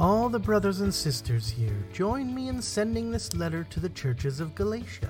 All 0.00 0.28
the 0.28 0.38
brothers 0.38 0.80
and 0.80 0.94
sisters 0.94 1.50
here, 1.50 1.74
join 1.92 2.32
me 2.32 2.46
in 2.46 2.62
sending 2.62 3.10
this 3.10 3.34
letter 3.34 3.64
to 3.64 3.80
the 3.80 3.88
churches 3.88 4.38
of 4.38 4.54
Galatia. 4.54 5.08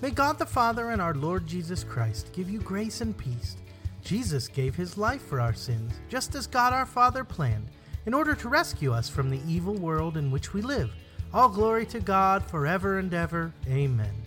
May 0.00 0.12
God 0.12 0.38
the 0.38 0.46
Father 0.46 0.92
and 0.92 1.02
our 1.02 1.12
Lord 1.12 1.46
Jesus 1.46 1.84
Christ 1.84 2.32
give 2.32 2.48
you 2.48 2.58
grace 2.60 3.02
and 3.02 3.14
peace. 3.14 3.58
Jesus 4.02 4.48
gave 4.48 4.74
his 4.74 4.96
life 4.96 5.20
for 5.20 5.42
our 5.42 5.52
sins, 5.52 5.92
just 6.08 6.34
as 6.34 6.46
God 6.46 6.72
our 6.72 6.86
Father 6.86 7.22
planned, 7.22 7.68
in 8.06 8.14
order 8.14 8.34
to 8.34 8.48
rescue 8.48 8.94
us 8.94 9.10
from 9.10 9.28
the 9.28 9.42
evil 9.46 9.74
world 9.74 10.16
in 10.16 10.30
which 10.30 10.54
we 10.54 10.62
live. 10.62 10.90
All 11.34 11.50
glory 11.50 11.84
to 11.86 12.00
God 12.00 12.42
forever 12.42 12.98
and 12.98 13.12
ever. 13.12 13.52
Amen. 13.68 14.23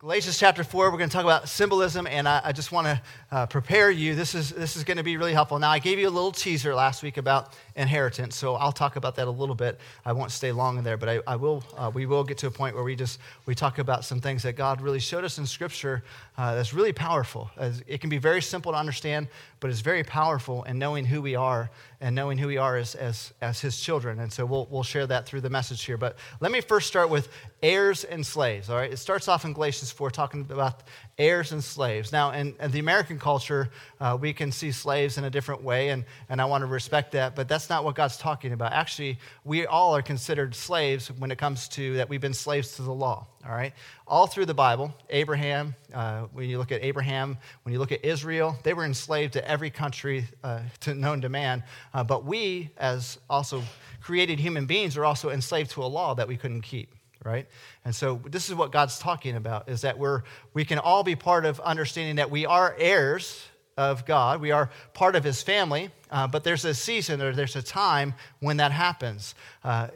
Galatians 0.00 0.38
chapter 0.38 0.64
4, 0.64 0.90
we're 0.90 0.96
going 0.96 1.10
to 1.10 1.12
talk 1.12 1.24
about 1.24 1.46
symbolism, 1.46 2.06
and 2.06 2.26
I, 2.26 2.40
I 2.42 2.52
just 2.52 2.72
want 2.72 2.86
to 2.86 3.02
uh, 3.30 3.44
prepare 3.44 3.90
you. 3.90 4.14
This 4.14 4.34
is, 4.34 4.48
this 4.48 4.74
is 4.74 4.82
going 4.82 4.96
to 4.96 5.02
be 5.02 5.18
really 5.18 5.34
helpful. 5.34 5.58
Now, 5.58 5.68
I 5.68 5.78
gave 5.78 5.98
you 5.98 6.08
a 6.08 6.10
little 6.10 6.32
teaser 6.32 6.74
last 6.74 7.02
week 7.02 7.18
about 7.18 7.52
inheritance, 7.76 8.34
so 8.34 8.54
I'll 8.54 8.72
talk 8.72 8.96
about 8.96 9.14
that 9.16 9.28
a 9.28 9.30
little 9.30 9.54
bit. 9.54 9.78
I 10.06 10.14
won't 10.14 10.30
stay 10.30 10.52
long 10.52 10.78
in 10.78 10.84
there, 10.84 10.96
but 10.96 11.10
I, 11.10 11.20
I 11.26 11.36
will, 11.36 11.62
uh, 11.76 11.90
we 11.92 12.06
will 12.06 12.24
get 12.24 12.38
to 12.38 12.46
a 12.46 12.50
point 12.50 12.76
where 12.76 12.82
we 12.82 12.96
just 12.96 13.20
we 13.44 13.54
talk 13.54 13.78
about 13.78 14.06
some 14.06 14.22
things 14.22 14.42
that 14.44 14.56
God 14.56 14.80
really 14.80 15.00
showed 15.00 15.22
us 15.22 15.36
in 15.36 15.44
Scripture 15.44 16.02
uh, 16.38 16.54
that's 16.54 16.72
really 16.72 16.94
powerful. 16.94 17.50
As 17.58 17.82
it 17.86 18.00
can 18.00 18.08
be 18.08 18.16
very 18.16 18.40
simple 18.40 18.72
to 18.72 18.78
understand, 18.78 19.28
but 19.60 19.70
it's 19.70 19.80
very 19.80 20.02
powerful 20.02 20.64
in 20.64 20.78
knowing 20.78 21.04
who 21.04 21.20
we 21.22 21.34
are 21.34 21.70
and 22.00 22.16
knowing 22.16 22.38
who 22.38 22.46
we 22.46 22.56
are 22.56 22.76
as, 22.76 22.94
as, 22.94 23.32
as 23.40 23.60
His 23.60 23.78
children. 23.78 24.18
And 24.18 24.32
so 24.32 24.46
we'll, 24.46 24.66
we'll 24.70 24.82
share 24.82 25.06
that 25.06 25.26
through 25.26 25.42
the 25.42 25.50
message 25.50 25.84
here. 25.84 25.98
But 25.98 26.16
let 26.40 26.50
me 26.50 26.62
first 26.62 26.88
start 26.88 27.10
with 27.10 27.28
heirs 27.62 28.04
and 28.04 28.24
slaves, 28.24 28.70
all 28.70 28.76
right? 28.76 28.90
It 28.90 28.96
starts 28.96 29.28
off 29.28 29.44
in 29.44 29.52
Galatians 29.52 29.92
4 29.92 30.10
talking 30.10 30.46
about 30.50 30.82
heirs 31.20 31.52
and 31.52 31.62
slaves. 31.62 32.12
Now, 32.12 32.30
in, 32.30 32.54
in 32.58 32.70
the 32.70 32.78
American 32.78 33.18
culture, 33.18 33.68
uh, 34.00 34.16
we 34.18 34.32
can 34.32 34.50
see 34.50 34.72
slaves 34.72 35.18
in 35.18 35.24
a 35.24 35.30
different 35.30 35.62
way, 35.62 35.90
and, 35.90 36.04
and 36.30 36.40
I 36.40 36.46
want 36.46 36.62
to 36.62 36.66
respect 36.66 37.12
that, 37.12 37.36
but 37.36 37.46
that's 37.46 37.68
not 37.68 37.84
what 37.84 37.94
God's 37.94 38.16
talking 38.16 38.52
about. 38.52 38.72
Actually, 38.72 39.18
we 39.44 39.66
all 39.66 39.94
are 39.94 40.00
considered 40.00 40.54
slaves 40.54 41.08
when 41.18 41.30
it 41.30 41.36
comes 41.36 41.68
to 41.68 41.94
that 41.96 42.08
we've 42.08 42.22
been 42.22 42.32
slaves 42.32 42.74
to 42.76 42.82
the 42.82 42.92
law, 42.92 43.26
all 43.46 43.52
right? 43.52 43.74
All 44.06 44.26
through 44.26 44.46
the 44.46 44.54
Bible, 44.54 44.94
Abraham, 45.10 45.74
uh, 45.92 46.22
when 46.32 46.48
you 46.48 46.58
look 46.58 46.72
at 46.72 46.82
Abraham, 46.82 47.36
when 47.64 47.74
you 47.74 47.78
look 47.78 47.92
at 47.92 48.02
Israel, 48.02 48.56
they 48.62 48.72
were 48.72 48.86
enslaved 48.86 49.34
to 49.34 49.46
every 49.46 49.70
country 49.70 50.24
uh, 50.42 50.60
to, 50.80 50.94
known 50.94 51.20
to 51.20 51.28
man, 51.28 51.62
uh, 51.92 52.02
but 52.02 52.24
we, 52.24 52.70
as 52.78 53.18
also 53.28 53.62
created 54.00 54.40
human 54.40 54.64
beings, 54.64 54.96
are 54.96 55.04
also 55.04 55.28
enslaved 55.28 55.70
to 55.72 55.82
a 55.82 55.86
law 55.86 56.14
that 56.14 56.26
we 56.26 56.36
couldn't 56.38 56.62
keep 56.62 56.94
right? 57.24 57.46
And 57.84 57.94
so 57.94 58.20
this 58.24 58.48
is 58.48 58.54
what 58.54 58.72
god's 58.72 58.98
talking 58.98 59.36
about 59.36 59.68
is 59.68 59.82
that 59.82 59.98
we're 59.98 60.22
we 60.54 60.64
can 60.64 60.78
all 60.78 61.02
be 61.02 61.16
part 61.16 61.44
of 61.44 61.60
understanding 61.60 62.16
that 62.16 62.30
we 62.30 62.46
are 62.46 62.74
heirs 62.78 63.46
of 63.76 64.06
god. 64.06 64.40
We 64.40 64.50
are 64.50 64.70
part 64.94 65.16
of 65.16 65.24
his 65.24 65.42
family 65.42 65.90
uh, 66.10 66.26
but 66.26 66.44
there's 66.44 66.64
a 66.64 66.74
season 66.74 67.22
or 67.22 67.32
there's 67.32 67.56
a 67.56 67.62
time 67.62 68.14
when 68.40 68.56
that 68.56 68.72
happens. 68.72 69.34
Uh, 69.62 69.88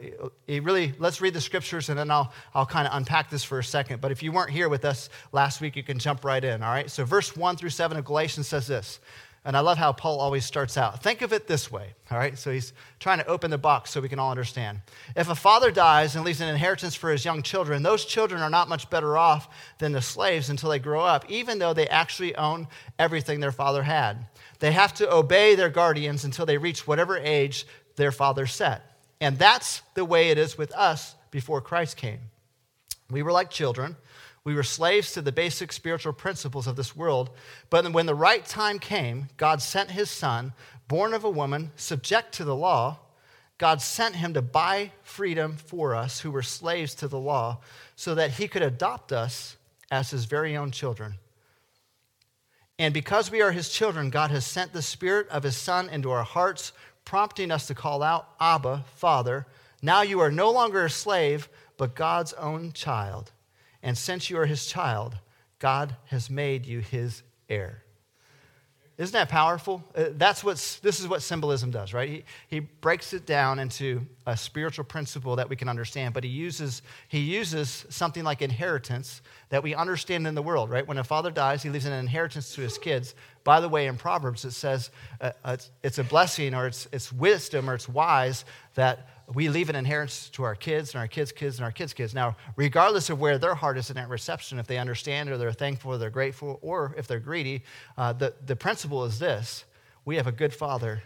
it, 0.46 0.62
really 0.62 0.94
let's 0.98 1.20
read 1.20 1.34
the 1.34 1.40
scriptures 1.40 1.88
and 1.88 1.98
then 1.98 2.10
i'll 2.10 2.32
i'll 2.54 2.66
kind 2.66 2.86
of 2.86 2.94
unpack 2.94 3.30
this 3.30 3.42
for 3.42 3.58
a 3.58 3.64
second. 3.64 4.00
But 4.00 4.12
if 4.12 4.22
you 4.22 4.32
weren't 4.32 4.50
here 4.50 4.68
with 4.68 4.84
us 4.84 5.10
last 5.32 5.60
week 5.60 5.76
you 5.76 5.82
can 5.82 5.98
jump 5.98 6.24
right 6.24 6.42
in 6.42 6.62
all 6.62 6.70
right? 6.70 6.90
So 6.90 7.04
verse 7.04 7.36
1 7.36 7.56
through 7.56 7.70
7 7.70 7.96
of 7.96 8.04
galatians 8.04 8.48
says 8.48 8.66
this 8.66 9.00
and 9.44 9.56
I 9.56 9.60
love 9.60 9.76
how 9.76 9.92
Paul 9.92 10.20
always 10.20 10.46
starts 10.46 10.78
out. 10.78 11.02
Think 11.02 11.20
of 11.20 11.32
it 11.32 11.46
this 11.46 11.70
way, 11.70 11.92
all 12.10 12.16
right? 12.16 12.38
So 12.38 12.50
he's 12.50 12.72
trying 12.98 13.18
to 13.18 13.26
open 13.26 13.50
the 13.50 13.58
box 13.58 13.90
so 13.90 14.00
we 14.00 14.08
can 14.08 14.18
all 14.18 14.30
understand. 14.30 14.80
If 15.14 15.28
a 15.28 15.34
father 15.34 15.70
dies 15.70 16.16
and 16.16 16.24
leaves 16.24 16.40
an 16.40 16.48
inheritance 16.48 16.94
for 16.94 17.10
his 17.10 17.26
young 17.26 17.42
children, 17.42 17.82
those 17.82 18.06
children 18.06 18.40
are 18.40 18.48
not 18.48 18.70
much 18.70 18.88
better 18.88 19.18
off 19.18 19.48
than 19.78 19.92
the 19.92 20.00
slaves 20.00 20.48
until 20.48 20.70
they 20.70 20.78
grow 20.78 21.02
up, 21.02 21.30
even 21.30 21.58
though 21.58 21.74
they 21.74 21.86
actually 21.88 22.34
own 22.36 22.68
everything 22.98 23.40
their 23.40 23.52
father 23.52 23.82
had. 23.82 24.26
They 24.60 24.72
have 24.72 24.94
to 24.94 25.12
obey 25.12 25.54
their 25.56 25.68
guardians 25.68 26.24
until 26.24 26.46
they 26.46 26.56
reach 26.56 26.86
whatever 26.86 27.18
age 27.18 27.66
their 27.96 28.12
father 28.12 28.46
set. 28.46 28.98
And 29.20 29.38
that's 29.38 29.82
the 29.94 30.06
way 30.06 30.30
it 30.30 30.38
is 30.38 30.56
with 30.56 30.72
us 30.72 31.14
before 31.30 31.60
Christ 31.60 31.98
came. 31.98 32.20
We 33.10 33.22
were 33.22 33.32
like 33.32 33.50
children 33.50 33.96
we 34.44 34.54
were 34.54 34.62
slaves 34.62 35.12
to 35.12 35.22
the 35.22 35.32
basic 35.32 35.72
spiritual 35.72 36.12
principles 36.12 36.66
of 36.66 36.76
this 36.76 36.94
world. 36.94 37.30
But 37.70 37.90
when 37.92 38.06
the 38.06 38.14
right 38.14 38.44
time 38.44 38.78
came, 38.78 39.28
God 39.38 39.62
sent 39.62 39.90
his 39.90 40.10
son, 40.10 40.52
born 40.86 41.14
of 41.14 41.24
a 41.24 41.30
woman, 41.30 41.72
subject 41.76 42.34
to 42.34 42.44
the 42.44 42.54
law. 42.54 42.98
God 43.56 43.80
sent 43.80 44.16
him 44.16 44.34
to 44.34 44.42
buy 44.42 44.92
freedom 45.02 45.56
for 45.56 45.94
us 45.94 46.20
who 46.20 46.30
were 46.30 46.42
slaves 46.42 46.94
to 46.96 47.08
the 47.08 47.18
law 47.18 47.60
so 47.96 48.14
that 48.14 48.32
he 48.32 48.46
could 48.46 48.62
adopt 48.62 49.12
us 49.12 49.56
as 49.90 50.10
his 50.10 50.26
very 50.26 50.56
own 50.56 50.70
children. 50.70 51.14
And 52.78 52.92
because 52.92 53.30
we 53.30 53.40
are 53.40 53.52
his 53.52 53.70
children, 53.70 54.10
God 54.10 54.30
has 54.30 54.44
sent 54.44 54.72
the 54.72 54.82
spirit 54.82 55.28
of 55.28 55.44
his 55.44 55.56
son 55.56 55.88
into 55.88 56.10
our 56.10 56.24
hearts, 56.24 56.72
prompting 57.04 57.50
us 57.50 57.68
to 57.68 57.74
call 57.74 58.02
out, 58.02 58.28
Abba, 58.40 58.84
Father. 58.96 59.46
Now 59.80 60.02
you 60.02 60.20
are 60.20 60.30
no 60.30 60.50
longer 60.50 60.84
a 60.84 60.90
slave, 60.90 61.48
but 61.76 61.94
God's 61.94 62.32
own 62.34 62.72
child. 62.72 63.30
And 63.84 63.96
since 63.98 64.30
you 64.30 64.38
are 64.38 64.46
his 64.46 64.64
child, 64.64 65.14
God 65.58 65.94
has 66.06 66.30
made 66.30 66.64
you 66.64 66.80
his 66.80 67.22
heir. 67.50 67.84
Isn't 68.96 69.12
that 69.12 69.28
powerful? 69.28 69.84
Uh, 69.94 70.04
that's 70.12 70.42
what 70.42 70.56
this 70.82 71.00
is 71.00 71.08
what 71.08 71.20
symbolism 71.20 71.70
does, 71.70 71.92
right? 71.92 72.08
He, 72.08 72.24
he 72.48 72.60
breaks 72.60 73.12
it 73.12 73.26
down 73.26 73.58
into 73.58 74.06
a 74.24 74.36
spiritual 74.36 74.84
principle 74.84 75.36
that 75.36 75.48
we 75.48 75.56
can 75.56 75.68
understand, 75.68 76.14
but 76.14 76.24
he 76.24 76.30
uses, 76.30 76.80
he 77.08 77.18
uses 77.18 77.84
something 77.90 78.24
like 78.24 78.40
inheritance 78.40 79.20
that 79.50 79.62
we 79.62 79.74
understand 79.74 80.26
in 80.26 80.34
the 80.34 80.42
world, 80.42 80.70
right? 80.70 80.86
When 80.86 80.96
a 80.98 81.04
father 81.04 81.30
dies, 81.30 81.62
he 81.62 81.70
leaves 81.70 81.86
an 81.86 81.92
inheritance 81.92 82.54
to 82.54 82.62
his 82.62 82.78
kids. 82.78 83.14
By 83.44 83.60
the 83.60 83.68
way, 83.68 83.86
in 83.86 83.96
Proverbs, 83.96 84.44
it 84.46 84.52
says 84.52 84.90
uh, 85.20 85.32
it's, 85.44 85.70
it's 85.82 85.98
a 85.98 86.04
blessing 86.04 86.54
or 86.54 86.66
it's, 86.66 86.88
it's 86.92 87.12
wisdom 87.12 87.68
or 87.68 87.74
it's 87.74 87.88
wise 87.88 88.46
that 88.74 89.08
we 89.32 89.48
leave 89.48 89.70
an 89.70 89.76
inheritance 89.76 90.30
to 90.30 90.42
our 90.42 90.54
kids 90.54 90.94
and 90.94 91.00
our 91.00 91.06
kids' 91.06 91.30
kids 91.30 91.58
and 91.58 91.64
our 91.64 91.72
kids' 91.72 91.92
kids. 91.92 92.14
Now, 92.14 92.36
regardless 92.56 93.10
of 93.10 93.20
where 93.20 93.38
their 93.38 93.54
heart 93.54 93.76
is 93.76 93.90
in 93.90 93.96
that 93.96 94.08
reception, 94.08 94.58
if 94.58 94.66
they 94.66 94.78
understand 94.78 95.28
or 95.28 95.36
they're 95.36 95.52
thankful 95.52 95.92
or 95.92 95.98
they're 95.98 96.10
grateful 96.10 96.58
or 96.62 96.94
if 96.96 97.06
they're 97.06 97.20
greedy, 97.20 97.62
uh, 97.98 98.14
the, 98.14 98.34
the 98.46 98.56
principle 98.56 99.04
is 99.04 99.18
this 99.18 99.64
we 100.06 100.16
have 100.16 100.26
a 100.26 100.32
good 100.32 100.52
father 100.52 101.02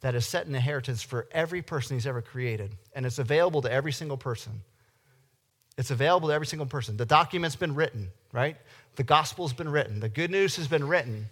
that 0.00 0.14
has 0.14 0.26
set 0.26 0.46
an 0.46 0.54
inheritance 0.54 1.02
for 1.02 1.26
every 1.32 1.62
person 1.62 1.96
he's 1.96 2.06
ever 2.06 2.22
created, 2.22 2.76
and 2.94 3.06
it's 3.06 3.18
available 3.18 3.62
to 3.62 3.70
every 3.70 3.92
single 3.92 4.16
person. 4.16 4.52
It's 5.78 5.90
available 5.90 6.28
to 6.28 6.34
every 6.34 6.46
single 6.46 6.66
person. 6.66 6.96
The 6.96 7.06
document's 7.06 7.56
been 7.56 7.74
written, 7.74 8.10
right? 8.32 8.56
The 8.96 9.02
gospel's 9.02 9.52
been 9.52 9.68
written. 9.68 10.00
The 10.00 10.08
good 10.08 10.30
news 10.30 10.56
has 10.56 10.68
been 10.68 10.86
written, 10.86 11.26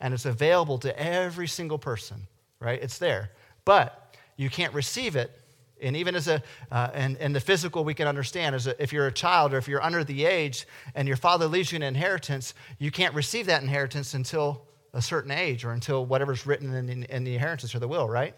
and 0.00 0.14
it's 0.14 0.26
available 0.26 0.78
to 0.78 0.98
every 0.98 1.48
single 1.48 1.78
person, 1.78 2.26
right? 2.60 2.80
It's 2.82 2.98
there. 2.98 3.30
But 3.64 4.16
you 4.36 4.48
can't 4.50 4.72
receive 4.74 5.16
it 5.16 5.38
and 5.80 5.96
even 5.96 6.14
as 6.14 6.28
a, 6.28 6.42
uh, 6.70 6.90
and, 6.92 7.16
and 7.18 7.34
the 7.34 7.40
physical 7.40 7.84
we 7.84 7.94
can 7.94 8.08
understand, 8.08 8.54
as 8.54 8.66
a, 8.66 8.80
if 8.82 8.92
you're 8.92 9.06
a 9.06 9.12
child 9.12 9.54
or 9.54 9.58
if 9.58 9.68
you're 9.68 9.82
under 9.82 10.04
the 10.04 10.24
age 10.24 10.66
and 10.94 11.06
your 11.06 11.16
father 11.16 11.46
leaves 11.46 11.72
you 11.72 11.76
an 11.76 11.82
inheritance, 11.82 12.54
you 12.78 12.90
can't 12.90 13.14
receive 13.14 13.46
that 13.46 13.62
inheritance 13.62 14.14
until 14.14 14.62
a 14.92 15.02
certain 15.02 15.30
age 15.30 15.64
or 15.64 15.72
until 15.72 16.04
whatever's 16.04 16.46
written 16.46 16.74
in, 16.74 16.88
in, 16.88 17.02
in 17.04 17.24
the 17.24 17.34
inheritance 17.34 17.74
or 17.74 17.78
the 17.78 17.88
will, 17.88 18.08
right? 18.08 18.34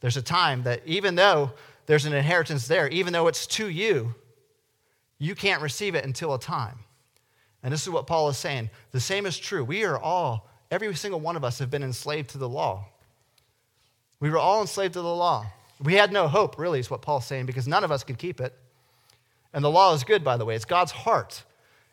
There's 0.00 0.16
a 0.16 0.22
time 0.22 0.62
that 0.64 0.82
even 0.86 1.14
though 1.14 1.52
there's 1.86 2.06
an 2.06 2.12
inheritance 2.12 2.66
there, 2.66 2.88
even 2.88 3.12
though 3.12 3.28
it's 3.28 3.46
to 3.48 3.68
you, 3.68 4.14
you 5.18 5.34
can't 5.34 5.62
receive 5.62 5.94
it 5.94 6.04
until 6.04 6.34
a 6.34 6.40
time. 6.40 6.78
And 7.62 7.72
this 7.72 7.82
is 7.82 7.90
what 7.90 8.06
Paul 8.06 8.30
is 8.30 8.38
saying. 8.38 8.70
The 8.90 9.00
same 9.00 9.26
is 9.26 9.38
true. 9.38 9.62
We 9.62 9.84
are 9.84 9.98
all, 9.98 10.48
every 10.70 10.94
single 10.94 11.20
one 11.20 11.36
of 11.36 11.44
us 11.44 11.58
have 11.58 11.70
been 11.70 11.82
enslaved 11.82 12.30
to 12.30 12.38
the 12.38 12.48
law. 12.48 12.86
We 14.20 14.30
were 14.30 14.38
all 14.38 14.60
enslaved 14.60 14.94
to 14.94 15.02
the 15.02 15.14
law. 15.14 15.46
We 15.82 15.94
had 15.94 16.12
no 16.12 16.28
hope, 16.28 16.58
really, 16.58 16.78
is 16.78 16.90
what 16.90 17.02
Paul's 17.02 17.26
saying, 17.26 17.46
because 17.46 17.66
none 17.66 17.84
of 17.84 17.90
us 17.90 18.04
could 18.04 18.18
keep 18.18 18.40
it. 18.40 18.54
And 19.52 19.64
the 19.64 19.70
law 19.70 19.94
is 19.94 20.04
good, 20.04 20.22
by 20.22 20.36
the 20.36 20.44
way. 20.44 20.54
It's 20.54 20.64
God's 20.64 20.92
heart. 20.92 21.42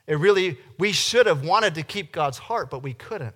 It 0.06 0.20
really, 0.20 0.58
we 0.78 0.92
should 0.92 1.26
have 1.26 1.46
wanted 1.46 1.76
to 1.76 1.84
keep 1.84 2.12
God's 2.12 2.38
heart, 2.38 2.70
but 2.70 2.84
we 2.84 2.94
couldn't. 2.94 3.36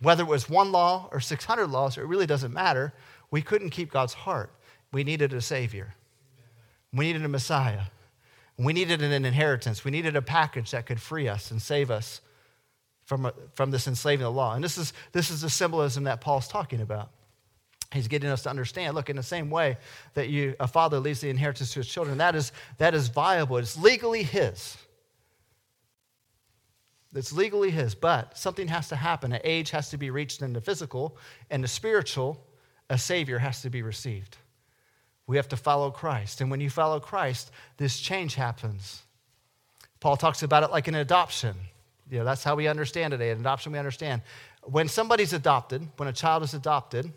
Whether 0.00 0.24
it 0.24 0.28
was 0.28 0.48
one 0.48 0.72
law 0.72 1.08
or 1.10 1.20
600 1.20 1.68
laws, 1.68 1.96
it 1.96 2.02
really 2.02 2.26
doesn't 2.26 2.52
matter. 2.52 2.92
We 3.30 3.42
couldn't 3.42 3.70
keep 3.70 3.90
God's 3.90 4.12
heart. 4.12 4.50
We 4.92 5.04
needed 5.04 5.32
a 5.32 5.40
Savior. 5.40 5.94
We 6.92 7.06
needed 7.06 7.24
a 7.24 7.28
Messiah. 7.28 7.82
We 8.58 8.72
needed 8.72 9.02
an 9.02 9.24
inheritance. 9.24 9.84
We 9.84 9.90
needed 9.90 10.16
a 10.16 10.22
package 10.22 10.70
that 10.72 10.86
could 10.86 11.00
free 11.00 11.28
us 11.28 11.50
and 11.50 11.60
save 11.60 11.90
us 11.90 12.20
from, 13.06 13.30
from 13.54 13.70
this 13.70 13.86
enslaving 13.86 14.24
the 14.24 14.30
law. 14.30 14.54
And 14.54 14.62
this 14.62 14.76
is, 14.76 14.92
this 15.12 15.30
is 15.30 15.40
the 15.40 15.50
symbolism 15.50 16.04
that 16.04 16.20
Paul's 16.20 16.48
talking 16.48 16.80
about. 16.80 17.10
He's 17.92 18.08
getting 18.08 18.28
us 18.28 18.42
to 18.42 18.50
understand. 18.50 18.94
Look, 18.94 19.08
in 19.08 19.16
the 19.16 19.22
same 19.22 19.48
way 19.48 19.78
that 20.14 20.28
you, 20.28 20.54
a 20.58 20.66
father 20.66 20.98
leaves 20.98 21.20
the 21.20 21.30
inheritance 21.30 21.72
to 21.72 21.80
his 21.80 21.88
children, 21.88 22.18
that 22.18 22.34
is, 22.34 22.52
that 22.78 22.94
is 22.94 23.08
viable. 23.08 23.56
It's 23.58 23.78
legally 23.78 24.24
his. 24.24 24.76
It's 27.14 27.32
legally 27.32 27.70
his, 27.70 27.94
but 27.94 28.36
something 28.36 28.68
has 28.68 28.88
to 28.88 28.96
happen. 28.96 29.32
An 29.32 29.40
age 29.44 29.70
has 29.70 29.88
to 29.90 29.96
be 29.96 30.10
reached 30.10 30.42
in 30.42 30.52
the 30.52 30.60
physical, 30.60 31.16
and 31.48 31.62
the 31.64 31.68
spiritual, 31.68 32.44
a 32.90 32.98
savior 32.98 33.38
has 33.38 33.62
to 33.62 33.70
be 33.70 33.82
received. 33.82 34.36
We 35.26 35.36
have 35.36 35.48
to 35.48 35.56
follow 35.56 35.90
Christ. 35.90 36.40
And 36.40 36.50
when 36.50 36.60
you 36.60 36.68
follow 36.68 37.00
Christ, 37.00 37.52
this 37.78 37.98
change 37.98 38.34
happens. 38.34 39.02
Paul 40.00 40.16
talks 40.16 40.42
about 40.42 40.64
it 40.64 40.70
like 40.70 40.88
an 40.88 40.94
adoption. 40.96 41.54
You 42.10 42.18
know, 42.18 42.24
that's 42.24 42.44
how 42.44 42.54
we 42.54 42.68
understand 42.68 43.12
it. 43.14 43.20
An 43.20 43.40
adoption 43.40 43.72
we 43.72 43.78
understand. 43.78 44.22
When 44.62 44.88
somebody's 44.88 45.32
adopted, 45.32 45.88
when 45.96 46.08
a 46.08 46.12
child 46.12 46.42
is 46.42 46.54
adopted, 46.54 47.12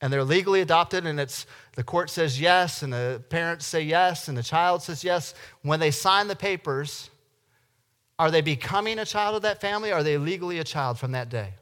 and 0.00 0.12
they're 0.12 0.24
legally 0.24 0.60
adopted, 0.60 1.06
and 1.06 1.20
it's 1.20 1.46
the 1.76 1.84
court 1.84 2.10
says 2.10 2.40
yes, 2.40 2.82
and 2.82 2.92
the 2.92 3.22
parents 3.28 3.64
say 3.64 3.82
yes, 3.82 4.26
and 4.26 4.36
the 4.36 4.42
child 4.42 4.82
says 4.82 5.04
yes. 5.04 5.34
When 5.62 5.78
they 5.78 5.92
sign 5.92 6.26
the 6.26 6.34
papers, 6.34 7.08
are 8.18 8.30
they 8.30 8.40
becoming 8.40 8.98
a 8.98 9.04
child 9.04 9.36
of 9.36 9.42
that 9.42 9.60
family? 9.60 9.92
Are 9.92 10.02
they 10.02 10.18
legally 10.18 10.58
a 10.58 10.64
child 10.64 10.98
from 10.98 11.12
that 11.12 11.28
day? 11.28 11.54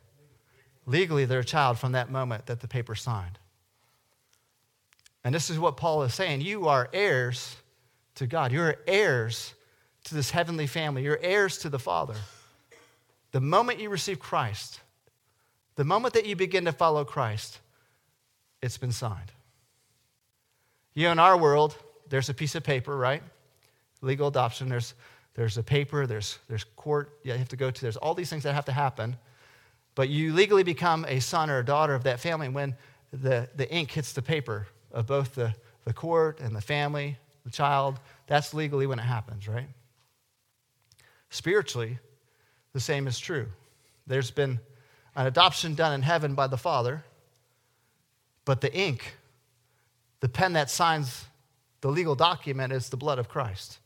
Legally, 0.86 1.26
they're 1.26 1.40
a 1.40 1.44
child 1.44 1.78
from 1.78 1.92
that 1.92 2.10
moment 2.10 2.46
that 2.46 2.60
the 2.60 2.68
paper 2.68 2.94
signed. 2.94 3.38
And 5.22 5.34
this 5.34 5.50
is 5.50 5.58
what 5.58 5.76
Paul 5.76 6.02
is 6.02 6.14
saying. 6.14 6.40
You 6.40 6.68
are 6.68 6.88
heirs 6.94 7.56
to 8.14 8.26
God. 8.26 8.52
You're 8.52 8.76
heirs 8.86 9.54
to 10.04 10.14
this 10.14 10.30
heavenly 10.30 10.66
family. 10.66 11.02
You're 11.02 11.18
heirs 11.20 11.58
to 11.58 11.68
the 11.68 11.78
Father. 11.78 12.16
The 13.32 13.40
moment 13.40 13.80
you 13.80 13.90
receive 13.90 14.18
Christ, 14.18 14.80
the 15.76 15.84
moment 15.84 16.14
that 16.14 16.26
you 16.26 16.36
begin 16.36 16.64
to 16.64 16.72
follow 16.72 17.04
Christ, 17.04 17.58
it's 18.62 18.78
been 18.78 18.92
signed. 18.92 19.32
You 20.94 21.04
know, 21.04 21.12
in 21.12 21.18
our 21.18 21.36
world, 21.36 21.76
there's 22.08 22.28
a 22.28 22.34
piece 22.34 22.54
of 22.54 22.64
paper, 22.64 22.96
right? 22.96 23.22
Legal 24.02 24.28
adoption, 24.28 24.68
there's, 24.68 24.94
there's 25.34 25.56
a 25.56 25.62
paper, 25.62 26.06
there's, 26.06 26.38
there's 26.48 26.64
court 26.76 27.18
you 27.22 27.32
have 27.32 27.48
to 27.48 27.56
go 27.56 27.70
to, 27.70 27.80
there's 27.80 27.96
all 27.96 28.14
these 28.14 28.28
things 28.28 28.42
that 28.42 28.54
have 28.54 28.64
to 28.64 28.72
happen. 28.72 29.16
But 29.94 30.08
you 30.08 30.32
legally 30.32 30.62
become 30.62 31.04
a 31.08 31.20
son 31.20 31.50
or 31.50 31.58
a 31.58 31.64
daughter 31.64 31.94
of 31.94 32.04
that 32.04 32.20
family 32.20 32.48
when 32.48 32.74
the, 33.12 33.48
the 33.54 33.72
ink 33.72 33.90
hits 33.92 34.12
the 34.12 34.22
paper 34.22 34.66
of 34.92 35.06
both 35.06 35.34
the, 35.34 35.54
the 35.84 35.92
court 35.92 36.40
and 36.40 36.54
the 36.54 36.60
family, 36.60 37.16
the 37.44 37.50
child. 37.50 38.00
That's 38.26 38.54
legally 38.54 38.86
when 38.86 38.98
it 38.98 39.04
happens, 39.04 39.46
right? 39.46 39.68
Spiritually, 41.30 41.98
the 42.72 42.80
same 42.80 43.06
is 43.06 43.18
true. 43.18 43.46
There's 44.06 44.30
been 44.30 44.60
an 45.16 45.26
adoption 45.26 45.74
done 45.74 45.92
in 45.92 46.02
heaven 46.02 46.34
by 46.34 46.48
the 46.48 46.56
Father, 46.56 47.04
but 48.44 48.60
the 48.60 48.72
ink, 48.74 49.16
the 50.20 50.28
pen 50.28 50.52
that 50.54 50.70
signs 50.70 51.24
the 51.80 51.88
legal 51.88 52.14
document, 52.14 52.72
is 52.72 52.88
the 52.88 52.96
blood 52.96 53.18
of 53.18 53.28
Christ. 53.28 53.78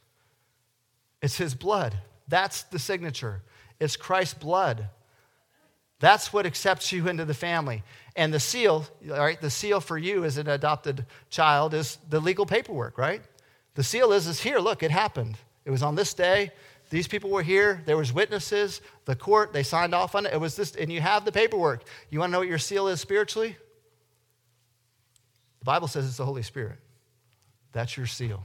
It's 1.22 1.36
His 1.36 1.54
blood. 1.54 1.96
That's 2.28 2.62
the 2.64 2.78
signature. 2.78 3.42
It's 3.78 3.96
Christ's 3.96 4.34
blood. 4.34 4.88
That's 6.00 6.32
what 6.32 6.46
accepts 6.46 6.92
you 6.92 7.08
into 7.08 7.24
the 7.24 7.34
family. 7.34 7.82
And 8.16 8.32
the 8.32 8.40
seal, 8.40 8.86
all 9.10 9.18
right, 9.18 9.40
the 9.40 9.50
seal 9.50 9.80
for 9.80 9.96
you 9.96 10.24
as 10.24 10.38
an 10.38 10.48
adopted 10.48 11.06
child 11.30 11.74
is 11.74 11.98
the 12.08 12.20
legal 12.20 12.46
paperwork, 12.46 12.98
right? 12.98 13.22
The 13.74 13.84
seal 13.84 14.12
is, 14.12 14.26
is 14.26 14.40
here, 14.40 14.58
look, 14.58 14.82
it 14.82 14.90
happened. 14.90 15.36
It 15.64 15.70
was 15.70 15.82
on 15.82 15.94
this 15.94 16.14
day. 16.14 16.52
These 16.94 17.08
people 17.08 17.30
were 17.30 17.42
here. 17.42 17.82
There 17.86 17.96
was 17.96 18.12
witnesses. 18.12 18.80
The 19.04 19.16
court, 19.16 19.52
they 19.52 19.64
signed 19.64 19.96
off 19.96 20.14
on 20.14 20.26
it. 20.26 20.32
It 20.32 20.40
was 20.40 20.54
this, 20.54 20.76
and 20.76 20.92
you 20.92 21.00
have 21.00 21.24
the 21.24 21.32
paperwork. 21.32 21.82
You 22.08 22.20
want 22.20 22.30
to 22.30 22.32
know 22.34 22.38
what 22.38 22.46
your 22.46 22.56
seal 22.56 22.86
is 22.86 23.00
spiritually? 23.00 23.56
The 25.58 25.64
Bible 25.64 25.88
says 25.88 26.06
it's 26.06 26.18
the 26.18 26.24
Holy 26.24 26.44
Spirit. 26.44 26.78
That's 27.72 27.96
your 27.96 28.06
seal. 28.06 28.44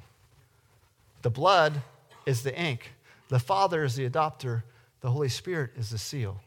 The 1.21 1.29
blood 1.29 1.83
is 2.25 2.41
the 2.41 2.59
ink. 2.59 2.91
The 3.27 3.37
Father 3.37 3.83
is 3.83 3.93
the 3.93 4.09
adopter. 4.09 4.63
The 5.01 5.11
Holy 5.11 5.29
Spirit 5.29 5.73
is 5.77 5.91
the 5.91 5.99
seal. 5.99 6.41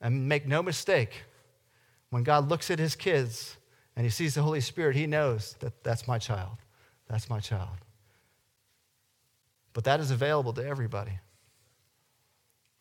And 0.00 0.28
make 0.28 0.46
no 0.46 0.62
mistake, 0.62 1.24
when 2.10 2.22
God 2.22 2.48
looks 2.48 2.70
at 2.70 2.78
his 2.78 2.94
kids 2.94 3.56
and 3.96 4.06
he 4.06 4.10
sees 4.10 4.36
the 4.36 4.42
Holy 4.42 4.60
Spirit, 4.60 4.94
he 4.94 5.08
knows 5.08 5.56
that 5.58 5.82
that's 5.82 6.06
my 6.06 6.20
child. 6.20 6.58
That's 7.08 7.28
my 7.28 7.40
child. 7.40 7.78
But 9.78 9.84
that 9.84 10.00
is 10.00 10.10
available 10.10 10.52
to 10.54 10.66
everybody. 10.66 11.20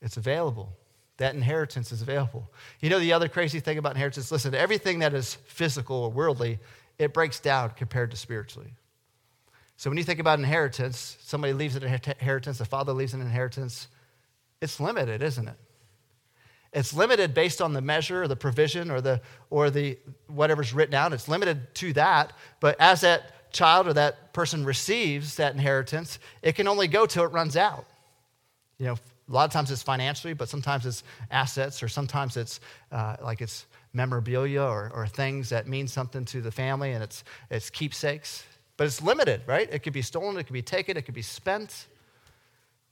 It's 0.02 0.18
available. 0.18 0.76
That 1.18 1.36
inheritance 1.36 1.92
is 1.92 2.02
available. 2.02 2.52
You 2.82 2.90
know 2.90 2.98
the 2.98 3.14
other 3.14 3.30
crazy 3.30 3.60
thing 3.60 3.78
about 3.78 3.92
inheritance? 3.92 4.32
Listen, 4.32 4.56
everything 4.56 4.98
that 4.98 5.14
is 5.14 5.36
physical 5.46 5.96
or 5.96 6.10
worldly, 6.10 6.58
it 6.98 7.14
breaks 7.14 7.40
down 7.40 7.70
compared 7.76 8.10
to 8.10 8.18
spiritually. 8.18 8.74
So 9.76 9.92
when 9.92 10.00
you 10.00 10.04
think 10.04 10.20
about 10.20 10.40
inheritance, 10.40 11.18
somebody 11.22 11.54
leaves 11.54 11.76
an 11.76 11.84
inheritance, 11.84 12.58
the 12.58 12.66
father 12.66 12.94
leaves 12.94 13.14
an 13.14 13.22
inheritance, 13.22 13.90
it's 14.60 14.80
limited, 14.80 15.22
isn't 15.22 15.48
it? 15.48 15.58
It's 16.74 16.96
limited 16.96 17.36
based 17.36 17.62
on 17.62 17.74
the 17.74 17.82
measure 17.82 18.24
or 18.24 18.28
the 18.28 18.36
provision 18.36 18.90
or 18.90 19.02
the 19.02 19.22
or 19.52 19.70
the 19.70 20.00
whatever's 20.26 20.74
written 20.74 20.96
out. 20.96 21.14
It's 21.14 21.28
limited 21.28 21.76
to 21.76 21.94
that. 21.94 22.34
But 22.60 22.76
as 22.80 23.02
that 23.02 23.37
child 23.58 23.88
or 23.88 23.94
that 23.94 24.34
person 24.34 24.64
receives 24.64 25.36
that 25.36 25.54
inheritance, 25.54 26.20
it 26.42 26.54
can 26.54 26.68
only 26.68 26.88
go 26.88 27.06
till 27.06 27.24
it 27.24 27.32
runs 27.32 27.58
out. 27.58 27.86
You 28.78 28.86
know, 28.86 28.94
a 29.30 29.34
lot 29.34 29.46
of 29.46 29.52
times 29.52 29.72
it's 29.72 29.84
financially, 29.84 30.34
but 30.34 30.48
sometimes 30.48 30.86
it's 30.86 31.04
assets, 31.32 31.82
or 31.84 31.88
sometimes 31.88 32.38
it's 32.38 32.60
uh, 32.92 33.18
like 33.22 33.42
it's 33.42 33.66
memorabilia 33.94 34.62
or, 34.62 34.92
or 34.94 35.08
things 35.08 35.50
that 35.50 35.68
mean 35.68 35.88
something 35.88 36.24
to 36.26 36.42
the 36.42 36.52
family, 36.52 36.94
and 36.94 37.04
it's, 37.04 37.24
it's 37.50 37.70
keepsakes. 37.70 38.46
But 38.78 38.86
it's 38.86 39.02
limited, 39.02 39.42
right? 39.48 39.68
It 39.72 39.80
could 39.80 39.94
be 39.94 40.04
stolen, 40.04 40.38
it 40.38 40.44
could 40.44 40.54
be 40.54 40.62
taken, 40.62 40.96
it 40.98 41.02
could 41.02 41.16
be 41.16 41.24
spent. 41.24 41.88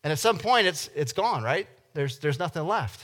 And 0.04 0.12
at 0.12 0.20
some 0.20 0.38
point, 0.38 0.68
it's, 0.68 0.90
it's 0.96 1.14
gone, 1.14 1.44
right? 1.44 1.68
There's, 1.94 2.20
there's 2.20 2.40
nothing 2.40 2.66
left. 2.68 3.02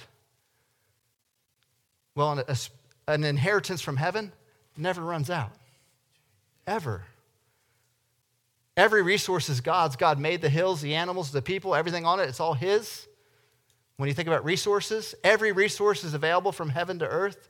Well, 2.16 2.32
an, 2.34 2.44
an 3.08 3.24
inheritance 3.24 3.82
from 3.82 3.98
heaven 3.98 4.32
never 4.76 5.02
runs 5.02 5.30
out, 5.30 5.52
ever. 6.66 7.04
Every 8.78 9.02
resource 9.02 9.50
is 9.50 9.62
God's. 9.62 9.96
God 9.96 10.20
made 10.20 10.42
the 10.42 10.50
hills, 10.50 10.82
the 10.82 10.96
animals, 10.96 11.32
the 11.32 11.42
people, 11.42 11.76
everything 11.76 12.06
on 12.06 12.20
it. 12.20 12.30
It's 12.30 12.40
all 12.40 12.54
His. 12.54 13.08
When 13.98 14.08
you 14.08 14.16
think 14.16 14.28
about 14.28 14.46
resources, 14.46 15.14
every 15.24 15.52
resource 15.52 16.04
is 16.04 16.14
available 16.14 16.52
from 16.52 16.70
heaven 16.70 17.00
to 17.00 17.08
earth. 17.08 17.50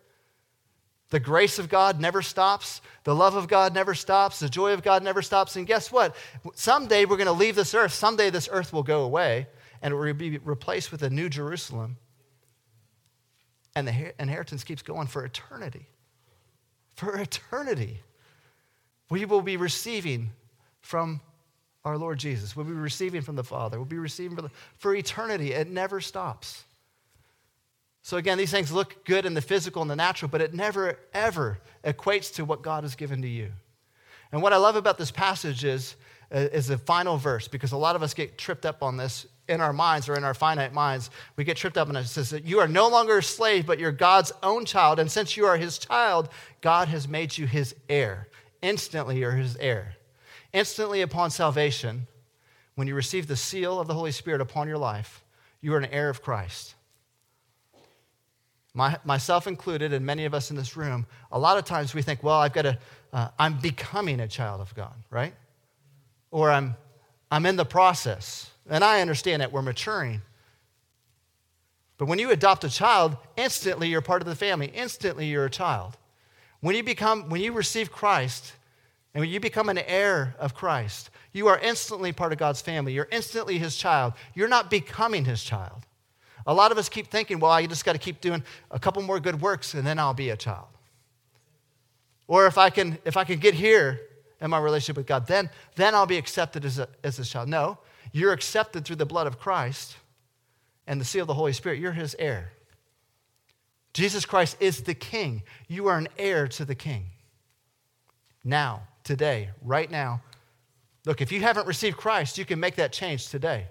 The 1.12 1.20
grace 1.20 1.60
of 1.60 1.70
God 1.70 2.00
never 2.00 2.22
stops. 2.22 2.82
The 3.04 3.14
love 3.14 3.36
of 3.36 3.48
God 3.48 3.74
never 3.74 3.94
stops. 3.94 4.40
The 4.40 4.50
joy 4.50 4.74
of 4.74 4.82
God 4.82 5.04
never 5.04 5.22
stops. 5.22 5.58
And 5.58 5.68
guess 5.68 5.92
what? 5.92 6.16
Someday 6.56 7.06
we're 7.06 7.18
going 7.18 7.28
to 7.28 7.34
leave 7.34 7.56
this 7.56 7.74
earth. 7.74 7.94
Someday 7.94 8.30
this 8.30 8.50
earth 8.52 8.72
will 8.72 8.84
go 8.84 9.04
away 9.04 9.48
and 9.82 9.94
it 9.94 9.98
will 9.98 10.14
be 10.14 10.38
replaced 10.38 10.92
with 10.92 11.04
a 11.04 11.10
new 11.10 11.28
Jerusalem. 11.28 11.98
And 13.76 13.88
the 13.88 14.14
inheritance 14.22 14.64
keeps 14.64 14.82
going 14.82 15.08
for 15.08 15.26
eternity. 15.26 15.88
For 16.96 17.18
eternity. 17.18 18.00
We 19.10 19.26
will 19.26 19.42
be 19.42 19.58
receiving 19.58 20.32
from 20.92 21.22
our 21.86 21.98
Lord 21.98 22.20
Jesus. 22.20 22.54
We'll 22.54 22.66
be 22.66 22.74
receiving 22.74 23.22
from 23.22 23.38
the 23.38 23.46
Father. 23.46 23.78
We'll 23.78 23.86
be 23.86 23.98
receiving 23.98 24.36
for, 24.36 24.42
the, 24.42 24.52
for 24.78 24.94
eternity. 24.94 25.54
It 25.54 25.70
never 25.70 26.02
stops. 26.02 26.66
So, 28.04 28.18
again, 28.18 28.38
these 28.38 28.52
things 28.52 28.74
look 28.74 29.06
good 29.06 29.26
in 29.26 29.34
the 29.34 29.42
physical 29.42 29.82
and 29.82 29.90
the 29.90 29.96
natural, 29.96 30.30
but 30.30 30.42
it 30.42 30.54
never, 30.54 31.00
ever 31.14 31.60
equates 31.86 32.34
to 32.36 32.44
what 32.44 32.62
God 32.62 32.84
has 32.84 32.96
given 32.96 33.22
to 33.22 33.28
you. 33.28 33.52
And 34.34 34.42
what 34.42 34.52
I 34.52 34.58
love 34.58 34.76
about 34.76 34.98
this 34.98 35.12
passage 35.12 35.64
is, 35.64 35.96
uh, 36.30 36.40
is 36.52 36.68
the 36.68 36.78
final 36.78 37.16
verse, 37.16 37.48
because 37.48 37.72
a 37.72 37.78
lot 37.78 37.96
of 37.96 38.04
us 38.04 38.14
get 38.14 38.38
tripped 38.38 38.66
up 38.66 38.84
on 38.84 38.98
this 38.98 39.26
in 39.48 39.62
our 39.62 39.74
minds 39.74 40.10
or 40.10 40.16
in 40.16 40.26
our 40.26 40.34
finite 40.34 40.74
minds. 40.74 41.10
We 41.38 41.46
get 41.46 41.56
tripped 41.56 41.78
up, 41.78 41.88
and 41.88 41.98
it 41.98 42.06
says 42.06 42.32
that 42.32 42.44
you 42.44 42.60
are 42.60 42.68
no 42.68 42.90
longer 42.90 43.20
a 43.20 43.24
slave, 43.24 43.66
but 43.66 43.80
you're 43.80 43.94
God's 43.94 44.34
own 44.44 44.66
child. 44.66 45.00
And 45.00 45.10
since 45.10 45.38
you 45.38 45.46
are 45.46 45.56
his 45.56 45.78
child, 45.78 46.28
God 46.60 46.90
has 46.90 47.08
made 47.08 47.38
you 47.38 47.48
his 47.48 47.76
heir. 47.88 48.28
Instantly, 48.62 49.20
you're 49.20 49.32
his 49.32 49.56
heir. 49.56 49.96
Instantly 50.54 51.02
upon 51.02 51.32
salvation, 51.32 52.08
when 52.76 52.88
you 52.88 52.96
receive 52.96 53.28
the 53.28 53.36
seal 53.36 53.80
of 53.80 53.88
the 53.88 53.94
Holy 53.94 54.12
Spirit 54.12 54.42
upon 54.42 54.68
your 54.68 54.78
life, 54.78 55.24
you 55.62 55.74
are 55.74 55.78
an 55.78 55.86
heir 55.86 56.10
of 56.10 56.22
Christ. 56.22 56.76
My, 58.74 58.98
myself 59.04 59.48
included, 59.48 59.92
and 59.92 60.06
many 60.06 60.26
of 60.26 60.34
us 60.34 60.50
in 60.50 60.56
this 60.56 60.78
room, 60.78 61.06
a 61.32 61.40
lot 61.40 61.58
of 61.58 61.66
times 61.66 61.94
we 61.94 62.02
think, 62.02 62.24
well, 62.24 62.40
I've 62.40 62.54
got 62.54 62.62
to, 62.64 62.78
uh, 63.12 63.30
I'm 63.38 63.60
becoming 63.60 64.22
a 64.22 64.28
child 64.28 64.62
of 64.62 64.74
God, 64.76 64.94
right? 65.10 65.34
Or 66.32 66.50
I'm, 66.50 66.76
I'm 67.30 67.46
in 67.46 67.58
the 67.58 67.66
process. 67.66 68.50
And 68.70 68.84
I 68.84 69.02
understand 69.02 69.42
that 69.42 69.52
we're 69.52 69.62
maturing. 69.62 70.22
But 71.98 72.08
when 72.08 72.18
you 72.18 72.32
adopt 72.32 72.64
a 72.64 72.70
child, 72.70 73.18
instantly 73.36 73.90
you're 73.90 74.02
part 74.02 74.22
of 74.22 74.28
the 74.28 74.36
family. 74.36 74.68
Instantly 74.74 75.28
you're 75.28 75.46
a 75.46 75.50
child. 75.50 75.98
When 76.62 76.76
you 76.76 76.84
become, 76.84 77.30
when 77.30 77.42
you 77.42 77.52
receive 77.52 77.92
Christ, 77.92 78.54
and 79.14 79.22
when 79.22 79.30
you 79.30 79.40
become 79.40 79.68
an 79.70 79.78
heir 79.78 80.36
of 80.40 80.54
Christ, 80.54 81.10
you 81.34 81.48
are 81.48 81.60
instantly 81.60 82.14
part 82.14 82.32
of 82.32 82.38
God's 82.38 82.62
family. 82.62 82.94
You're 82.94 83.10
instantly 83.12 83.58
his 83.58 83.76
child. 83.76 84.14
You're 84.34 84.48
not 84.48 84.70
becoming 84.70 85.26
his 85.26 85.44
child. 85.44 85.86
A 86.48 86.54
lot 86.54 86.72
of 86.72 86.78
us 86.78 86.90
keep 86.90 87.08
thinking, 87.08 87.40
well, 87.40 87.52
I 87.52 87.66
just 87.66 87.86
got 87.86 87.94
to 87.94 88.00
keep 88.00 88.22
doing 88.22 88.44
a 88.72 88.80
couple 88.80 89.02
more 89.02 89.20
good 89.20 89.42
works 89.42 89.74
and 89.74 89.86
then 89.86 90.00
I'll 90.00 90.14
be 90.14 90.30
a 90.30 90.38
child. 90.38 90.68
Or 92.28 92.48
if 92.48 92.58
I 92.58 92.70
can, 92.70 92.98
if 93.04 93.18
I 93.18 93.26
can 93.26 93.40
get 93.40 93.54
here 93.54 94.00
in 94.40 94.50
my 94.50 94.60
relationship 94.60 94.98
with 94.98 95.08
God, 95.08 95.28
then, 95.28 95.50
then 95.76 95.94
I'll 95.94 96.06
be 96.06 96.18
accepted 96.18 96.64
as 96.64 96.80
a, 96.80 96.88
as 97.04 97.20
a 97.20 97.26
child. 97.26 97.50
No, 97.50 97.78
you're 98.14 98.32
accepted 98.32 98.86
through 98.86 98.96
the 98.96 99.06
blood 99.06 99.28
of 99.28 99.38
Christ 99.38 99.98
and 100.88 101.00
the 101.00 101.06
seal 101.06 101.24
of 101.24 101.28
the 101.28 101.34
Holy 101.34 101.54
Spirit. 101.54 101.80
You're 101.80 101.92
his 101.92 102.16
heir. 102.18 102.54
Jesus 103.94 104.26
Christ 104.26 104.56
is 104.62 104.84
the 104.84 104.94
king. 104.94 105.44
You 105.68 105.88
are 105.88 105.98
an 105.98 106.08
heir 106.18 106.48
to 106.48 106.64
the 106.64 106.76
king. 106.76 107.08
Now, 108.44 108.84
today, 109.04 109.50
right 109.62 109.90
now. 109.90 110.22
Look, 111.06 111.22
if 111.22 111.32
you 111.32 111.42
haven't 111.42 111.68
received 111.68 111.98
Christ, 111.98 112.38
you 112.38 112.46
can 112.46 112.60
make 112.60 112.76
that 112.76 112.92
change 112.92 113.30
today. 113.30 113.66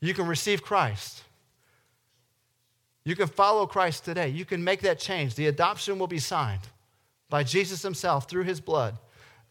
You 0.00 0.14
can 0.14 0.26
receive 0.26 0.62
Christ. 0.62 1.22
You 3.04 3.14
can 3.14 3.28
follow 3.28 3.66
Christ 3.66 4.04
today. 4.04 4.28
You 4.28 4.44
can 4.44 4.64
make 4.64 4.80
that 4.80 4.98
change. 4.98 5.34
The 5.34 5.46
adoption 5.46 5.98
will 5.98 6.06
be 6.06 6.18
signed. 6.18 6.62
by 7.28 7.42
Jesus 7.42 7.82
himself 7.82 8.28
through 8.28 8.44
his 8.44 8.60
blood. 8.60 8.98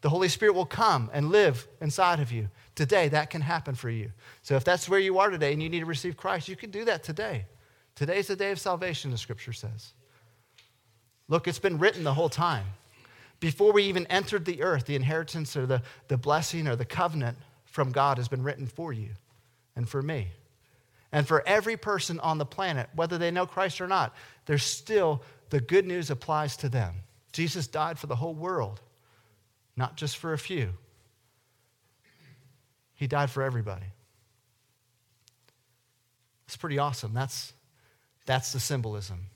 The 0.00 0.08
Holy 0.08 0.28
Spirit 0.28 0.54
will 0.54 0.66
come 0.66 1.10
and 1.12 1.30
live 1.30 1.66
inside 1.80 2.20
of 2.20 2.30
you. 2.30 2.48
Today, 2.74 3.08
that 3.08 3.30
can 3.30 3.40
happen 3.40 3.74
for 3.74 3.90
you. 3.90 4.12
So 4.42 4.56
if 4.56 4.64
that's 4.64 4.88
where 4.88 5.00
you 5.00 5.18
are 5.18 5.30
today 5.30 5.52
and 5.52 5.62
you 5.62 5.68
need 5.68 5.80
to 5.80 5.86
receive 5.86 6.16
Christ, 6.16 6.48
you 6.48 6.56
can 6.56 6.70
do 6.70 6.84
that 6.84 7.02
today. 7.02 7.46
Today's 7.94 8.26
the 8.26 8.36
day 8.36 8.50
of 8.50 8.60
salvation, 8.60 9.10
the 9.10 9.18
scripture 9.18 9.54
says. 9.54 9.94
Look, 11.28 11.48
it's 11.48 11.58
been 11.58 11.78
written 11.78 12.04
the 12.04 12.14
whole 12.14 12.28
time. 12.28 12.66
Before 13.40 13.72
we 13.72 13.84
even 13.84 14.06
entered 14.06 14.44
the 14.44 14.62
earth, 14.62 14.86
the 14.86 14.96
inheritance 14.96 15.56
or 15.56 15.66
the, 15.66 15.82
the 16.08 16.16
blessing 16.16 16.66
or 16.66 16.76
the 16.76 16.84
covenant 16.84 17.36
from 17.64 17.92
God 17.92 18.16
has 18.16 18.28
been 18.28 18.42
written 18.42 18.66
for 18.66 18.92
you 18.92 19.10
and 19.74 19.88
for 19.88 20.00
me. 20.00 20.28
And 21.12 21.26
for 21.26 21.46
every 21.46 21.76
person 21.76 22.18
on 22.20 22.38
the 22.38 22.46
planet, 22.46 22.88
whether 22.94 23.18
they 23.18 23.30
know 23.30 23.46
Christ 23.46 23.80
or 23.80 23.86
not, 23.86 24.14
there's 24.46 24.62
still 24.62 25.22
the 25.50 25.60
good 25.60 25.86
news 25.86 26.10
applies 26.10 26.56
to 26.58 26.68
them. 26.68 26.94
Jesus 27.32 27.66
died 27.66 27.98
for 27.98 28.06
the 28.06 28.16
whole 28.16 28.34
world, 28.34 28.80
not 29.76 29.96
just 29.96 30.16
for 30.16 30.32
a 30.32 30.38
few. 30.38 30.70
He 32.94 33.06
died 33.06 33.30
for 33.30 33.42
everybody. 33.42 33.86
It's 36.46 36.56
pretty 36.56 36.78
awesome. 36.78 37.12
That's, 37.12 37.52
that's 38.24 38.52
the 38.52 38.60
symbolism. 38.60 39.26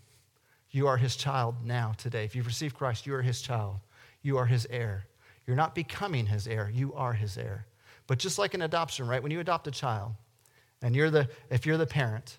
You 0.71 0.87
are 0.87 0.97
his 0.97 1.17
child 1.17 1.57
now, 1.65 1.93
today. 1.99 2.25
If 2.25 2.35
you've 2.35 2.47
received 2.47 2.77
Christ, 2.77 3.07
you 3.07 3.15
are 3.15 3.23
his 3.23 3.43
child. 3.43 3.77
You 4.23 4.39
are 4.39 4.47
his 4.47 4.67
heir. 4.71 5.07
You're 5.47 5.57
not 5.57 5.75
becoming 5.75 6.27
his 6.27 6.47
heir, 6.47 6.71
you 6.73 6.95
are 6.95 7.13
his 7.13 7.37
heir. 7.37 7.67
But 8.07 8.19
just 8.19 8.39
like 8.39 8.55
an 8.55 8.63
adoption, 8.63 9.07
right? 9.07 9.23
When 9.23 9.33
you 9.33 9.41
adopt 9.41 9.67
a 9.67 9.71
child, 9.71 10.13
and 10.83 10.97
you're 10.97 11.11
the, 11.11 11.29
if 11.51 11.67
you're 11.67 11.77
the 11.77 11.87
parent, 11.87 12.39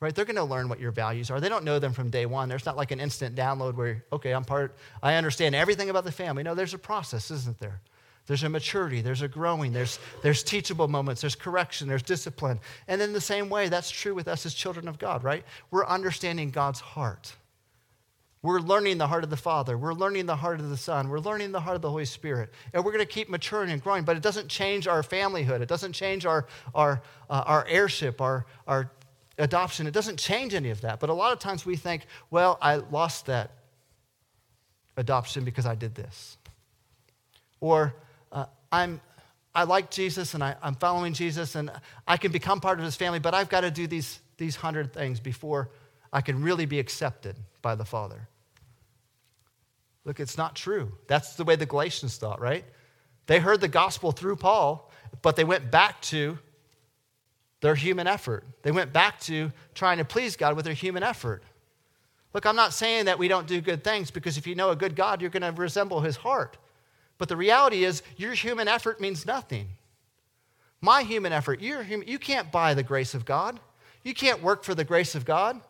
right, 0.00 0.14
they're 0.14 0.24
going 0.24 0.36
to 0.36 0.44
learn 0.44 0.68
what 0.68 0.80
your 0.80 0.90
values 0.90 1.30
are. 1.30 1.40
They 1.40 1.48
don't 1.48 1.64
know 1.64 1.78
them 1.78 1.92
from 1.92 2.10
day 2.10 2.26
one. 2.26 2.48
There's 2.48 2.66
not 2.66 2.76
like 2.76 2.90
an 2.90 3.00
instant 3.00 3.34
download 3.36 3.74
where, 3.74 4.04
okay, 4.12 4.32
I'm 4.32 4.44
part, 4.44 4.76
I 5.02 5.14
understand 5.14 5.54
everything 5.54 5.90
about 5.90 6.04
the 6.04 6.12
family. 6.12 6.42
No, 6.42 6.54
there's 6.54 6.74
a 6.74 6.78
process, 6.78 7.30
isn't 7.30 7.58
there? 7.58 7.80
There's 8.26 8.42
a 8.42 8.48
maturity, 8.48 9.02
there's 9.02 9.20
a 9.20 9.28
growing, 9.28 9.72
there's, 9.72 9.98
there's 10.22 10.42
teachable 10.42 10.88
moments, 10.88 11.20
there's 11.20 11.34
correction, 11.34 11.88
there's 11.88 12.02
discipline. 12.02 12.58
And 12.88 13.02
in 13.02 13.12
the 13.12 13.20
same 13.20 13.50
way, 13.50 13.68
that's 13.68 13.90
true 13.90 14.14
with 14.14 14.28
us 14.28 14.46
as 14.46 14.54
children 14.54 14.88
of 14.88 14.98
God, 14.98 15.22
right? 15.22 15.44
We're 15.70 15.86
understanding 15.86 16.50
God's 16.50 16.80
heart. 16.80 17.34
We're 18.44 18.60
learning 18.60 18.98
the 18.98 19.06
heart 19.06 19.24
of 19.24 19.30
the 19.30 19.38
Father. 19.38 19.78
We're 19.78 19.94
learning 19.94 20.26
the 20.26 20.36
heart 20.36 20.60
of 20.60 20.68
the 20.68 20.76
Son. 20.76 21.08
We're 21.08 21.18
learning 21.18 21.52
the 21.52 21.60
heart 21.60 21.76
of 21.76 21.80
the 21.80 21.88
Holy 21.88 22.04
Spirit. 22.04 22.52
And 22.74 22.84
we're 22.84 22.92
going 22.92 23.02
to 23.02 23.10
keep 23.10 23.30
maturing 23.30 23.70
and 23.70 23.82
growing, 23.82 24.04
but 24.04 24.18
it 24.18 24.22
doesn't 24.22 24.48
change 24.48 24.86
our 24.86 25.02
familyhood. 25.02 25.62
It 25.62 25.68
doesn't 25.68 25.94
change 25.94 26.26
our, 26.26 26.46
our, 26.74 27.00
uh, 27.30 27.42
our 27.46 27.66
heirship, 27.66 28.20
our, 28.20 28.44
our 28.66 28.90
adoption. 29.38 29.86
It 29.86 29.94
doesn't 29.94 30.18
change 30.18 30.52
any 30.52 30.68
of 30.68 30.82
that. 30.82 31.00
But 31.00 31.08
a 31.08 31.14
lot 31.14 31.32
of 31.32 31.38
times 31.38 31.64
we 31.64 31.74
think, 31.76 32.04
well, 32.30 32.58
I 32.60 32.74
lost 32.74 33.24
that 33.26 33.50
adoption 34.98 35.44
because 35.44 35.64
I 35.64 35.74
did 35.74 35.94
this. 35.94 36.36
Or 37.60 37.94
uh, 38.30 38.44
I'm, 38.70 39.00
I 39.54 39.64
like 39.64 39.90
Jesus 39.90 40.34
and 40.34 40.44
I, 40.44 40.54
I'm 40.62 40.74
following 40.74 41.14
Jesus 41.14 41.54
and 41.54 41.70
I 42.06 42.18
can 42.18 42.30
become 42.30 42.60
part 42.60 42.78
of 42.78 42.84
his 42.84 42.94
family, 42.94 43.20
but 43.20 43.32
I've 43.32 43.48
got 43.48 43.62
to 43.62 43.70
do 43.70 43.86
these, 43.86 44.20
these 44.36 44.54
hundred 44.54 44.92
things 44.92 45.18
before 45.18 45.70
I 46.12 46.20
can 46.20 46.42
really 46.42 46.66
be 46.66 46.78
accepted 46.78 47.36
by 47.62 47.74
the 47.74 47.86
Father. 47.86 48.28
Look, 50.04 50.20
it's 50.20 50.36
not 50.36 50.54
true. 50.54 50.92
That's 51.06 51.34
the 51.34 51.44
way 51.44 51.56
the 51.56 51.66
Galatians 51.66 52.16
thought, 52.16 52.40
right? 52.40 52.64
They 53.26 53.40
heard 53.40 53.60
the 53.60 53.68
gospel 53.68 54.12
through 54.12 54.36
Paul, 54.36 54.90
but 55.22 55.36
they 55.36 55.44
went 55.44 55.70
back 55.70 56.02
to 56.02 56.38
their 57.60 57.74
human 57.74 58.06
effort. 58.06 58.44
They 58.62 58.70
went 58.70 58.92
back 58.92 59.18
to 59.20 59.50
trying 59.74 59.98
to 59.98 60.04
please 60.04 60.36
God 60.36 60.56
with 60.56 60.66
their 60.66 60.74
human 60.74 61.02
effort. 61.02 61.42
Look, 62.34 62.44
I'm 62.44 62.56
not 62.56 62.74
saying 62.74 63.06
that 63.06 63.18
we 63.18 63.28
don't 63.28 63.46
do 63.46 63.60
good 63.60 63.82
things 63.82 64.10
because 64.10 64.36
if 64.36 64.46
you 64.46 64.54
know 64.54 64.70
a 64.70 64.76
good 64.76 64.94
God, 64.96 65.20
you're 65.20 65.30
going 65.30 65.42
to 65.42 65.52
resemble 65.52 66.00
his 66.00 66.16
heart. 66.16 66.58
But 67.16 67.28
the 67.28 67.36
reality 67.36 67.84
is, 67.84 68.02
your 68.16 68.34
human 68.34 68.68
effort 68.68 69.00
means 69.00 69.24
nothing. 69.24 69.68
My 70.80 71.02
human 71.02 71.32
effort, 71.32 71.60
human, 71.60 72.06
you 72.06 72.18
can't 72.18 72.52
buy 72.52 72.74
the 72.74 72.82
grace 72.82 73.14
of 73.14 73.24
God. 73.24 73.60
You 74.02 74.12
can't 74.12 74.42
work 74.42 74.64
for 74.64 74.74
the 74.74 74.84
grace 74.84 75.14
of 75.14 75.24
God. 75.24 75.60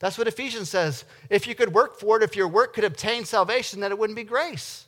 That's 0.00 0.18
what 0.18 0.26
Ephesians 0.26 0.68
says. 0.68 1.04
If 1.28 1.46
you 1.46 1.54
could 1.54 1.72
work 1.72 2.00
for 2.00 2.16
it, 2.16 2.22
if 2.22 2.34
your 2.34 2.48
work 2.48 2.74
could 2.74 2.84
obtain 2.84 3.24
salvation, 3.24 3.80
then 3.80 3.92
it 3.92 3.98
wouldn't 3.98 4.16
be 4.16 4.24
grace. 4.24 4.86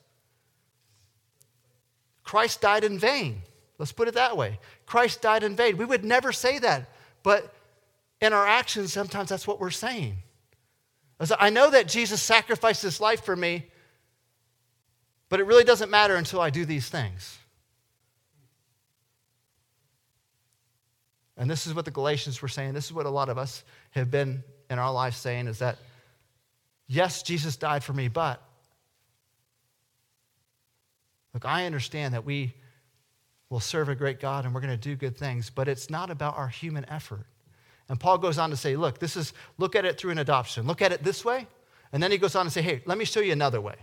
Christ 2.25 2.61
died 2.61 2.83
in 2.83 2.99
vain. 2.99 3.43
Let's 3.79 3.93
put 3.93 4.09
it 4.09 4.15
that 4.15 4.37
way. 4.37 4.59
Christ 4.87 5.23
died 5.23 5.43
in 5.45 5.55
vain. 5.55 5.77
We 5.77 5.85
would 5.85 6.05
never 6.05 6.33
say 6.33 6.59
that, 6.61 6.89
but 7.23 7.55
in 8.21 8.33
our 8.33 8.47
actions, 8.47 8.93
sometimes 8.93 9.29
that's 9.29 9.47
what 9.47 9.61
we're 9.61 9.71
saying. 9.71 10.17
I 11.39 11.51
know 11.51 11.71
that 11.71 11.89
Jesus 11.89 12.23
sacrificed 12.23 12.83
his 12.83 13.01
life 13.01 13.25
for 13.25 13.37
me, 13.37 13.67
but 15.29 15.41
it 15.41 15.45
really 15.45 15.65
doesn't 15.65 15.91
matter 15.91 16.17
until 16.17 16.41
I 16.41 16.51
do 16.51 16.65
these 16.65 16.89
things. 16.89 17.39
And 21.37 21.51
this 21.51 21.67
is 21.67 21.75
what 21.75 21.85
the 21.85 21.91
Galatians 21.91 22.41
were 22.41 22.49
saying. 22.49 22.75
This 22.75 22.87
is 22.87 22.93
what 22.93 23.07
a 23.07 23.11
lot 23.11 23.29
of 23.29 23.39
us 23.39 23.65
have 23.93 24.11
been 24.11 24.45
in 24.73 24.79
our 24.79 24.93
life 24.93 25.15
saying 25.15 25.47
is 25.47 25.59
that, 25.61 25.79
yes, 26.89 27.23
Jesus 27.23 27.57
died 27.57 27.85
for 27.85 27.93
me, 27.93 28.09
but 28.09 28.43
look, 31.35 31.45
I 31.45 31.67
understand 31.67 32.15
that 32.15 32.25
we 32.25 32.55
will 33.51 33.61
serve 33.61 33.89
a 33.89 33.95
great 33.95 34.19
God 34.19 34.45
and 34.45 34.55
we're 34.55 34.63
going 34.63 34.73
to 34.73 34.77
do 34.77 34.97
good 34.97 35.17
things, 35.17 35.51
but 35.51 35.69
it's 35.69 35.91
not 35.91 36.11
about 36.11 36.37
our 36.37 36.49
human 36.49 36.89
effort. 36.89 37.27
And 37.89 38.01
Paul 38.01 38.19
goes 38.19 38.39
on 38.39 38.51
to 38.51 38.57
say, 38.57 38.77
look, 38.77 38.99
this 38.99 39.17
is, 39.17 39.35
look 39.59 39.77
at 39.77 39.85
it 39.85 39.99
through 39.99 40.13
an 40.13 40.19
adoption. 40.19 40.67
Look 40.67 40.81
at 40.81 40.93
it 40.93 41.05
this 41.05 41.25
way. 41.25 41.47
And 41.93 42.03
then 42.03 42.11
he 42.11 42.17
goes 42.17 42.35
on 42.35 42.47
to 42.47 42.51
say, 42.51 42.63
hey, 42.63 42.83
let 42.87 42.97
me 42.97 43.05
show 43.05 43.21
you 43.21 43.33
another 43.33 43.61
way. 43.61 43.75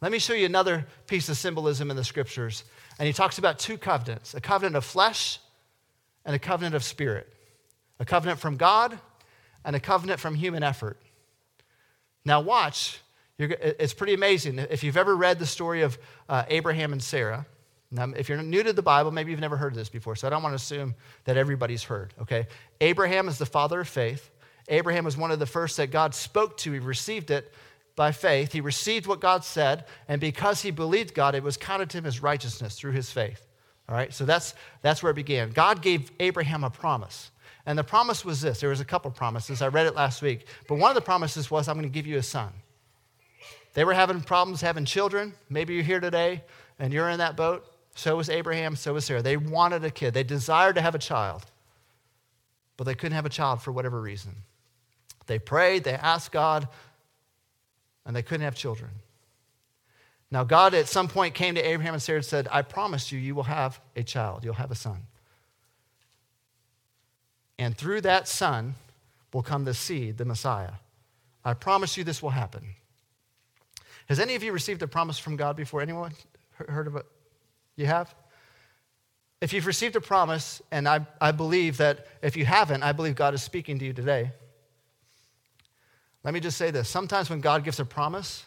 Let 0.00 0.12
me 0.12 0.20
show 0.20 0.34
you 0.34 0.46
another 0.46 0.86
piece 1.08 1.28
of 1.28 1.36
symbolism 1.36 1.90
in 1.90 1.96
the 1.96 2.04
scriptures. 2.04 2.62
And 2.98 3.06
he 3.08 3.12
talks 3.12 3.38
about 3.38 3.58
two 3.58 3.76
covenants 3.76 4.34
a 4.34 4.40
covenant 4.40 4.76
of 4.76 4.84
flesh 4.84 5.40
and 6.24 6.36
a 6.36 6.38
covenant 6.38 6.76
of 6.76 6.84
spirit. 6.84 7.32
A 7.98 8.04
covenant 8.04 8.38
from 8.38 8.56
God 8.56 8.96
and 9.68 9.76
a 9.76 9.80
covenant 9.80 10.18
from 10.18 10.34
human 10.34 10.62
effort. 10.62 10.96
Now, 12.24 12.40
watch. 12.40 13.02
it's 13.38 13.92
pretty 13.92 14.14
amazing. 14.14 14.58
If 14.58 14.82
you've 14.82 14.96
ever 14.96 15.14
read 15.14 15.38
the 15.38 15.44
story 15.44 15.82
of 15.82 15.98
uh, 16.26 16.44
Abraham 16.48 16.94
and 16.94 17.02
Sarah, 17.02 17.44
now, 17.90 18.10
if 18.16 18.30
you're 18.30 18.42
new 18.42 18.62
to 18.62 18.72
the 18.72 18.80
Bible, 18.80 19.10
maybe 19.10 19.30
you've 19.30 19.40
never 19.40 19.58
heard 19.58 19.74
this 19.74 19.90
before, 19.90 20.16
so 20.16 20.26
I 20.26 20.30
don't 20.30 20.42
want 20.42 20.52
to 20.52 20.56
assume 20.56 20.94
that 21.24 21.36
everybody's 21.36 21.82
heard, 21.82 22.14
okay? 22.18 22.46
Abraham 22.80 23.28
is 23.28 23.36
the 23.36 23.44
father 23.44 23.80
of 23.80 23.88
faith. 23.88 24.30
Abraham 24.68 25.04
was 25.04 25.18
one 25.18 25.30
of 25.30 25.38
the 25.38 25.44
first 25.44 25.76
that 25.76 25.90
God 25.90 26.14
spoke 26.14 26.56
to. 26.58 26.72
He 26.72 26.78
received 26.78 27.30
it 27.30 27.52
by 27.94 28.10
faith. 28.10 28.52
He 28.52 28.62
received 28.62 29.06
what 29.06 29.20
God 29.20 29.44
said, 29.44 29.84
and 30.08 30.18
because 30.18 30.62
he 30.62 30.70
believed 30.70 31.12
God, 31.12 31.34
it 31.34 31.42
was 31.42 31.58
counted 31.58 31.90
to 31.90 31.98
him 31.98 32.06
as 32.06 32.22
righteousness 32.22 32.78
through 32.78 32.92
his 32.92 33.12
faith. 33.12 33.46
All 33.86 33.94
right, 33.94 34.14
so 34.14 34.24
that's, 34.24 34.54
that's 34.80 35.02
where 35.02 35.10
it 35.10 35.16
began. 35.16 35.50
God 35.50 35.82
gave 35.82 36.10
Abraham 36.20 36.64
a 36.64 36.70
promise. 36.70 37.30
And 37.68 37.78
the 37.78 37.84
promise 37.84 38.24
was 38.24 38.40
this 38.40 38.60
there 38.60 38.70
was 38.70 38.80
a 38.80 38.84
couple 38.84 39.10
promises. 39.10 39.60
I 39.60 39.68
read 39.68 39.86
it 39.86 39.94
last 39.94 40.22
week. 40.22 40.46
But 40.66 40.78
one 40.78 40.90
of 40.90 40.94
the 40.94 41.02
promises 41.02 41.50
was, 41.50 41.68
I'm 41.68 41.76
going 41.76 41.82
to 41.82 41.92
give 41.92 42.06
you 42.06 42.16
a 42.16 42.22
son. 42.22 42.50
They 43.74 43.84
were 43.84 43.92
having 43.92 44.22
problems 44.22 44.62
having 44.62 44.86
children. 44.86 45.34
Maybe 45.50 45.74
you're 45.74 45.82
here 45.82 46.00
today 46.00 46.44
and 46.78 46.94
you're 46.94 47.10
in 47.10 47.18
that 47.18 47.36
boat. 47.36 47.66
So 47.94 48.16
was 48.16 48.30
Abraham, 48.30 48.74
so 48.74 48.94
was 48.94 49.04
Sarah. 49.04 49.20
They 49.20 49.36
wanted 49.36 49.84
a 49.84 49.90
kid, 49.90 50.14
they 50.14 50.22
desired 50.22 50.76
to 50.76 50.80
have 50.80 50.94
a 50.94 50.98
child, 50.98 51.44
but 52.78 52.84
they 52.84 52.94
couldn't 52.94 53.16
have 53.16 53.26
a 53.26 53.28
child 53.28 53.60
for 53.60 53.70
whatever 53.70 54.00
reason. 54.00 54.34
They 55.26 55.38
prayed, 55.38 55.84
they 55.84 55.92
asked 55.92 56.32
God, 56.32 56.68
and 58.06 58.16
they 58.16 58.22
couldn't 58.22 58.44
have 58.44 58.54
children. 58.54 58.92
Now, 60.30 60.44
God 60.44 60.72
at 60.72 60.88
some 60.88 61.08
point 61.08 61.34
came 61.34 61.54
to 61.56 61.60
Abraham 61.60 61.92
and 61.92 62.02
Sarah 62.02 62.18
and 62.18 62.24
said, 62.24 62.48
I 62.50 62.62
promise 62.62 63.12
you, 63.12 63.18
you 63.18 63.34
will 63.34 63.42
have 63.42 63.78
a 63.94 64.02
child, 64.02 64.42
you'll 64.42 64.54
have 64.54 64.70
a 64.70 64.76
son. 64.76 65.02
And 67.58 67.76
through 67.76 68.02
that 68.02 68.28
son 68.28 68.74
will 69.32 69.42
come 69.42 69.64
the 69.64 69.74
seed, 69.74 70.18
the 70.18 70.24
Messiah. 70.24 70.72
I 71.44 71.54
promise 71.54 71.96
you 71.96 72.04
this 72.04 72.22
will 72.22 72.30
happen. 72.30 72.62
Has 74.08 74.20
any 74.20 74.34
of 74.34 74.42
you 74.42 74.52
received 74.52 74.82
a 74.82 74.86
promise 74.86 75.18
from 75.18 75.36
God 75.36 75.56
before? 75.56 75.82
Anyone 75.82 76.12
heard 76.68 76.86
of 76.86 76.96
it? 76.96 77.06
You 77.76 77.86
have? 77.86 78.14
If 79.40 79.52
you've 79.52 79.66
received 79.66 79.94
a 79.96 80.00
promise, 80.00 80.60
and 80.70 80.88
I, 80.88 81.06
I 81.20 81.32
believe 81.32 81.76
that 81.76 82.06
if 82.22 82.36
you 82.36 82.44
haven't, 82.44 82.82
I 82.82 82.92
believe 82.92 83.14
God 83.14 83.34
is 83.34 83.42
speaking 83.42 83.78
to 83.78 83.84
you 83.84 83.92
today. 83.92 84.32
Let 86.24 86.34
me 86.34 86.40
just 86.40 86.56
say 86.56 86.70
this. 86.70 86.88
Sometimes 86.88 87.30
when 87.30 87.40
God 87.40 87.64
gives 87.64 87.78
a 87.78 87.84
promise, 87.84 88.44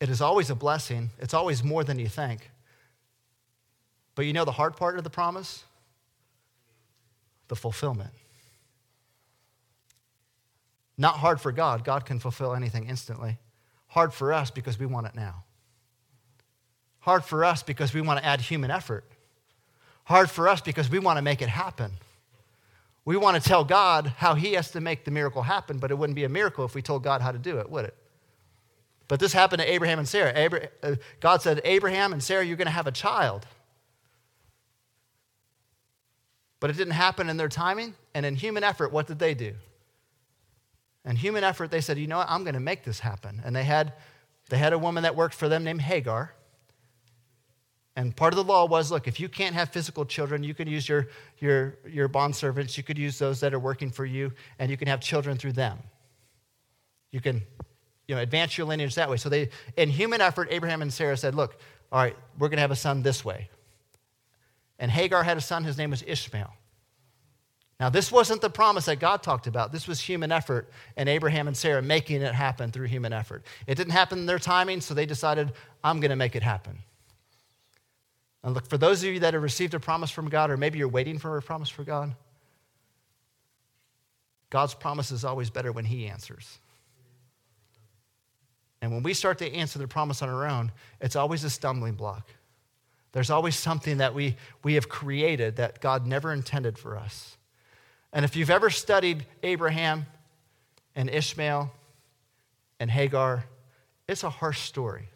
it 0.00 0.08
is 0.08 0.22
always 0.22 0.48
a 0.48 0.54
blessing. 0.54 1.10
It's 1.18 1.34
always 1.34 1.62
more 1.62 1.84
than 1.84 1.98
you 1.98 2.08
think. 2.08 2.50
But 4.14 4.24
you 4.24 4.32
know 4.32 4.44
the 4.44 4.52
hard 4.52 4.76
part 4.76 4.96
of 4.96 5.04
the 5.04 5.10
promise? 5.10 5.64
The 7.50 7.56
fulfillment. 7.56 8.12
Not 10.96 11.16
hard 11.16 11.40
for 11.40 11.52
God. 11.52 11.84
God 11.84 12.06
can 12.06 12.18
fulfill 12.18 12.54
anything 12.54 12.88
instantly. 12.88 13.38
Hard 13.88 14.14
for 14.14 14.32
us 14.32 14.50
because 14.50 14.78
we 14.78 14.86
want 14.86 15.06
it 15.06 15.14
now. 15.14 15.44
Hard 17.00 17.24
for 17.24 17.44
us 17.44 17.62
because 17.62 17.92
we 17.92 18.00
want 18.00 18.18
to 18.20 18.24
add 18.24 18.40
human 18.40 18.70
effort. 18.70 19.04
Hard 20.04 20.30
for 20.30 20.48
us 20.48 20.60
because 20.60 20.88
we 20.88 20.98
want 20.98 21.18
to 21.18 21.22
make 21.22 21.42
it 21.42 21.48
happen. 21.48 21.92
We 23.04 23.16
want 23.16 23.42
to 23.42 23.46
tell 23.46 23.64
God 23.64 24.12
how 24.18 24.34
He 24.34 24.52
has 24.52 24.70
to 24.72 24.80
make 24.80 25.04
the 25.04 25.10
miracle 25.10 25.42
happen, 25.42 25.78
but 25.78 25.90
it 25.90 25.98
wouldn't 25.98 26.16
be 26.16 26.24
a 26.24 26.28
miracle 26.28 26.64
if 26.64 26.74
we 26.74 26.82
told 26.82 27.02
God 27.02 27.20
how 27.20 27.32
to 27.32 27.38
do 27.38 27.58
it, 27.58 27.68
would 27.70 27.86
it? 27.86 27.96
But 29.08 29.18
this 29.18 29.32
happened 29.32 29.60
to 29.62 29.72
Abraham 29.72 29.98
and 29.98 30.08
Sarah. 30.08 30.32
Uh, 30.82 30.94
God 31.18 31.42
said, 31.42 31.60
Abraham 31.64 32.12
and 32.12 32.22
Sarah, 32.22 32.44
you're 32.44 32.56
going 32.56 32.66
to 32.66 32.72
have 32.72 32.86
a 32.86 32.92
child. 32.92 33.46
But 36.60 36.70
it 36.70 36.76
didn't 36.76 36.92
happen 36.92 37.28
in 37.28 37.36
their 37.36 37.48
timing. 37.48 37.94
And 38.14 38.24
in 38.24 38.36
human 38.36 38.62
effort, 38.62 38.92
what 38.92 39.06
did 39.06 39.18
they 39.18 39.34
do? 39.34 39.54
In 41.04 41.16
human 41.16 41.42
effort, 41.42 41.70
they 41.70 41.80
said, 41.80 41.98
you 41.98 42.06
know 42.06 42.18
what, 42.18 42.30
I'm 42.30 42.44
going 42.44 42.54
to 42.54 42.60
make 42.60 42.84
this 42.84 43.00
happen. 43.00 43.40
And 43.44 43.56
they 43.56 43.64
had, 43.64 43.94
they 44.50 44.58
had 44.58 44.74
a 44.74 44.78
woman 44.78 45.04
that 45.04 45.16
worked 45.16 45.34
for 45.34 45.48
them 45.48 45.64
named 45.64 45.80
Hagar. 45.80 46.34
And 47.96 48.14
part 48.14 48.32
of 48.32 48.36
the 48.36 48.44
law 48.44 48.66
was 48.66 48.90
look, 48.90 49.08
if 49.08 49.18
you 49.18 49.28
can't 49.28 49.54
have 49.54 49.70
physical 49.70 50.04
children, 50.04 50.42
you 50.42 50.54
can 50.54 50.68
use 50.68 50.88
your, 50.88 51.08
your, 51.38 51.78
your 51.88 52.08
bond 52.08 52.36
servants, 52.36 52.76
you 52.76 52.82
could 52.82 52.98
use 52.98 53.18
those 53.18 53.40
that 53.40 53.54
are 53.54 53.58
working 53.58 53.90
for 53.90 54.04
you, 54.04 54.32
and 54.58 54.70
you 54.70 54.76
can 54.76 54.88
have 54.88 55.00
children 55.00 55.36
through 55.36 55.52
them. 55.52 55.78
You 57.10 57.20
can 57.20 57.42
you 58.06 58.14
know, 58.14 58.20
advance 58.20 58.56
your 58.56 58.66
lineage 58.66 58.94
that 58.94 59.10
way. 59.10 59.16
So 59.16 59.28
they, 59.28 59.50
in 59.76 59.88
human 59.88 60.20
effort, 60.20 60.48
Abraham 60.50 60.82
and 60.82 60.92
Sarah 60.92 61.16
said, 61.16 61.34
look, 61.34 61.56
all 61.90 62.00
right, 62.00 62.16
we're 62.38 62.48
going 62.48 62.58
to 62.58 62.62
have 62.62 62.70
a 62.70 62.76
son 62.76 63.02
this 63.02 63.24
way. 63.24 63.48
And 64.80 64.90
Hagar 64.90 65.22
had 65.22 65.36
a 65.36 65.40
son, 65.40 65.62
his 65.62 65.78
name 65.78 65.90
was 65.90 66.02
Ishmael. 66.04 66.52
Now, 67.78 67.90
this 67.90 68.10
wasn't 68.10 68.40
the 68.40 68.50
promise 68.50 68.86
that 68.86 68.98
God 68.98 69.22
talked 69.22 69.46
about. 69.46 69.72
This 69.72 69.86
was 69.86 70.00
human 70.00 70.32
effort 70.32 70.70
and 70.96 71.08
Abraham 71.08 71.46
and 71.46 71.56
Sarah 71.56 71.80
making 71.80 72.22
it 72.22 72.34
happen 72.34 72.72
through 72.72 72.86
human 72.88 73.12
effort. 73.12 73.44
It 73.66 73.76
didn't 73.76 73.92
happen 73.92 74.18
in 74.18 74.26
their 74.26 74.38
timing, 74.38 74.80
so 74.80 74.92
they 74.92 75.06
decided, 75.06 75.52
I'm 75.84 76.00
going 76.00 76.10
to 76.10 76.16
make 76.16 76.34
it 76.34 76.42
happen. 76.42 76.78
And 78.42 78.54
look, 78.54 78.66
for 78.66 78.78
those 78.78 79.02
of 79.02 79.10
you 79.10 79.20
that 79.20 79.34
have 79.34 79.42
received 79.42 79.74
a 79.74 79.80
promise 79.80 80.10
from 80.10 80.28
God, 80.28 80.50
or 80.50 80.56
maybe 80.56 80.78
you're 80.78 80.88
waiting 80.88 81.18
for 81.18 81.36
a 81.36 81.42
promise 81.42 81.68
from 81.68 81.84
God, 81.84 82.14
God's 84.48 84.74
promise 84.74 85.10
is 85.10 85.24
always 85.24 85.48
better 85.48 85.72
when 85.72 85.84
He 85.84 86.06
answers. 86.06 86.58
And 88.82 88.92
when 88.92 89.02
we 89.02 89.14
start 89.14 89.38
to 89.38 89.52
answer 89.52 89.78
the 89.78 89.88
promise 89.88 90.22
on 90.22 90.28
our 90.30 90.46
own, 90.46 90.72
it's 91.00 91.16
always 91.16 91.44
a 91.44 91.50
stumbling 91.50 91.94
block. 91.94 92.28
There's 93.12 93.30
always 93.30 93.56
something 93.56 93.98
that 93.98 94.14
we, 94.14 94.36
we 94.62 94.74
have 94.74 94.88
created 94.88 95.56
that 95.56 95.80
God 95.80 96.06
never 96.06 96.32
intended 96.32 96.78
for 96.78 96.96
us. 96.96 97.36
And 98.12 98.24
if 98.24 98.36
you've 98.36 98.50
ever 98.50 98.70
studied 98.70 99.26
Abraham 99.42 100.06
and 100.94 101.10
Ishmael 101.10 101.72
and 102.78 102.90
Hagar, 102.90 103.44
it's 104.08 104.24
a 104.24 104.30
harsh 104.30 104.60
story. 104.60 105.08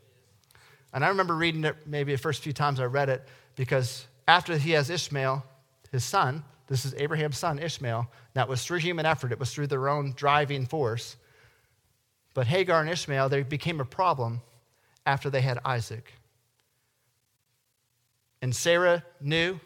And 0.92 1.04
I 1.04 1.08
remember 1.08 1.34
reading 1.34 1.64
it 1.64 1.76
maybe 1.86 2.12
the 2.12 2.18
first 2.18 2.42
few 2.42 2.52
times 2.52 2.78
I 2.78 2.84
read 2.84 3.08
it 3.08 3.26
because 3.56 4.06
after 4.28 4.56
he 4.56 4.72
has 4.72 4.90
Ishmael, 4.90 5.44
his 5.90 6.04
son, 6.04 6.44
this 6.66 6.84
is 6.84 6.94
Abraham's 6.94 7.38
son, 7.38 7.58
Ishmael, 7.58 8.10
that 8.34 8.48
was 8.48 8.64
through 8.64 8.78
human 8.78 9.04
effort, 9.04 9.32
it 9.32 9.38
was 9.38 9.52
through 9.52 9.66
their 9.66 9.88
own 9.88 10.14
driving 10.16 10.66
force. 10.66 11.16
But 12.32 12.46
Hagar 12.46 12.80
and 12.80 12.90
Ishmael, 12.90 13.28
they 13.28 13.42
became 13.42 13.80
a 13.80 13.84
problem 13.84 14.40
after 15.06 15.30
they 15.30 15.40
had 15.40 15.58
Isaac. 15.64 16.12
And 18.44 18.54
Sarah 18.54 19.02
knew, 19.22 19.58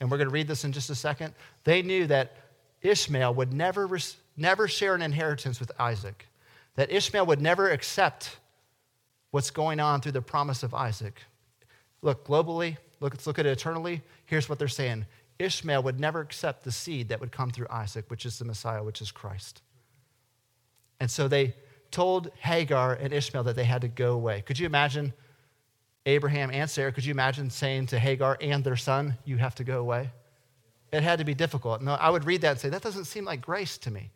and 0.00 0.10
we're 0.10 0.16
going 0.16 0.28
to 0.28 0.34
read 0.34 0.48
this 0.48 0.64
in 0.64 0.72
just 0.72 0.90
a 0.90 0.96
second, 0.96 1.32
they 1.62 1.80
knew 1.80 2.08
that 2.08 2.36
Ishmael 2.82 3.32
would 3.34 3.52
never, 3.52 3.88
never 4.36 4.66
share 4.66 4.96
an 4.96 5.02
inheritance 5.02 5.60
with 5.60 5.70
Isaac, 5.78 6.26
that 6.74 6.90
Ishmael 6.90 7.24
would 7.26 7.40
never 7.40 7.70
accept 7.70 8.38
what's 9.30 9.52
going 9.52 9.78
on 9.78 10.00
through 10.00 10.10
the 10.10 10.22
promise 10.22 10.64
of 10.64 10.74
Isaac. 10.74 11.22
Look, 12.02 12.26
globally, 12.26 12.78
look, 12.98 13.14
let's 13.14 13.28
look 13.28 13.38
at 13.38 13.46
it 13.46 13.50
eternally. 13.50 14.02
Here's 14.24 14.48
what 14.48 14.58
they're 14.58 14.66
saying 14.66 15.06
Ishmael 15.38 15.84
would 15.84 16.00
never 16.00 16.18
accept 16.18 16.64
the 16.64 16.72
seed 16.72 17.10
that 17.10 17.20
would 17.20 17.30
come 17.30 17.50
through 17.50 17.68
Isaac, 17.70 18.06
which 18.10 18.26
is 18.26 18.40
the 18.40 18.44
Messiah, 18.44 18.82
which 18.82 19.00
is 19.00 19.12
Christ. 19.12 19.62
And 20.98 21.08
so 21.08 21.28
they 21.28 21.54
told 21.92 22.32
Hagar 22.40 22.94
and 22.94 23.12
Ishmael 23.12 23.44
that 23.44 23.54
they 23.54 23.62
had 23.62 23.82
to 23.82 23.88
go 23.88 24.14
away. 24.14 24.42
Could 24.44 24.58
you 24.58 24.66
imagine 24.66 25.12
Abraham 26.06 26.50
and 26.50 26.70
Sarah? 26.70 26.92
Could 26.92 27.04
you 27.04 27.10
imagine 27.10 27.50
saying 27.50 27.88
to 27.88 27.98
Hagar 27.98 28.38
and 28.40 28.64
their 28.64 28.76
son, 28.76 29.16
You 29.24 29.36
have 29.36 29.56
to 29.56 29.64
go 29.64 29.80
away? 29.80 30.10
It 30.92 31.02
had 31.02 31.18
to 31.18 31.24
be 31.24 31.34
difficult. 31.34 31.82
No, 31.82 31.92
I 31.94 32.08
would 32.08 32.24
read 32.24 32.40
that 32.42 32.52
and 32.52 32.60
say, 32.60 32.68
that 32.68 32.82
doesn't 32.82 33.04
seem 33.06 33.24
like 33.24 33.40
grace 33.42 33.76
to 33.78 33.90
me. 33.90 34.10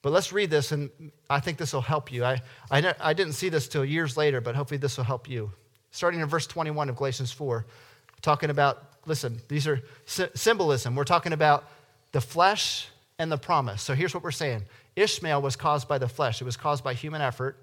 But 0.00 0.12
let's 0.12 0.32
read 0.32 0.50
this, 0.50 0.70
and 0.70 0.90
I 1.28 1.40
think 1.40 1.58
this 1.58 1.72
will 1.72 1.80
help 1.80 2.12
you. 2.12 2.24
I, 2.24 2.40
I, 2.70 2.94
I 3.00 3.12
didn't 3.12 3.32
see 3.32 3.48
this 3.48 3.66
till 3.66 3.84
years 3.84 4.16
later, 4.16 4.40
but 4.40 4.54
hopefully 4.54 4.78
this 4.78 4.96
will 4.96 5.04
help 5.04 5.28
you. 5.28 5.50
Starting 5.90 6.20
in 6.20 6.26
verse 6.26 6.46
21 6.46 6.88
of 6.88 6.96
Galatians 6.96 7.32
4, 7.32 7.66
talking 8.22 8.50
about, 8.50 8.84
listen, 9.06 9.40
these 9.48 9.66
are 9.66 9.82
symbolism. 10.06 10.94
We're 10.94 11.04
talking 11.04 11.32
about 11.32 11.64
the 12.12 12.20
flesh 12.20 12.88
and 13.18 13.32
the 13.32 13.36
promise. 13.36 13.82
So 13.82 13.94
here's 13.94 14.14
what 14.14 14.22
we're 14.22 14.30
saying 14.30 14.62
Ishmael 14.94 15.42
was 15.42 15.56
caused 15.56 15.88
by 15.88 15.98
the 15.98 16.08
flesh, 16.08 16.40
it 16.40 16.44
was 16.44 16.56
caused 16.56 16.84
by 16.84 16.94
human 16.94 17.20
effort. 17.20 17.58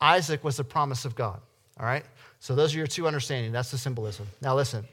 Isaac 0.00 0.42
was 0.42 0.56
the 0.56 0.64
promise 0.64 1.04
of 1.04 1.14
God. 1.14 1.40
All 1.78 1.86
right? 1.86 2.04
So 2.40 2.54
those 2.54 2.74
are 2.74 2.78
your 2.78 2.86
two 2.86 3.06
understanding. 3.06 3.52
That's 3.52 3.70
the 3.70 3.78
symbolism. 3.78 4.26
Now 4.40 4.56
listen. 4.56 4.86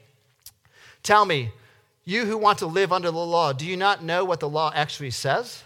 Tell 1.02 1.24
me, 1.24 1.50
you 2.04 2.24
who 2.24 2.38
want 2.38 2.58
to 2.58 2.66
live 2.66 2.92
under 2.92 3.10
the 3.10 3.18
law, 3.18 3.52
do 3.52 3.66
you 3.66 3.76
not 3.76 4.02
know 4.02 4.24
what 4.24 4.40
the 4.40 4.48
law 4.48 4.72
actually 4.74 5.10
says? 5.10 5.62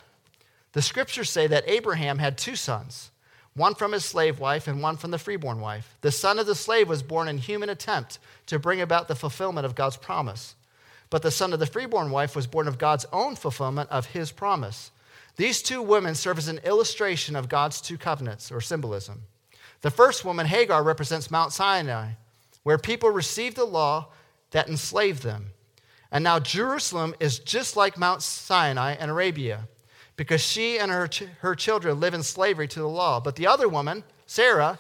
The 0.73 0.83
scriptures 0.83 1.31
say 1.31 1.47
that 1.47 1.69
Abraham 1.69 2.19
had 2.19 2.39
two 2.39 2.57
sons, 2.57 3.11
one 3.55 3.75
from 3.75 3.93
his 3.93 4.05
slave 4.05 4.41
wife 4.41 4.67
and 4.67 4.83
one 4.83 4.97
from 4.97 5.11
the 5.11 5.19
freeborn 5.19 5.61
wife. 5.61 5.95
The 6.01 6.11
son 6.11 6.39
of 6.39 6.47
the 6.47 6.55
slave 6.55 6.89
was 6.89 7.03
born 7.03 7.29
in 7.29 7.39
human 7.39 7.69
attempt 7.69 8.19
to 8.47 8.59
bring 8.59 8.81
about 8.81 9.09
the 9.09 9.15
fulfillment 9.15 9.67
of 9.67 9.75
God's 9.75 9.97
promise. 9.97 10.55
But 11.11 11.23
the 11.23 11.31
son 11.31 11.53
of 11.53 11.59
the 11.59 11.67
freeborn 11.67 12.11
wife 12.11 12.35
was 12.35 12.47
born 12.47 12.67
of 12.67 12.79
God's 12.79 13.05
own 13.13 13.37
fulfillment 13.37 13.91
of 13.91 14.07
his 14.07 14.33
promise. 14.33 14.91
These 15.37 15.63
two 15.63 15.83
women 15.83 16.15
serve 16.15 16.39
as 16.39 16.49
an 16.49 16.61
illustration 16.65 17.37
of 17.37 17.49
God's 17.49 17.81
two 17.81 17.99
covenants 17.99 18.51
or 18.51 18.61
symbolism. 18.61 19.23
The 19.83 19.91
first 19.91 20.25
woman, 20.25 20.47
Hagar, 20.47 20.83
represents 20.83 21.31
Mount 21.31 21.53
Sinai, 21.53 22.13
where 22.63 22.79
people 22.79 23.11
received 23.11 23.57
the 23.57 23.65
law 23.65 24.09
that 24.53 24.69
enslaved 24.69 25.23
them. 25.23 25.51
And 26.11 26.23
now 26.25 26.39
Jerusalem 26.39 27.15
is 27.21 27.39
just 27.39 27.77
like 27.77 27.99
Mount 27.99 28.23
Sinai 28.23 28.95
in 28.95 29.11
Arabia 29.11 29.69
because 30.17 30.41
she 30.41 30.79
and 30.79 30.91
her, 30.91 31.09
ch- 31.09 31.25
her 31.41 31.55
children 31.55 31.99
live 31.99 32.15
in 32.15 32.23
slavery 32.23 32.69
to 32.69 32.81
the 32.81 32.89
law. 32.89 33.19
But 33.19 33.37
the 33.37 33.47
other 33.47 33.69
woman, 33.69 34.05
Sarah, 34.27 34.79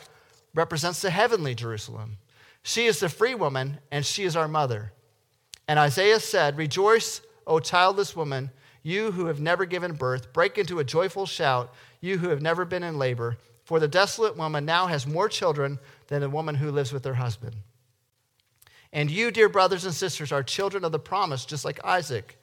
represents 0.55 1.01
the 1.03 1.11
heavenly 1.11 1.55
Jerusalem. 1.55 2.19
She 2.62 2.87
is 2.87 3.01
the 3.01 3.09
free 3.09 3.35
woman, 3.35 3.79
and 3.91 4.05
she 4.07 4.25
is 4.25 4.37
our 4.37 4.47
mother. 4.47 4.93
And 5.67 5.79
Isaiah 5.79 6.21
said, 6.21 6.57
Rejoice, 6.57 7.23
O 7.47 7.59
childless 7.59 8.15
woman, 8.15 8.51
you 8.83 9.12
who 9.12 9.27
have 9.27 9.41
never 9.41 9.65
given 9.65 9.95
birth. 9.95 10.33
Break 10.33 10.59
into 10.59 10.79
a 10.79 10.85
joyful 10.85 11.27
shout, 11.27 11.73
you 12.01 12.19
who 12.19 12.29
have 12.29 12.43
never 12.43 12.65
been 12.65 12.83
in 12.83 12.99
labor. 12.99 13.38
For 13.73 13.81
the 13.81 13.89
desolate 13.89 14.37
woman 14.37 14.67
now 14.67 14.89
has 14.89 15.07
more 15.07 15.31
children 15.31 15.79
than 16.09 16.21
the 16.21 16.29
woman 16.29 16.57
who 16.57 16.71
lives 16.71 16.93
with 16.93 17.07
her 17.07 17.15
husband. 17.15 17.57
And 18.93 19.11
you, 19.11 19.31
dear 19.31 19.49
brothers 19.49 19.87
and 19.87 19.95
sisters, 19.95 20.31
are 20.31 20.43
children 20.43 20.85
of 20.85 20.93
the 20.93 20.99
promise, 20.99 21.47
just 21.47 21.65
like 21.65 21.83
Isaac. 21.83 22.37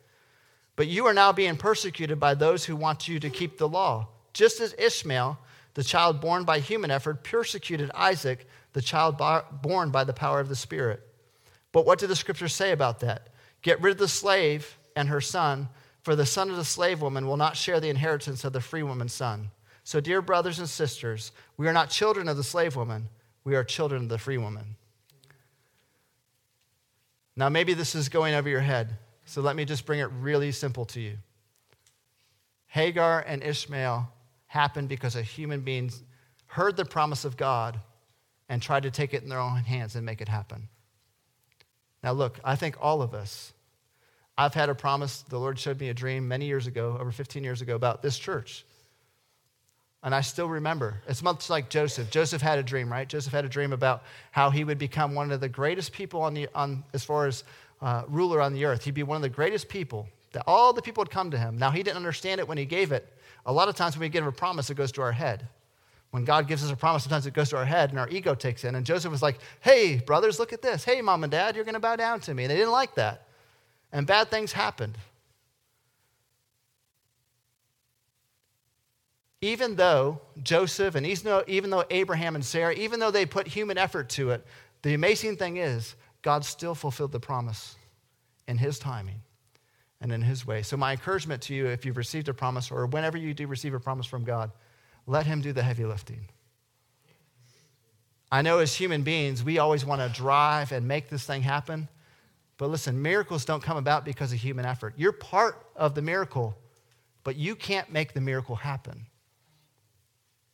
But 0.76 0.88
you 0.88 1.06
are 1.06 1.14
now 1.14 1.32
being 1.32 1.56
persecuted 1.56 2.20
by 2.20 2.34
those 2.34 2.66
who 2.66 2.76
want 2.76 3.08
you 3.08 3.20
to 3.20 3.30
keep 3.30 3.60
the 3.60 3.68
law, 3.68 4.08
just 4.34 4.60
as 4.60 4.74
Ishmael, 4.80 5.38
the 5.76 5.84
child 5.84 6.20
born 6.20 6.46
by 6.46 6.58
human 6.62 6.90
effort, 6.90 7.24
persecuted 7.24 7.92
Isaac, 7.94 8.48
the 8.74 8.82
child 8.82 9.22
born 9.62 9.92
by 9.92 10.06
the 10.06 10.14
power 10.14 10.40
of 10.40 10.50
the 10.50 10.56
Spirit. 10.56 11.08
But 11.72 11.86
what 11.86 12.00
do 12.00 12.08
the 12.08 12.16
scriptures 12.16 12.56
say 12.56 12.72
about 12.72 13.02
that? 13.02 13.30
Get 13.62 13.80
rid 13.84 13.92
of 13.92 14.00
the 14.00 14.08
slave 14.08 14.80
and 14.96 15.10
her 15.10 15.22
son, 15.22 15.70
for 16.02 16.16
the 16.16 16.26
son 16.26 16.50
of 16.50 16.56
the 16.56 16.66
slave 16.66 17.04
woman 17.04 17.28
will 17.28 17.38
not 17.38 17.56
share 17.56 17.80
the 17.80 17.90
inheritance 17.90 18.44
of 18.44 18.54
the 18.54 18.62
free 18.62 18.82
woman's 18.82 19.14
son. 19.14 19.52
So, 19.90 20.00
dear 20.00 20.22
brothers 20.22 20.60
and 20.60 20.70
sisters, 20.70 21.32
we 21.58 21.68
are 21.68 21.74
not 21.74 21.90
children 21.90 22.28
of 22.28 22.38
the 22.38 22.44
slave 22.44 22.76
woman, 22.76 23.10
we 23.44 23.56
are 23.56 23.64
children 23.64 24.04
of 24.04 24.10
the 24.10 24.20
free 24.20 24.38
woman. 24.38 24.76
Now, 27.36 27.50
maybe 27.50 27.74
this 27.74 27.96
is 27.96 28.08
going 28.08 28.36
over 28.36 28.48
your 28.48 28.60
head, 28.60 29.00
so 29.26 29.42
let 29.42 29.56
me 29.56 29.66
just 29.66 29.88
bring 29.88 30.00
it 30.00 30.12
really 30.22 30.52
simple 30.52 30.86
to 30.86 31.02
you. 31.02 31.18
Hagar 32.68 33.26
and 33.26 33.42
Ishmael 33.42 34.08
happened 34.46 34.90
because 34.90 35.16
a 35.16 35.24
human 35.24 35.62
being 35.62 35.90
heard 36.46 36.78
the 36.78 36.86
promise 36.86 37.26
of 37.26 37.36
God 37.36 37.80
and 38.48 38.62
tried 38.62 38.84
to 38.84 38.92
take 38.92 39.16
it 39.16 39.24
in 39.24 39.30
their 39.30 39.40
own 39.40 39.58
hands 39.58 39.96
and 39.96 40.06
make 40.06 40.22
it 40.22 40.30
happen. 40.30 40.70
Now, 42.04 42.12
look, 42.12 42.40
I 42.44 42.56
think 42.56 42.78
all 42.80 43.02
of 43.02 43.16
us, 43.16 43.54
I've 44.38 44.54
had 44.54 44.70
a 44.70 44.76
promise, 44.76 45.24
the 45.24 45.40
Lord 45.40 45.58
showed 45.58 45.80
me 45.80 45.90
a 45.90 45.96
dream 45.96 46.28
many 46.28 46.46
years 46.46 46.68
ago, 46.68 46.96
over 47.02 47.12
15 47.12 47.44
years 47.44 47.64
ago, 47.64 47.74
about 47.74 48.04
this 48.04 48.20
church. 48.20 48.66
And 50.02 50.16
I 50.16 50.22
still 50.22 50.48
remember. 50.48 51.02
It's 51.08 51.22
much 51.22 51.50
like 51.50 51.70
Joseph. 51.70 52.10
Joseph 52.10 52.42
had 52.42 52.58
a 52.58 52.64
dream, 52.64 52.90
right? 52.90 53.08
Joseph 53.08 53.34
had 53.34 53.44
a 53.44 53.50
dream 53.50 53.74
about 53.74 54.04
how 54.32 54.50
he 54.50 54.64
would 54.64 54.78
become 54.78 55.14
one 55.14 55.32
of 55.32 55.42
the 55.42 55.50
greatest 55.50 55.92
people 55.92 56.22
on 56.22 56.34
the, 56.34 56.48
on, 56.56 56.84
as 56.94 57.04
far 57.04 57.28
as 57.28 57.44
uh, 57.82 58.04
ruler 58.08 58.42
on 58.42 58.54
the 58.54 58.64
earth. 58.64 58.86
He'd 58.86 58.94
be 58.94 59.04
one 59.04 59.18
of 59.18 59.22
the 59.22 59.30
greatest 59.30 59.68
people, 59.68 60.08
that 60.32 60.44
all 60.48 60.72
the 60.72 60.82
people 60.82 61.02
would 61.02 61.12
come 61.12 61.32
to 61.32 61.38
him. 61.38 61.58
Now, 61.58 61.72
he 61.72 61.84
didn't 61.84 61.98
understand 61.98 62.40
it 62.40 62.48
when 62.48 62.58
he 62.58 62.66
gave 62.66 62.94
it. 62.94 63.14
A 63.46 63.52
lot 63.52 63.68
of 63.68 63.76
times 63.76 63.96
when 63.96 64.02
we 64.02 64.10
give 64.10 64.26
a 64.26 64.32
promise, 64.32 64.70
it 64.70 64.76
goes 64.76 64.92
to 64.94 65.02
our 65.02 65.12
head. 65.12 65.48
When 66.12 66.24
God 66.24 66.48
gives 66.48 66.64
us 66.64 66.72
a 66.72 66.76
promise, 66.76 67.04
sometimes 67.04 67.28
it 67.28 67.34
goes 67.34 67.50
to 67.50 67.58
our 67.58 67.66
head 67.66 67.92
and 67.92 68.00
our 68.00 68.10
ego 68.10 68.34
takes 68.34 68.64
in. 68.64 68.76
And 68.76 68.86
Joseph 68.86 69.12
was 69.12 69.22
like, 69.22 69.40
hey, 69.60 69.98
brothers, 69.98 70.40
look 70.40 70.54
at 70.54 70.62
this. 70.62 70.84
Hey, 70.84 71.02
mom 71.02 71.24
and 71.24 71.32
dad, 71.32 71.56
you're 71.56 71.66
going 71.66 71.76
to 71.76 71.80
bow 71.80 71.96
down 71.98 72.20
to 72.22 72.34
me. 72.34 72.46
And 72.46 72.52
they 72.52 72.56
didn't 72.56 72.72
like 72.72 72.96
that. 72.96 73.28
And 73.92 74.08
bad 74.08 74.30
things 74.30 74.52
happened. 74.52 74.98
Even 79.42 79.76
though 79.76 80.22
Joseph 80.44 80.96
and 80.96 81.06
even 81.06 81.70
though 81.70 81.86
Abraham 81.90 82.36
and 82.36 82.44
Sarah, 82.44 82.74
even 82.74 83.00
though 83.00 83.12
they 83.12 83.26
put 83.26 83.48
human 83.48 83.78
effort 83.78 84.10
to 84.10 84.32
it, 84.32 84.46
the 84.82 84.94
amazing 84.94 85.38
thing 85.38 85.58
is 85.58 85.96
God 86.22 86.44
still 86.44 86.76
fulfilled 86.76 87.12
the 87.12 87.20
promise 87.20 87.76
in 88.48 88.58
his 88.58 88.80
timing 88.80 89.22
and 90.02 90.12
in 90.12 90.22
his 90.22 90.46
way. 90.46 90.62
So, 90.62 90.76
my 90.76 90.92
encouragement 90.92 91.42
to 91.44 91.56
you, 91.56 91.68
if 91.68 91.86
you've 91.86 91.98
received 91.98 92.28
a 92.28 92.34
promise 92.34 92.72
or 92.72 92.86
whenever 92.86 93.18
you 93.18 93.34
do 93.34 93.48
receive 93.48 93.74
a 93.74 93.80
promise 93.80 94.06
from 94.06 94.24
God, 94.24 94.52
let 95.08 95.26
him 95.26 95.42
do 95.42 95.54
the 95.54 95.64
heavy 95.64 95.86
lifting. 95.86 96.28
I 98.32 98.42
know 98.42 98.60
as 98.60 98.76
human 98.76 99.02
beings, 99.02 99.44
we 99.44 99.58
always 99.58 99.86
want 99.86 100.02
to 100.02 100.10
drive 100.10 100.72
and 100.72 100.88
make 100.88 101.10
this 101.10 101.26
thing 101.26 101.42
happen. 101.42 101.88
But 102.58 102.70
listen, 102.70 103.02
miracles 103.02 103.46
don't 103.46 103.64
come 103.64 103.78
about 103.78 104.06
because 104.06 104.32
of 104.34 104.40
human 104.40 104.66
effort. 104.66 104.94
You're 104.98 105.14
part 105.14 105.66
of 105.76 105.96
the 105.96 106.02
miracle, 106.02 106.58
but 107.24 107.38
you 107.38 107.56
can't 107.56 107.92
make 107.92 108.14
the 108.14 108.22
miracle 108.22 108.56
happen. 108.56 109.06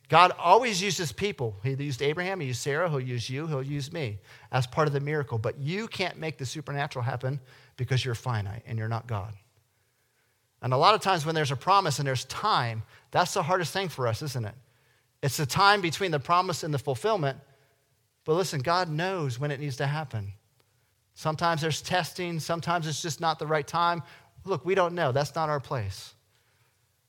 God 0.08 0.32
always 0.38 0.80
uses 0.80 1.10
people. 1.10 1.56
He 1.64 1.74
used 1.74 2.00
Abraham, 2.00 2.38
he 2.40 2.48
used 2.48 2.62
Sarah, 2.62 2.88
he'll 2.88 3.00
use 3.00 3.28
you, 3.28 3.46
he'll 3.46 3.62
use 3.62 3.92
me 3.92 4.18
as 4.52 4.66
part 4.66 4.86
of 4.86 4.92
the 4.92 5.00
miracle. 5.00 5.36
But 5.36 5.58
you 5.58 5.88
can't 5.88 6.18
make 6.18 6.38
the 6.38 6.46
supernatural 6.46 7.04
happen 7.04 7.40
because 7.76 8.04
you're 8.04 8.14
finite 8.14 8.62
and 8.66 8.78
you're 8.78 8.88
not 8.88 9.08
God. 9.08 9.34
And 10.62 10.72
a 10.72 10.76
lot 10.76 10.94
of 10.94 11.00
times 11.00 11.26
when 11.26 11.34
there's 11.34 11.50
a 11.50 11.56
promise 11.56 11.98
and 11.98 12.06
there's 12.06 12.24
time, 12.26 12.82
that's 13.10 13.34
the 13.34 13.42
hardest 13.42 13.72
thing 13.72 13.88
for 13.88 14.06
us, 14.06 14.22
isn't 14.22 14.44
it? 14.44 14.54
It's 15.22 15.36
the 15.36 15.46
time 15.46 15.80
between 15.80 16.12
the 16.12 16.20
promise 16.20 16.62
and 16.62 16.72
the 16.72 16.78
fulfillment. 16.78 17.38
But 18.24 18.34
listen, 18.34 18.60
God 18.60 18.88
knows 18.88 19.40
when 19.40 19.50
it 19.50 19.60
needs 19.60 19.76
to 19.76 19.86
happen. 19.86 20.32
Sometimes 21.14 21.62
there's 21.62 21.82
testing, 21.82 22.38
sometimes 22.38 22.86
it's 22.86 23.02
just 23.02 23.20
not 23.20 23.38
the 23.38 23.46
right 23.46 23.66
time. 23.66 24.02
Look, 24.44 24.64
we 24.64 24.74
don't 24.74 24.94
know. 24.94 25.12
That's 25.12 25.34
not 25.34 25.48
our 25.48 25.60
place. 25.60 26.14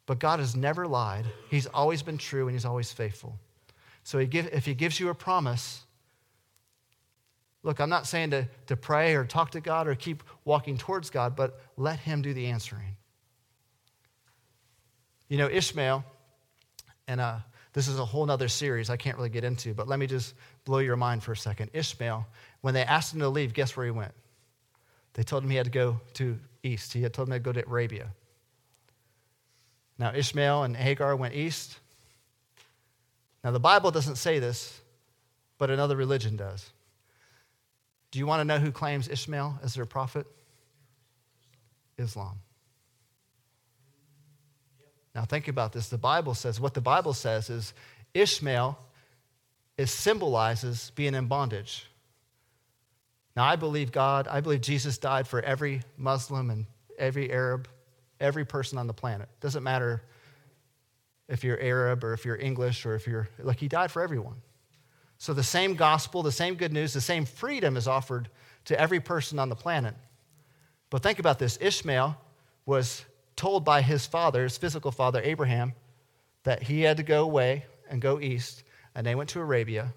But 0.08 0.20
God 0.20 0.40
has 0.40 0.56
never 0.56 0.88
lied. 0.88 1.26
He's 1.52 1.68
always 1.68 2.02
been 2.02 2.18
true 2.18 2.48
and 2.48 2.56
He's 2.56 2.66
always 2.66 2.92
faithful. 2.92 3.38
So 4.04 4.18
he 4.18 4.26
give, 4.26 4.48
if 4.48 4.66
He 4.66 4.74
gives 4.74 5.00
you 5.00 5.10
a 5.10 5.14
promise, 5.14 5.84
look, 7.62 7.80
I'm 7.80 7.90
not 7.90 8.08
saying 8.08 8.32
to, 8.32 8.48
to 8.68 8.76
pray 8.76 9.16
or 9.16 9.26
talk 9.26 9.52
to 9.52 9.62
God 9.62 9.88
or 9.88 9.94
keep 9.94 10.24
walking 10.46 10.78
towards 10.78 11.10
God, 11.12 11.36
but 11.36 11.62
let 11.76 12.00
Him 12.00 12.22
do 12.24 12.34
the 12.34 12.48
answering. 12.48 12.96
You 15.28 15.38
know, 15.38 15.50
Ishmael, 15.50 16.06
and 17.10 17.20
uh, 17.20 17.40
this 17.74 17.90
is 17.90 18.00
a 18.00 18.06
whole 18.06 18.32
other 18.32 18.48
series 18.48 18.90
I 18.90 18.96
can't 18.96 19.18
really 19.18 19.30
get 19.30 19.44
into, 19.44 19.74
but 19.74 19.90
let 19.90 20.00
me 20.00 20.08
just 20.08 20.36
blow 20.64 20.80
your 20.80 20.96
mind 20.96 21.22
for 21.22 21.34
a 21.34 21.38
second. 21.38 21.70
Ishmael, 21.74 22.26
when 22.62 22.74
they 22.74 22.84
asked 22.84 23.14
him 23.14 23.20
to 23.20 23.30
leave, 23.30 23.54
guess 23.54 23.76
where 23.76 23.86
he 23.86 23.92
went? 23.92 24.14
They 25.14 25.24
told 25.24 25.44
him 25.44 25.50
he 25.50 25.58
had 25.58 25.66
to 25.66 25.72
go 25.72 26.00
to 26.14 26.40
east. 26.64 26.94
He 26.94 27.02
had 27.02 27.14
told 27.14 27.28
them 27.28 27.34
to 27.34 27.40
go 27.40 27.52
to 27.52 27.68
Arabia. 27.68 28.08
Now, 30.00 30.14
Ishmael 30.14 30.64
and 30.64 30.76
Hagar 30.76 31.16
went 31.16 31.34
east. 31.34 31.78
Now, 33.44 33.52
the 33.52 33.60
Bible 33.60 33.92
doesn't 33.92 34.18
say 34.18 34.40
this, 34.40 34.80
but 35.58 35.70
another 35.70 35.96
religion 35.96 36.36
does. 36.36 36.70
Do 38.12 38.20
you 38.20 38.28
want 38.28 38.42
to 38.42 38.46
know 38.46 38.60
who 38.60 38.72
claims 38.72 39.08
Ishmael 39.08 39.60
as 39.64 39.74
their 39.74 39.86
prophet? 39.86 40.28
Islam. 41.98 42.40
Now, 45.16 45.26
think 45.26 45.48
about 45.48 45.74
this. 45.74 45.90
The 45.90 45.98
Bible 45.98 46.36
says, 46.36 46.60
what 46.60 46.76
the 46.76 46.82
Bible 46.82 47.14
says 47.14 47.50
is 47.50 47.74
Ishmael 48.14 48.78
is 49.78 49.92
symbolizes 49.92 50.92
being 50.96 51.16
in 51.16 51.26
bondage. 51.26 51.90
Now, 53.36 53.46
I 53.46 53.56
believe 53.56 53.92
God, 53.92 54.28
I 54.28 54.42
believe 54.42 54.62
Jesus 54.62 54.98
died 54.98 55.28
for 55.28 55.42
every 55.42 55.82
Muslim 55.98 56.50
and 56.52 56.66
every 57.00 57.32
Arab 57.32 57.68
every 58.20 58.46
person 58.46 58.78
on 58.78 58.88
the 58.88 58.94
planet. 58.94 59.30
Doesn't 59.40 59.64
matter 59.64 60.04
if 61.28 61.44
you're 61.44 61.60
Arab 61.60 62.04
or 62.04 62.14
if 62.14 62.26
you're 62.26 62.38
English 62.38 62.86
or 62.86 62.96
if 62.96 63.08
you're, 63.08 63.28
like, 63.40 63.60
he 63.60 63.68
died 63.68 63.92
for 63.92 64.02
everyone. 64.02 64.42
So 65.18 65.34
the 65.34 65.44
same 65.44 65.76
gospel, 65.76 66.24
the 66.24 66.32
same 66.32 66.56
good 66.56 66.72
news, 66.72 66.94
the 66.94 67.02
same 67.02 67.26
freedom 67.26 67.76
is 67.76 67.88
offered 67.88 68.30
to 68.66 68.80
every 68.80 69.00
person 69.00 69.40
on 69.40 69.50
the 69.50 69.56
planet. 69.56 69.96
But 70.90 71.04
think 71.04 71.20
about 71.20 71.40
this 71.40 71.58
Ishmael 71.60 72.18
was 72.66 73.04
told 73.36 73.66
by 73.66 73.82
his 73.82 74.06
father, 74.06 74.44
his 74.44 74.58
physical 74.58 74.92
father, 74.92 75.22
Abraham, 75.24 75.74
that 76.44 76.64
he 76.64 76.82
had 76.82 76.98
to 76.98 77.04
go 77.04 77.24
away 77.24 77.66
and 77.90 78.02
go 78.02 78.20
east, 78.20 78.64
and 78.96 79.06
they 79.06 79.16
went 79.16 79.30
to 79.32 79.40
Arabia. 79.40 79.94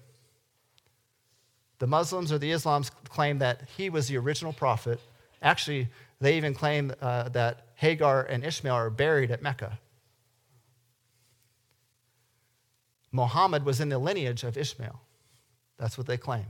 The 1.79 1.87
Muslims 1.87 2.31
or 2.31 2.37
the 2.37 2.51
Islams 2.51 2.91
claim 3.09 3.39
that 3.39 3.63
he 3.75 3.89
was 3.89 4.07
the 4.07 4.17
original 4.17 4.53
prophet. 4.53 4.99
Actually, 5.41 5.87
they 6.19 6.37
even 6.37 6.53
claim 6.53 6.93
uh, 7.01 7.29
that 7.29 7.67
Hagar 7.81 8.21
and 8.21 8.45
Ishmael 8.45 8.75
are 8.75 8.91
buried 8.91 9.31
at 9.31 9.41
Mecca. 9.41 9.79
Muhammad 13.11 13.65
was 13.65 13.79
in 13.79 13.89
the 13.89 13.97
lineage 13.97 14.43
of 14.43 14.55
Ishmael. 14.55 15.01
That's 15.79 15.97
what 15.97 16.05
they 16.05 16.15
claim. 16.15 16.45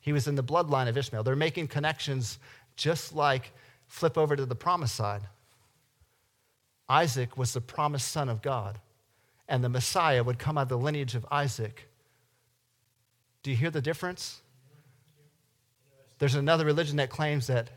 He 0.00 0.12
was 0.12 0.28
in 0.28 0.34
the 0.34 0.44
bloodline 0.44 0.86
of 0.86 0.98
Ishmael. 0.98 1.22
They're 1.22 1.34
making 1.34 1.68
connections 1.68 2.38
just 2.76 3.14
like 3.14 3.52
flip 3.86 4.18
over 4.18 4.36
to 4.36 4.44
the 4.44 4.54
promised 4.54 4.94
side. 4.94 5.22
Isaac 6.90 7.38
was 7.38 7.54
the 7.54 7.62
promised 7.62 8.08
son 8.08 8.28
of 8.28 8.42
God, 8.42 8.78
and 9.48 9.64
the 9.64 9.70
Messiah 9.70 10.22
would 10.22 10.38
come 10.38 10.58
out 10.58 10.64
of 10.64 10.68
the 10.68 10.76
lineage 10.76 11.14
of 11.14 11.24
Isaac. 11.30 11.88
Do 13.42 13.50
you 13.50 13.56
hear 13.56 13.70
the 13.70 13.80
difference? 13.80 14.42
There's 16.18 16.34
another 16.34 16.66
religion 16.66 16.98
that 16.98 17.08
claims 17.08 17.46
that 17.46 17.70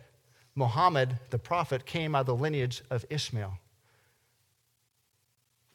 Muhammad, 0.56 1.18
the 1.30 1.40
prophet, 1.40 1.86
came 1.86 2.16
out 2.16 2.22
of 2.22 2.26
the 2.28 2.36
lineage 2.36 2.84
of 2.90 3.06
Ishmael. 3.10 3.58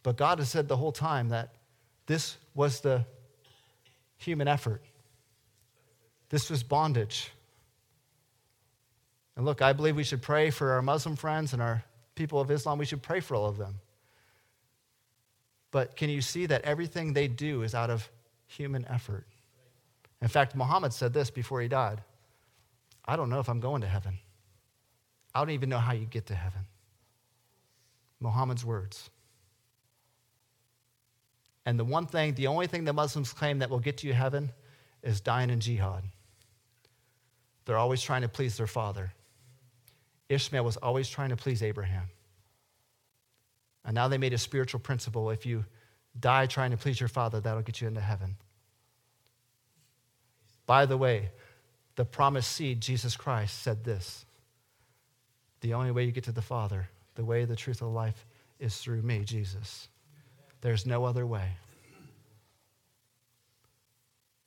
But 0.02 0.16
God 0.16 0.38
has 0.38 0.48
said 0.48 0.68
the 0.68 0.76
whole 0.76 0.92
time 0.92 1.30
that 1.30 1.54
this 2.06 2.36
was 2.54 2.80
the 2.80 3.04
human 4.16 4.48
effort, 4.48 4.82
this 6.30 6.50
was 6.50 6.62
bondage. 6.62 7.30
And 9.36 9.44
look, 9.46 9.62
I 9.62 9.72
believe 9.72 9.94
we 9.94 10.02
should 10.02 10.20
pray 10.20 10.50
for 10.50 10.72
our 10.72 10.82
Muslim 10.82 11.14
friends 11.14 11.52
and 11.52 11.62
our 11.62 11.84
people 12.16 12.40
of 12.40 12.50
Islam. 12.50 12.76
We 12.76 12.84
should 12.84 13.02
pray 13.02 13.20
for 13.20 13.36
all 13.36 13.46
of 13.46 13.56
them. 13.56 13.76
But 15.70 15.94
can 15.94 16.10
you 16.10 16.20
see 16.20 16.46
that 16.46 16.62
everything 16.62 17.12
they 17.12 17.28
do 17.28 17.62
is 17.62 17.72
out 17.72 17.88
of 17.88 18.10
human 18.48 18.84
effort? 18.88 19.26
In 20.20 20.26
fact, 20.26 20.56
Muhammad 20.56 20.92
said 20.92 21.12
this 21.12 21.30
before 21.30 21.60
he 21.60 21.68
died 21.68 22.02
I 23.06 23.16
don't 23.16 23.30
know 23.30 23.40
if 23.40 23.48
I'm 23.48 23.60
going 23.60 23.80
to 23.82 23.86
heaven. 23.86 24.18
I 25.34 25.40
don't 25.40 25.50
even 25.50 25.68
know 25.68 25.78
how 25.78 25.92
you 25.92 26.06
get 26.06 26.26
to 26.26 26.34
heaven. 26.34 26.62
Muhammad's 28.20 28.64
words. 28.64 29.10
And 31.64 31.78
the 31.78 31.84
one 31.84 32.06
thing, 32.06 32.34
the 32.34 32.46
only 32.46 32.66
thing 32.66 32.84
the 32.84 32.92
Muslims 32.92 33.32
claim 33.32 33.58
that 33.58 33.70
will 33.70 33.78
get 33.78 34.02
you 34.02 34.12
heaven 34.12 34.50
is 35.02 35.20
dying 35.20 35.50
in 35.50 35.60
jihad. 35.60 36.02
They're 37.64 37.76
always 37.76 38.02
trying 38.02 38.22
to 38.22 38.28
please 38.28 38.56
their 38.56 38.66
father. 38.66 39.12
Ishmael 40.28 40.64
was 40.64 40.76
always 40.78 41.08
trying 41.08 41.28
to 41.30 41.36
please 41.36 41.62
Abraham. 41.62 42.08
And 43.84 43.94
now 43.94 44.08
they 44.08 44.18
made 44.18 44.32
a 44.32 44.38
spiritual 44.38 44.80
principle 44.80 45.30
if 45.30 45.46
you 45.46 45.64
die 46.18 46.46
trying 46.46 46.72
to 46.72 46.76
please 46.76 46.98
your 46.98 47.08
father, 47.08 47.40
that'll 47.40 47.62
get 47.62 47.80
you 47.80 47.88
into 47.88 48.00
heaven. 48.00 48.36
By 50.66 50.86
the 50.86 50.96
way, 50.96 51.30
the 51.96 52.04
promised 52.04 52.52
seed, 52.52 52.80
Jesus 52.80 53.16
Christ, 53.16 53.62
said 53.62 53.84
this 53.84 54.24
the 55.60 55.74
only 55.74 55.90
way 55.90 56.04
you 56.04 56.12
get 56.12 56.24
to 56.24 56.32
the 56.32 56.42
Father, 56.42 56.88
the 57.14 57.24
way, 57.24 57.44
the 57.44 57.56
truth, 57.56 57.82
of 57.82 57.88
life 57.88 58.26
is 58.60 58.76
through 58.78 59.02
me, 59.02 59.24
Jesus. 59.24 59.88
There's 60.60 60.86
no 60.86 61.04
other 61.04 61.26
way. 61.26 61.50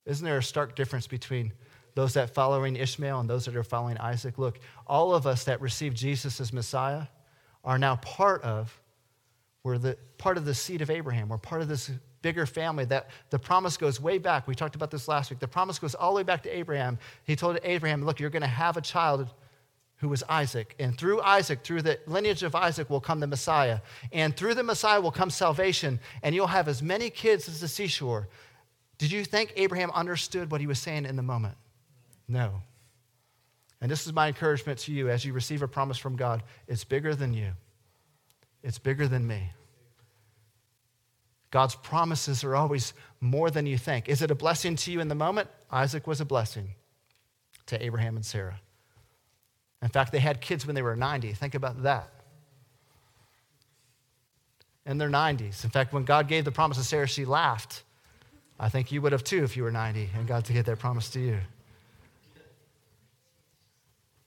Isn't 0.06 0.26
there 0.26 0.38
a 0.38 0.43
stark 0.43 0.76
difference 0.76 1.08
between 1.08 1.54
those 1.93 2.13
that 2.13 2.34
following 2.34 2.76
Ishmael 2.76 3.19
and 3.19 3.30
those 3.30 3.45
that 3.45 3.56
are 3.56 3.63
following 3.63 3.97
Isaac? 3.97 4.38
Look, 4.38 4.60
all 4.88 5.13
of 5.13 5.28
us 5.28 5.43
that 5.45 5.62
receive 5.62 5.93
Jesus 5.93 6.41
as 6.41 6.52
Messiah 6.52 7.04
are 7.63 7.78
now 7.78 7.97
part 7.97 8.41
of 8.43 8.82
we're 9.63 9.78
the 9.78 9.97
part 10.17 10.38
of 10.38 10.45
the 10.45 10.56
seed 10.56 10.82
of 10.82 10.89
Abraham. 10.89 11.30
We're 11.30 11.38
part 11.38 11.62
of 11.62 11.67
this 11.67 11.91
bigger 12.21 12.45
family 12.45 12.86
that 12.86 13.10
the 13.30 13.39
promise 13.39 13.78
goes 13.78 14.00
way 14.00 14.17
back. 14.17 14.47
We 14.47 14.56
talked 14.56 14.76
about 14.76 14.91
this 14.91 15.08
last 15.08 15.30
week. 15.30 15.39
The 15.39 15.47
promise 15.47 15.80
goes 15.80 15.95
all 15.95 16.13
the 16.13 16.17
way 16.17 16.24
back 16.24 16.43
to 16.43 16.50
Abraham. 16.56 16.97
He 17.24 17.36
told 17.36 17.60
Abraham, 17.63 18.04
Look, 18.04 18.19
you're 18.19 18.30
going 18.30 18.41
to 18.41 18.47
have 18.47 18.78
a 18.78 18.82
child 18.82 19.30
who 20.02 20.10
was 20.10 20.24
Isaac. 20.28 20.76
And 20.80 20.98
through 20.98 21.22
Isaac, 21.22 21.64
through 21.64 21.84
the 21.84 22.00
lineage 22.08 22.42
of 22.42 22.56
Isaac, 22.56 22.90
will 22.90 23.00
come 23.00 23.20
the 23.20 23.28
Messiah. 23.28 23.80
And 24.12 24.36
through 24.36 24.56
the 24.56 24.64
Messiah 24.64 25.00
will 25.00 25.12
come 25.12 25.30
salvation, 25.30 26.00
and 26.24 26.34
you'll 26.34 26.48
have 26.48 26.68
as 26.68 26.82
many 26.82 27.12
kids 27.12 27.48
as 27.48 27.62
the 27.62 27.68
seashore. 27.68 28.28
Did 28.98 29.12
you 29.12 29.24
think 29.24 29.54
Abraham 29.56 29.92
understood 29.92 30.52
what 30.52 30.60
he 30.60 30.66
was 30.66 30.80
saying 30.80 31.06
in 31.06 31.16
the 31.16 31.22
moment? 31.22 31.56
No. 32.28 32.64
And 33.80 33.92
this 33.92 34.08
is 34.08 34.14
my 34.14 34.28
encouragement 34.28 34.80
to 34.80 34.92
you 34.92 35.08
as 35.08 35.24
you 35.24 35.34
receive 35.34 35.62
a 35.62 35.68
promise 35.68 35.98
from 35.98 36.16
God 36.16 36.44
it's 36.68 36.84
bigger 36.84 37.14
than 37.14 37.34
you, 37.34 37.52
it's 38.64 38.80
bigger 38.80 39.08
than 39.08 39.26
me. 39.26 39.52
God's 41.52 41.76
promises 41.76 42.44
are 42.44 42.56
always 42.56 42.94
more 43.20 43.52
than 43.52 43.68
you 43.68 43.78
think. 43.78 44.10
Is 44.10 44.24
it 44.24 44.32
a 44.32 44.36
blessing 44.36 44.76
to 44.78 44.92
you 44.92 45.00
in 45.00 45.10
the 45.10 45.16
moment? 45.16 45.50
Isaac 45.70 46.08
was 46.08 46.22
a 46.22 46.26
blessing 46.26 46.74
to 47.68 47.84
Abraham 47.84 48.16
and 48.16 48.26
Sarah. 48.26 48.62
In 49.82 49.89
fact, 49.89 50.12
they 50.12 50.20
had 50.20 50.41
kids 50.41 50.65
when 50.65 50.76
they 50.76 50.82
were 50.82 50.96
90. 50.96 51.34
Think 51.34 51.56
about 51.56 51.84
that. 51.84 52.10
in 54.86 54.98
their 54.98 55.10
90s. 55.10 55.63
In 55.63 55.70
fact, 55.70 55.94
when 55.94 56.04
God 56.04 56.28
gave 56.28 56.44
the 56.44 56.52
promise 56.52 56.78
to 56.78 56.84
Sarah, 56.84 57.08
she 57.08 57.24
laughed. 57.26 57.84
I 58.60 58.70
think 58.70 58.91
you 58.91 59.02
would 59.02 59.12
have 59.12 59.24
too 59.24 59.44
if 59.44 59.56
you 59.56 59.63
were 59.63 59.72
90 59.72 60.10
and 60.15 60.28
God 60.28 60.46
to 60.46 60.54
get 60.54 60.65
that 60.65 60.80
promise 60.80 61.10
to 61.12 61.20
you. 61.20 61.39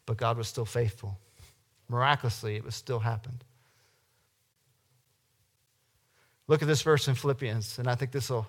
But 0.07 0.17
God 0.17 0.37
was 0.37 0.49
still 0.49 0.64
faithful. 0.64 1.19
Miraculously, 1.88 2.57
it 2.57 2.64
was 2.64 2.75
still 2.75 2.99
happened. 2.99 3.45
Look 6.47 6.62
at 6.62 6.69
this 6.69 6.83
verse 6.83 7.09
in 7.09 7.14
Philippians, 7.14 7.79
and 7.79 7.88
I 7.88 7.95
think 7.95 8.12
this 8.12 8.29
will 8.29 8.47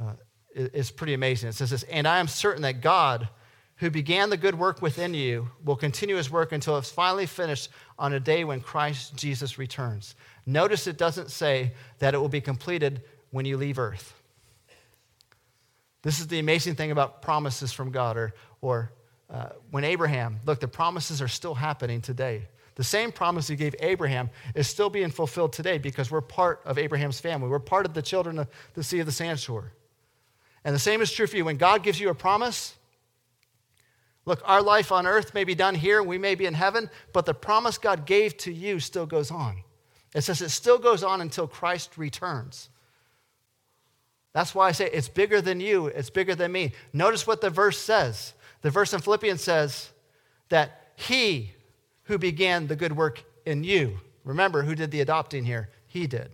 uh, 0.00 0.12
is 0.54 0.90
pretty 0.90 1.14
amazing. 1.14 1.48
It 1.48 1.54
says 1.54 1.70
this, 1.70 1.82
and 1.84 2.06
I 2.06 2.18
am 2.18 2.28
certain 2.28 2.62
that 2.62 2.80
God, 2.80 3.28
who 3.82 3.90
began 3.90 4.30
the 4.30 4.36
good 4.36 4.56
work 4.56 4.80
within 4.80 5.12
you, 5.12 5.48
will 5.64 5.74
continue 5.74 6.14
his 6.14 6.30
work 6.30 6.52
until 6.52 6.78
it's 6.78 6.92
finally 6.92 7.26
finished 7.26 7.68
on 7.98 8.12
a 8.12 8.20
day 8.20 8.44
when 8.44 8.60
Christ 8.60 9.16
Jesus 9.16 9.58
returns. 9.58 10.14
Notice 10.46 10.86
it 10.86 10.96
doesn't 10.96 11.32
say 11.32 11.72
that 11.98 12.14
it 12.14 12.18
will 12.18 12.28
be 12.28 12.40
completed 12.40 13.02
when 13.32 13.44
you 13.44 13.56
leave 13.56 13.80
earth. 13.80 14.14
This 16.02 16.20
is 16.20 16.28
the 16.28 16.38
amazing 16.38 16.76
thing 16.76 16.92
about 16.92 17.22
promises 17.22 17.72
from 17.72 17.90
God, 17.90 18.16
or, 18.16 18.34
or 18.60 18.92
uh, 19.28 19.48
when 19.72 19.82
Abraham, 19.82 20.38
look, 20.46 20.60
the 20.60 20.68
promises 20.68 21.20
are 21.20 21.26
still 21.26 21.54
happening 21.56 22.00
today. 22.00 22.46
The 22.76 22.84
same 22.84 23.10
promise 23.10 23.48
he 23.48 23.56
gave 23.56 23.74
Abraham 23.80 24.30
is 24.54 24.68
still 24.68 24.90
being 24.90 25.10
fulfilled 25.10 25.52
today 25.52 25.78
because 25.78 26.08
we're 26.08 26.20
part 26.20 26.60
of 26.64 26.78
Abraham's 26.78 27.18
family. 27.18 27.48
We're 27.48 27.58
part 27.58 27.84
of 27.84 27.94
the 27.94 28.02
children 28.02 28.38
of 28.38 28.46
the 28.74 28.84
sea 28.84 29.00
of 29.00 29.06
the 29.06 29.12
sandshore. 29.12 29.70
And 30.62 30.72
the 30.72 30.78
same 30.78 31.00
is 31.00 31.10
true 31.10 31.26
for 31.26 31.36
you. 31.36 31.44
When 31.44 31.56
God 31.56 31.82
gives 31.82 31.98
you 31.98 32.08
a 32.08 32.14
promise, 32.14 32.76
look, 34.24 34.42
our 34.44 34.62
life 34.62 34.92
on 34.92 35.06
earth 35.06 35.34
may 35.34 35.44
be 35.44 35.54
done 35.54 35.74
here 35.74 35.98
and 35.98 36.08
we 36.08 36.18
may 36.18 36.34
be 36.34 36.46
in 36.46 36.54
heaven, 36.54 36.90
but 37.12 37.26
the 37.26 37.34
promise 37.34 37.78
God 37.78 38.06
gave 38.06 38.36
to 38.38 38.52
you 38.52 38.80
still 38.80 39.06
goes 39.06 39.30
on. 39.30 39.62
It 40.14 40.22
says 40.22 40.42
it 40.42 40.50
still 40.50 40.78
goes 40.78 41.02
on 41.02 41.20
until 41.20 41.46
Christ 41.46 41.96
returns. 41.96 42.68
That's 44.32 44.54
why 44.54 44.68
I 44.68 44.72
say 44.72 44.88
it's 44.90 45.08
bigger 45.08 45.40
than 45.40 45.60
you, 45.60 45.86
it's 45.86 46.10
bigger 46.10 46.34
than 46.34 46.52
me. 46.52 46.72
Notice 46.92 47.26
what 47.26 47.40
the 47.40 47.50
verse 47.50 47.78
says. 47.78 48.34
The 48.62 48.70
verse 48.70 48.92
in 48.92 49.00
Philippians 49.00 49.42
says 49.42 49.90
that 50.48 50.92
he 50.96 51.52
who 52.04 52.18
began 52.18 52.66
the 52.66 52.76
good 52.76 52.96
work 52.96 53.24
in 53.44 53.64
you, 53.64 53.98
remember 54.24 54.62
who 54.62 54.74
did 54.74 54.90
the 54.90 55.00
adopting 55.00 55.44
here? 55.44 55.70
He 55.88 56.06
did. 56.06 56.30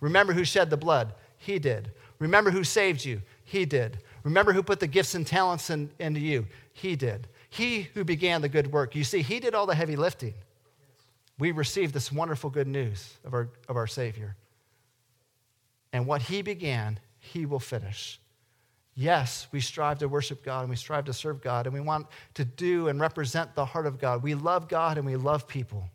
Remember 0.00 0.32
who 0.32 0.44
shed 0.44 0.70
the 0.70 0.76
blood? 0.76 1.14
He 1.38 1.58
did. 1.58 1.92
Remember 2.18 2.50
who 2.50 2.64
saved 2.64 3.04
you? 3.04 3.22
He 3.44 3.64
did. 3.64 3.98
Remember 4.24 4.52
who 4.52 4.62
put 4.62 4.80
the 4.80 4.86
gifts 4.86 5.14
and 5.14 5.26
talents 5.26 5.70
in, 5.70 5.90
into 5.98 6.20
you? 6.20 6.46
He 6.78 6.96
did. 6.96 7.28
He 7.50 7.82
who 7.94 8.04
began 8.04 8.42
the 8.42 8.48
good 8.48 8.72
work. 8.72 8.94
You 8.94 9.04
see, 9.04 9.22
he 9.22 9.40
did 9.40 9.54
all 9.54 9.66
the 9.66 9.74
heavy 9.74 9.96
lifting 9.96 10.34
we 11.38 11.52
receive 11.52 11.92
this 11.92 12.10
wonderful 12.10 12.50
good 12.50 12.66
news 12.66 13.14
of 13.24 13.32
our, 13.32 13.48
of 13.68 13.76
our 13.76 13.86
Savior. 13.86 14.36
And 15.92 16.06
what 16.06 16.22
He 16.22 16.42
began, 16.42 16.98
He 17.18 17.46
will 17.46 17.60
finish. 17.60 18.20
Yes, 18.94 19.46
we 19.52 19.60
strive 19.60 20.00
to 20.00 20.08
worship 20.08 20.44
God 20.44 20.62
and 20.62 20.70
we 20.70 20.76
strive 20.76 21.04
to 21.04 21.12
serve 21.12 21.40
God 21.40 21.66
and 21.66 21.74
we 21.74 21.80
want 21.80 22.08
to 22.34 22.44
do 22.44 22.88
and 22.88 23.00
represent 23.00 23.54
the 23.54 23.64
heart 23.64 23.86
of 23.86 24.00
God. 24.00 24.24
We 24.24 24.34
love 24.34 24.68
God 24.68 24.98
and 24.98 25.06
we 25.06 25.14
love 25.14 25.46
people. 25.46 25.88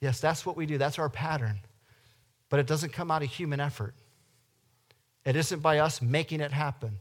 Yes, 0.00 0.18
that's 0.18 0.46
what 0.46 0.56
we 0.56 0.64
do. 0.64 0.78
That's 0.78 0.98
our 0.98 1.10
pattern. 1.10 1.60
But 2.48 2.60
it 2.60 2.66
doesn't 2.66 2.94
come 2.94 3.10
out 3.10 3.22
of 3.22 3.28
human 3.28 3.60
effort. 3.60 3.94
It 5.26 5.36
isn't 5.36 5.60
by 5.60 5.78
us 5.78 6.00
making 6.00 6.40
it 6.40 6.52
happen. 6.52 6.98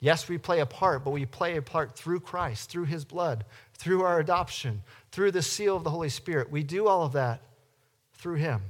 Yes, 0.00 0.28
we 0.28 0.38
play 0.38 0.60
a 0.60 0.66
part, 0.66 1.04
but 1.04 1.10
we 1.10 1.26
play 1.26 1.56
a 1.56 1.62
part 1.62 1.96
through 1.96 2.20
Christ, 2.20 2.70
through 2.70 2.84
his 2.84 3.04
blood, 3.04 3.44
through 3.74 4.02
our 4.02 4.20
adoption, 4.20 4.82
through 5.10 5.32
the 5.32 5.42
seal 5.42 5.76
of 5.76 5.84
the 5.84 5.90
Holy 5.90 6.08
Spirit. 6.08 6.50
We 6.50 6.62
do 6.62 6.86
all 6.86 7.04
of 7.04 7.12
that 7.12 7.40
through 8.14 8.36
him. 8.36 8.62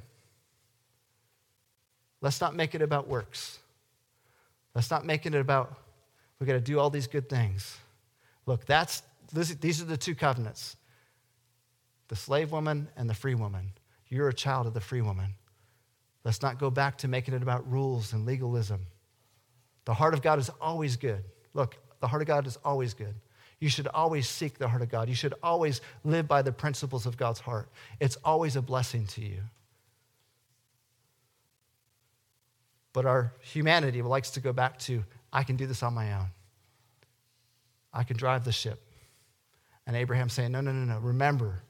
Let's 2.21 2.41
not 2.41 2.55
make 2.57 2.75
it 2.75 2.83
about 2.83 3.09
works. 3.09 3.59
Let's 4.75 4.91
not 4.91 5.05
make 5.05 5.27
it 5.27 5.35
about 5.35 5.77
we 6.39 6.47
got 6.47 6.53
to 6.53 6.61
do 6.61 6.79
all 6.79 6.89
these 6.89 7.09
good 7.09 7.29
things. 7.29 7.77
Look, 8.47 8.65
that's 8.65 9.03
these 9.33 9.83
are 9.83 9.85
the 9.85 9.97
two 9.97 10.15
covenants. 10.15 10.77
The 12.09 12.17
slave 12.17 12.53
woman 12.53 12.89
and 12.97 13.11
the 13.11 13.15
free 13.15 13.35
woman. 13.35 13.73
You're 14.09 14.29
a 14.29 14.35
child 14.35 14.67
of 14.67 14.75
the 14.75 14.81
free 14.81 15.03
woman. 15.03 15.35
Let's 16.25 16.43
not 16.43 16.59
go 16.59 16.71
back 16.71 16.99
to 16.99 17.09
making 17.09 17.35
it 17.35 17.43
about 17.43 17.71
rules 17.71 18.13
and 18.13 18.25
legalism. 18.25 18.87
The 19.89 19.95
heart 19.95 20.13
of 20.13 20.21
God 20.21 20.39
is 20.39 20.51
always 20.61 20.97
good. 20.97 21.25
Look, 21.55 21.79
the 22.01 22.07
heart 22.07 22.21
of 22.21 22.29
God 22.29 22.47
is 22.47 22.59
always 22.63 22.93
good. 22.93 23.15
You 23.59 23.71
should 23.71 23.87
always 23.87 24.29
seek 24.29 24.59
the 24.59 24.69
heart 24.69 24.83
of 24.83 24.91
God. 24.91 25.09
You 25.09 25.15
should 25.15 25.33
always 25.43 25.81
live 26.05 26.29
by 26.29 26.43
the 26.43 26.53
principles 26.53 27.07
of 27.07 27.17
God's 27.17 27.41
heart. 27.41 27.71
It's 27.99 28.17
always 28.23 28.55
a 28.55 28.61
blessing 28.61 29.07
to 29.07 29.23
you. 29.23 29.41
But 32.93 33.07
our 33.07 33.33
humanity 33.41 34.03
likes 34.03 34.33
to 34.33 34.41
go 34.41 34.53
back 34.53 34.79
to, 34.81 35.05
I 35.33 35.43
can 35.43 35.57
do 35.57 35.67
this 35.67 35.83
on 35.83 35.95
my 35.95 36.13
own. 36.13 36.27
I 37.91 38.03
can 38.03 38.19
drive 38.19 38.45
the 38.45 38.53
ship. 38.53 38.83
And 39.87 39.97
Abraham 39.97 40.29
saying, 40.29 40.53
No, 40.53 40.61
no, 40.61 40.71
no, 40.71 40.85
no. 40.85 41.01
Remember, 41.01 41.63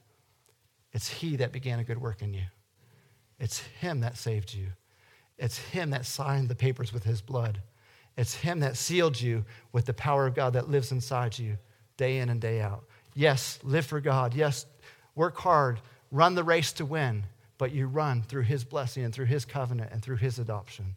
it's 0.92 1.09
He 1.09 1.37
that 1.37 1.52
began 1.52 1.78
a 1.78 1.85
good 1.85 2.00
work 2.00 2.20
in 2.20 2.35
you. 2.35 2.46
It's 3.38 3.61
Him 3.61 4.00
that 4.00 4.16
saved 4.16 4.54
you. 4.54 4.70
It's 5.38 5.59
Him 5.59 5.90
that 5.90 6.04
signed 6.04 6.48
the 6.48 6.57
papers 6.57 6.92
with 6.92 7.04
His 7.04 7.20
blood. 7.20 7.62
It's 8.18 8.35
Him 8.35 8.61
that 8.61 8.76
sealed 8.76 9.18
you 9.18 9.44
with 9.72 9.87
the 9.87 9.94
power 9.94 10.26
of 10.26 10.35
God 10.35 10.54
that 10.54 10.68
lives 10.68 10.90
inside 10.90 11.38
you 11.38 11.57
day 11.96 12.18
in 12.18 12.28
and 12.28 12.40
day 12.40 12.61
out. 12.61 12.85
Yes, 13.14 13.61
live 13.62 13.87
for 13.87 14.00
God. 14.00 14.35
Yes, 14.35 14.66
work 15.14 15.38
hard. 15.38 15.78
Run 16.11 16.35
the 16.35 16.42
race 16.42 16.72
to 16.74 16.85
win, 16.85 17.22
but 17.59 17.70
you 17.70 17.87
run 17.87 18.22
through 18.22 18.42
His 18.42 18.64
blessing 18.64 19.04
and 19.04 19.14
through 19.14 19.26
His 19.26 19.44
covenant 19.44 19.92
and 19.92 20.02
through 20.02 20.16
His 20.16 20.40
adoption. 20.40 20.96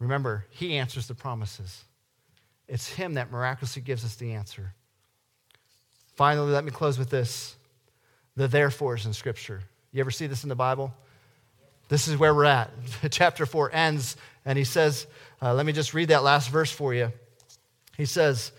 Remember, 0.00 0.46
He 0.50 0.76
answers 0.76 1.06
the 1.06 1.14
promises. 1.14 1.84
It's 2.66 2.88
Him 2.88 3.14
that 3.14 3.30
miraculously 3.30 3.82
gives 3.82 4.04
us 4.04 4.16
the 4.16 4.32
answer. 4.32 4.74
Finally, 6.16 6.50
let 6.50 6.64
me 6.64 6.72
close 6.72 6.98
with 6.98 7.08
this 7.08 7.56
the 8.34 8.48
therefores 8.48 9.06
in 9.06 9.12
Scripture. 9.12 9.62
You 9.92 10.00
ever 10.00 10.10
see 10.10 10.26
this 10.26 10.42
in 10.42 10.48
the 10.48 10.56
Bible? 10.56 10.92
This 11.88 12.08
is 12.08 12.16
where 12.16 12.34
we're 12.34 12.44
at. 12.44 12.70
Chapter 13.10 13.46
4 13.46 13.72
ends, 13.72 14.16
and 14.44 14.56
he 14.56 14.64
says, 14.64 15.06
uh, 15.42 15.52
let 15.52 15.66
me 15.66 15.72
just 15.72 15.92
read 15.92 16.08
that 16.08 16.22
last 16.22 16.50
verse 16.50 16.70
for 16.70 16.94
you. 16.94 17.12
He 17.96 18.06
says, 18.06 18.52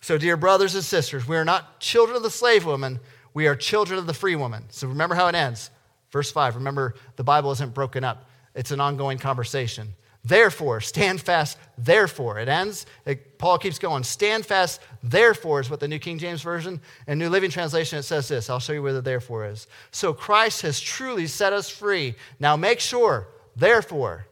So, 0.00 0.16
dear 0.16 0.38
brothers 0.38 0.74
and 0.74 0.82
sisters, 0.82 1.28
we 1.28 1.36
are 1.36 1.44
not 1.44 1.78
children 1.78 2.16
of 2.16 2.22
the 2.22 2.30
slave 2.30 2.64
woman, 2.64 3.00
we 3.34 3.46
are 3.46 3.54
children 3.54 3.98
of 3.98 4.06
the 4.06 4.14
free 4.14 4.34
woman. 4.34 4.64
So, 4.70 4.88
remember 4.88 5.14
how 5.14 5.28
it 5.28 5.34
ends. 5.34 5.70
Verse 6.10 6.32
5. 6.32 6.56
Remember, 6.56 6.94
the 7.16 7.24
Bible 7.24 7.52
isn't 7.52 7.74
broken 7.74 8.02
up, 8.02 8.28
it's 8.54 8.70
an 8.70 8.80
ongoing 8.80 9.18
conversation. 9.18 9.94
Therefore, 10.24 10.80
stand 10.80 11.20
fast, 11.20 11.58
therefore. 11.76 12.38
It 12.38 12.48
ends, 12.48 12.86
it, 13.04 13.38
Paul 13.38 13.58
keeps 13.58 13.80
going. 13.80 14.04
Stand 14.04 14.46
fast, 14.46 14.80
therefore, 15.02 15.58
is 15.58 15.68
what 15.68 15.80
the 15.80 15.88
New 15.88 15.98
King 15.98 16.18
James 16.18 16.42
Version 16.42 16.80
and 17.08 17.18
New 17.18 17.28
Living 17.28 17.50
Translation, 17.50 17.98
it 17.98 18.04
says 18.04 18.28
this. 18.28 18.48
I'll 18.48 18.60
show 18.60 18.72
you 18.72 18.82
where 18.82 18.92
the 18.92 19.02
therefore 19.02 19.46
is. 19.46 19.66
So 19.90 20.12
Christ 20.12 20.62
has 20.62 20.78
truly 20.78 21.26
set 21.26 21.52
us 21.52 21.68
free. 21.68 22.14
Now 22.38 22.56
make 22.56 22.78
sure, 22.78 23.26
therefore, 23.56 24.26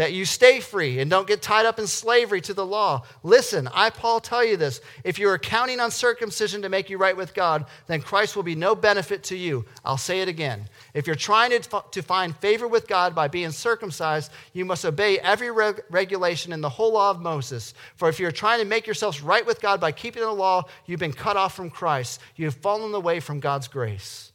that 0.00 0.14
you 0.14 0.24
stay 0.24 0.60
free 0.60 1.00
and 1.00 1.10
don't 1.10 1.26
get 1.26 1.42
tied 1.42 1.66
up 1.66 1.78
in 1.78 1.86
slavery 1.86 2.40
to 2.40 2.54
the 2.54 2.64
law. 2.64 3.02
Listen, 3.22 3.68
I, 3.74 3.90
Paul, 3.90 4.18
tell 4.18 4.42
you 4.42 4.56
this. 4.56 4.80
If 5.04 5.18
you 5.18 5.28
are 5.28 5.36
counting 5.36 5.78
on 5.78 5.90
circumcision 5.90 6.62
to 6.62 6.70
make 6.70 6.88
you 6.88 6.96
right 6.96 7.14
with 7.14 7.34
God, 7.34 7.66
then 7.86 8.00
Christ 8.00 8.34
will 8.34 8.42
be 8.42 8.54
no 8.54 8.74
benefit 8.74 9.22
to 9.24 9.36
you. 9.36 9.66
I'll 9.84 9.98
say 9.98 10.22
it 10.22 10.28
again. 10.28 10.64
If 10.94 11.06
you're 11.06 11.16
trying 11.16 11.50
to, 11.50 11.84
to 11.90 12.00
find 12.00 12.34
favor 12.34 12.66
with 12.66 12.88
God 12.88 13.14
by 13.14 13.28
being 13.28 13.50
circumcised, 13.50 14.32
you 14.54 14.64
must 14.64 14.86
obey 14.86 15.18
every 15.18 15.50
reg- 15.50 15.82
regulation 15.90 16.54
in 16.54 16.62
the 16.62 16.70
whole 16.70 16.94
law 16.94 17.10
of 17.10 17.20
Moses. 17.20 17.74
For 17.96 18.08
if 18.08 18.18
you're 18.18 18.32
trying 18.32 18.60
to 18.60 18.66
make 18.66 18.86
yourselves 18.86 19.20
right 19.20 19.44
with 19.44 19.60
God 19.60 19.82
by 19.82 19.92
keeping 19.92 20.22
the 20.22 20.32
law, 20.32 20.64
you've 20.86 20.98
been 20.98 21.12
cut 21.12 21.36
off 21.36 21.54
from 21.54 21.68
Christ. 21.68 22.22
You 22.36 22.46
have 22.46 22.54
fallen 22.54 22.94
away 22.94 23.20
from 23.20 23.38
God's 23.38 23.68
grace. 23.68 24.32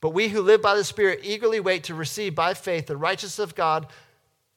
But 0.00 0.10
we 0.10 0.28
who 0.28 0.42
live 0.42 0.60
by 0.60 0.74
the 0.74 0.84
Spirit 0.84 1.20
eagerly 1.22 1.60
wait 1.60 1.84
to 1.84 1.94
receive 1.94 2.34
by 2.34 2.52
faith 2.52 2.86
the 2.86 2.96
righteousness 2.96 3.38
of 3.38 3.54
God 3.54 3.86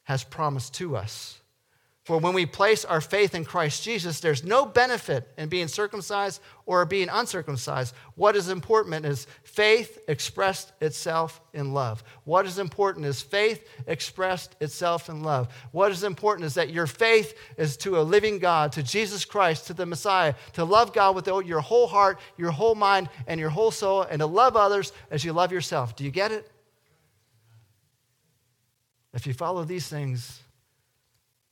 has 0.07 0.23
promised 0.23 0.73
to 0.75 0.95
us. 0.95 1.41
For 2.05 2.17
when 2.17 2.33
we 2.33 2.45
place 2.45 2.85
our 2.85 3.01
faith 3.01 3.35
in 3.35 3.43
Christ 3.43 3.83
Jesus, 3.83 4.21
there's 4.21 4.45
no 4.45 4.65
benefit 4.65 5.27
in 5.37 5.49
being 5.49 5.67
circumcised 5.67 6.39
or 6.65 6.85
being 6.85 7.09
uncircumcised. 7.11 7.93
What 8.15 8.37
is 8.37 8.47
important 8.47 9.05
is 9.05 9.27
faith 9.43 9.99
expressed 10.07 10.71
itself 10.79 11.41
in 11.53 11.73
love. 11.73 12.05
What 12.23 12.45
is 12.45 12.59
important 12.59 13.07
is 13.07 13.21
faith 13.21 13.67
expressed 13.87 14.55
itself 14.61 15.09
in 15.09 15.21
love. 15.21 15.49
What 15.73 15.91
is 15.91 16.05
important 16.05 16.45
is 16.45 16.53
that 16.53 16.69
your 16.69 16.87
faith 16.87 17.37
is 17.57 17.75
to 17.79 17.99
a 17.99 18.01
living 18.01 18.39
God, 18.39 18.71
to 18.71 18.83
Jesus 18.83 19.25
Christ, 19.25 19.67
to 19.67 19.73
the 19.73 19.85
Messiah, 19.85 20.33
to 20.53 20.63
love 20.63 20.93
God 20.93 21.13
with 21.13 21.27
your 21.27 21.59
whole 21.59 21.87
heart, 21.87 22.21
your 22.37 22.51
whole 22.51 22.75
mind, 22.75 23.09
and 23.27 23.37
your 23.37 23.49
whole 23.49 23.71
soul, 23.71 24.03
and 24.03 24.19
to 24.21 24.25
love 24.25 24.55
others 24.55 24.93
as 25.11 25.25
you 25.25 25.33
love 25.33 25.51
yourself. 25.51 25.97
Do 25.97 26.05
you 26.05 26.11
get 26.11 26.31
it? 26.31 26.49
If 29.17 29.25
you 29.25 29.33
follow 29.33 29.63
these 29.63 29.87
things, 29.87 30.43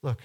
look, 0.03 0.21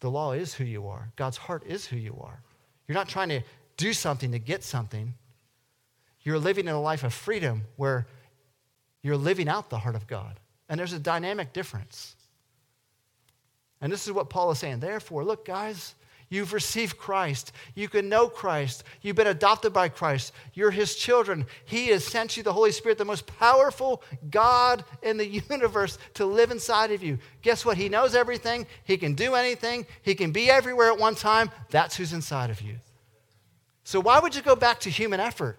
the 0.00 0.10
law 0.10 0.32
is 0.32 0.52
who 0.52 0.64
you 0.64 0.88
are. 0.88 1.10
God's 1.16 1.38
heart 1.38 1.62
is 1.66 1.86
who 1.86 1.96
you 1.96 2.20
are. 2.20 2.42
You're 2.86 2.94
not 2.94 3.08
trying 3.08 3.30
to 3.30 3.40
do 3.78 3.94
something 3.94 4.32
to 4.32 4.38
get 4.38 4.62
something. 4.62 5.14
you're 6.22 6.38
living 6.38 6.68
in 6.68 6.74
a 6.74 6.80
life 6.80 7.02
of 7.02 7.14
freedom 7.14 7.62
where 7.76 8.06
you're 9.02 9.16
living 9.16 9.48
out 9.48 9.70
the 9.70 9.78
heart 9.78 9.96
of 9.96 10.06
God. 10.06 10.38
And 10.68 10.78
there's 10.78 10.92
a 10.92 10.98
dynamic 10.98 11.54
difference. 11.54 12.14
And 13.80 13.90
this 13.90 14.06
is 14.06 14.12
what 14.12 14.28
Paul 14.28 14.50
is 14.50 14.58
saying. 14.58 14.80
Therefore, 14.80 15.24
look, 15.24 15.46
guys, 15.46 15.94
You've 16.30 16.52
received 16.52 16.96
Christ. 16.96 17.50
You 17.74 17.88
can 17.88 18.08
know 18.08 18.28
Christ. 18.28 18.84
You've 19.02 19.16
been 19.16 19.26
adopted 19.26 19.72
by 19.72 19.88
Christ. 19.88 20.32
You're 20.54 20.70
his 20.70 20.94
children. 20.94 21.44
He 21.64 21.88
has 21.88 22.04
sent 22.04 22.36
you 22.36 22.44
the 22.44 22.52
Holy 22.52 22.70
Spirit, 22.70 22.98
the 22.98 23.04
most 23.04 23.26
powerful 23.26 24.04
God 24.30 24.84
in 25.02 25.16
the 25.16 25.26
universe, 25.50 25.98
to 26.14 26.24
live 26.24 26.52
inside 26.52 26.92
of 26.92 27.02
you. 27.02 27.18
Guess 27.42 27.64
what? 27.64 27.76
He 27.76 27.88
knows 27.88 28.14
everything. 28.14 28.64
He 28.84 28.96
can 28.96 29.14
do 29.14 29.34
anything. 29.34 29.86
He 30.02 30.14
can 30.14 30.30
be 30.30 30.48
everywhere 30.48 30.92
at 30.92 31.00
one 31.00 31.16
time. 31.16 31.50
That's 31.70 31.96
who's 31.96 32.12
inside 32.12 32.50
of 32.50 32.60
you. 32.60 32.76
So, 33.82 33.98
why 33.98 34.20
would 34.20 34.36
you 34.36 34.42
go 34.42 34.54
back 34.54 34.78
to 34.80 34.90
human 34.90 35.18
effort? 35.18 35.58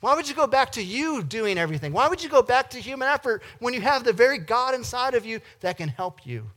Why 0.00 0.16
would 0.16 0.28
you 0.28 0.34
go 0.34 0.48
back 0.48 0.72
to 0.72 0.82
you 0.82 1.22
doing 1.22 1.58
everything? 1.58 1.92
Why 1.92 2.08
would 2.08 2.22
you 2.24 2.28
go 2.28 2.42
back 2.42 2.70
to 2.70 2.80
human 2.80 3.08
effort 3.08 3.40
when 3.60 3.72
you 3.72 3.80
have 3.82 4.02
the 4.02 4.12
very 4.12 4.38
God 4.38 4.74
inside 4.74 5.14
of 5.14 5.24
you 5.24 5.40
that 5.60 5.76
can 5.76 5.88
help 5.88 6.26
you? 6.26 6.50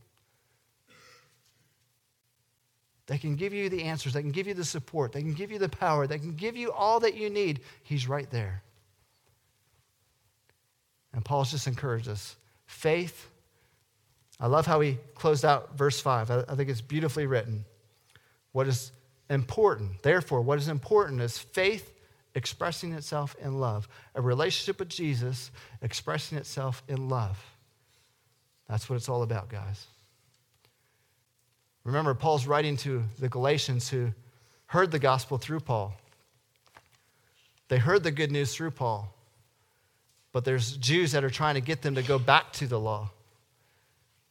They 3.08 3.16
can 3.16 3.36
give 3.36 3.54
you 3.54 3.70
the 3.70 3.84
answers. 3.84 4.12
They 4.12 4.20
can 4.20 4.32
give 4.32 4.46
you 4.46 4.54
the 4.54 4.64
support. 4.64 5.12
They 5.12 5.22
can 5.22 5.32
give 5.32 5.50
you 5.50 5.58
the 5.58 5.68
power. 5.68 6.06
They 6.06 6.18
can 6.18 6.34
give 6.34 6.56
you 6.56 6.70
all 6.70 7.00
that 7.00 7.16
you 7.16 7.30
need. 7.30 7.60
He's 7.82 8.06
right 8.06 8.30
there. 8.30 8.62
And 11.14 11.24
Paul's 11.24 11.50
just 11.50 11.66
encouraged 11.66 12.06
us. 12.06 12.36
Faith. 12.66 13.26
I 14.38 14.46
love 14.46 14.66
how 14.66 14.80
he 14.80 14.98
closed 15.14 15.44
out 15.44 15.76
verse 15.76 15.98
5. 16.00 16.30
I, 16.30 16.44
I 16.50 16.54
think 16.54 16.68
it's 16.68 16.82
beautifully 16.82 17.26
written. 17.26 17.64
What 18.52 18.68
is 18.68 18.92
important, 19.30 20.02
therefore, 20.02 20.42
what 20.42 20.58
is 20.58 20.68
important 20.68 21.22
is 21.22 21.38
faith 21.38 21.94
expressing 22.34 22.92
itself 22.92 23.34
in 23.40 23.58
love. 23.58 23.88
A 24.14 24.20
relationship 24.20 24.78
with 24.78 24.90
Jesus 24.90 25.50
expressing 25.80 26.36
itself 26.36 26.82
in 26.88 27.08
love. 27.08 27.42
That's 28.68 28.90
what 28.90 28.96
it's 28.96 29.08
all 29.08 29.22
about, 29.22 29.48
guys. 29.48 29.86
Remember, 31.88 32.12
Paul's 32.12 32.46
writing 32.46 32.76
to 32.78 33.02
the 33.18 33.30
Galatians 33.30 33.88
who 33.88 34.12
heard 34.66 34.90
the 34.90 34.98
gospel 34.98 35.38
through 35.38 35.60
Paul. 35.60 35.94
They 37.68 37.78
heard 37.78 38.02
the 38.02 38.10
good 38.10 38.30
news 38.30 38.54
through 38.54 38.72
Paul. 38.72 39.10
But 40.30 40.44
there's 40.44 40.76
Jews 40.76 41.12
that 41.12 41.24
are 41.24 41.30
trying 41.30 41.54
to 41.54 41.62
get 41.62 41.80
them 41.80 41.94
to 41.94 42.02
go 42.02 42.18
back 42.18 42.52
to 42.54 42.66
the 42.66 42.78
law. 42.78 43.08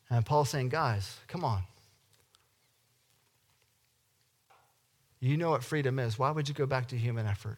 And 0.08 0.24
Paul's 0.24 0.52
saying, 0.52 0.70
guys, 0.70 1.18
come 1.28 1.44
on. 1.44 1.64
You 5.20 5.36
know 5.36 5.50
what 5.50 5.64
freedom 5.64 5.98
is. 5.98 6.20
Why 6.20 6.30
would 6.30 6.48
you 6.48 6.54
go 6.54 6.68
back 6.68 6.90
to 6.90 6.96
human 6.96 7.26
effort? 7.26 7.58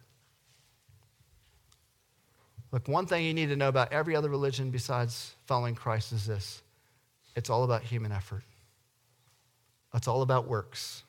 Look, 2.72 2.88
one 2.88 3.06
thing 3.06 3.26
you 3.26 3.34
need 3.34 3.50
to 3.50 3.58
know 3.58 3.68
about 3.68 3.92
every 3.92 4.16
other 4.16 4.30
religion 4.30 4.72
besides 4.72 5.36
following 5.46 5.76
Christ 5.76 6.14
is 6.14 6.26
this 6.26 6.62
it's 7.36 7.50
all 7.50 7.66
about 7.66 7.82
human 7.82 8.14
effort. 8.14 8.44
It's 9.94 10.08
all 10.08 10.22
about 10.22 10.48
works. 10.48 11.04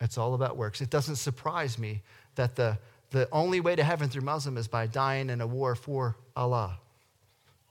It's 0.00 0.18
all 0.18 0.34
about 0.34 0.56
works. 0.56 0.80
It 0.80 0.90
doesn't 0.90 1.16
surprise 1.16 1.78
me 1.78 2.02
that 2.36 2.56
the, 2.56 2.78
the 3.10 3.28
only 3.32 3.60
way 3.60 3.74
to 3.76 3.82
heaven 3.82 4.08
through 4.08 4.22
Muslim 4.22 4.56
is 4.56 4.68
by 4.68 4.86
dying 4.86 5.30
in 5.30 5.40
a 5.40 5.46
war 5.46 5.74
for 5.74 6.16
Allah. 6.36 6.78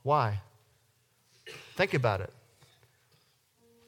Why? 0.04 0.42
Think 1.76 1.94
about 1.94 2.22
it. 2.22 2.34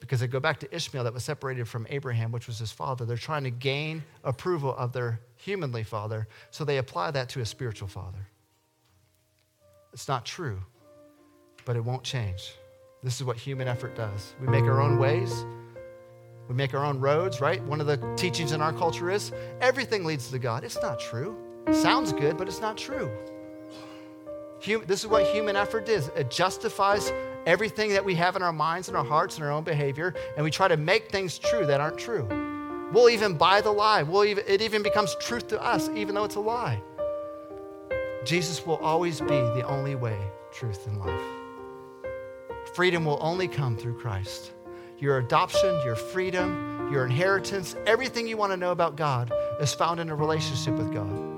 Because 0.00 0.20
they 0.20 0.26
go 0.26 0.40
back 0.40 0.60
to 0.60 0.74
Ishmael 0.74 1.04
that 1.04 1.12
was 1.12 1.24
separated 1.24 1.68
from 1.68 1.86
Abraham, 1.90 2.32
which 2.32 2.46
was 2.46 2.58
his 2.58 2.72
father. 2.72 3.04
They're 3.04 3.16
trying 3.16 3.44
to 3.44 3.50
gain 3.50 4.02
approval 4.24 4.74
of 4.74 4.92
their 4.92 5.20
humanly 5.36 5.82
father, 5.82 6.26
so 6.50 6.64
they 6.64 6.78
apply 6.78 7.10
that 7.12 7.28
to 7.30 7.40
a 7.40 7.46
spiritual 7.46 7.88
father. 7.88 8.26
It's 9.92 10.08
not 10.08 10.24
true, 10.24 10.60
but 11.64 11.76
it 11.76 11.84
won't 11.84 12.02
change. 12.02 12.54
This 13.02 13.16
is 13.16 13.24
what 13.24 13.36
human 13.36 13.66
effort 13.66 13.94
does. 13.96 14.34
We 14.40 14.46
make 14.48 14.64
our 14.64 14.80
own 14.80 14.98
ways, 14.98 15.44
we 16.48 16.54
make 16.54 16.74
our 16.74 16.84
own 16.84 16.98
roads, 16.98 17.40
right? 17.40 17.62
One 17.62 17.80
of 17.80 17.86
the 17.86 17.96
teachings 18.16 18.52
in 18.52 18.60
our 18.60 18.72
culture 18.72 19.10
is 19.10 19.32
everything 19.60 20.04
leads 20.04 20.30
to 20.32 20.38
God. 20.38 20.64
It's 20.64 20.80
not 20.82 20.98
true. 20.98 21.36
Sounds 21.70 22.12
good, 22.12 22.36
but 22.36 22.48
it's 22.48 22.60
not 22.60 22.76
true. 22.76 23.08
This 24.86 25.00
is 25.00 25.06
what 25.06 25.24
human 25.26 25.56
effort 25.56 25.88
is 25.88 26.08
it 26.16 26.30
justifies 26.30 27.12
everything 27.46 27.90
that 27.90 28.04
we 28.04 28.14
have 28.16 28.36
in 28.36 28.42
our 28.42 28.52
minds 28.52 28.88
and 28.88 28.96
our 28.96 29.04
hearts 29.04 29.36
and 29.36 29.44
our 29.44 29.52
own 29.52 29.64
behavior, 29.64 30.12
and 30.36 30.44
we 30.44 30.50
try 30.50 30.68
to 30.68 30.76
make 30.76 31.08
things 31.10 31.38
true 31.38 31.64
that 31.66 31.80
aren't 31.80 31.98
true. 31.98 32.26
We'll 32.92 33.08
even 33.08 33.34
buy 33.34 33.60
the 33.60 33.70
lie. 33.70 34.02
We'll 34.02 34.24
even, 34.24 34.44
it 34.46 34.60
even 34.60 34.82
becomes 34.82 35.14
truth 35.20 35.46
to 35.48 35.62
us, 35.62 35.88
even 35.90 36.14
though 36.14 36.24
it's 36.24 36.34
a 36.34 36.40
lie. 36.40 36.82
Jesus 38.24 38.66
will 38.66 38.78
always 38.78 39.20
be 39.20 39.28
the 39.28 39.62
only 39.66 39.94
way, 39.94 40.18
truth, 40.52 40.86
and 40.88 40.98
life. 40.98 41.39
Freedom 42.74 43.04
will 43.04 43.18
only 43.20 43.48
come 43.48 43.76
through 43.76 43.98
Christ. 43.98 44.52
Your 44.98 45.18
adoption, 45.18 45.80
your 45.84 45.96
freedom, 45.96 46.88
your 46.92 47.04
inheritance, 47.04 47.74
everything 47.86 48.28
you 48.28 48.36
want 48.36 48.52
to 48.52 48.56
know 48.56 48.70
about 48.70 48.96
God 48.96 49.32
is 49.60 49.74
found 49.74 49.98
in 49.98 50.10
a 50.10 50.14
relationship 50.14 50.74
with 50.74 50.92
God. 50.92 51.30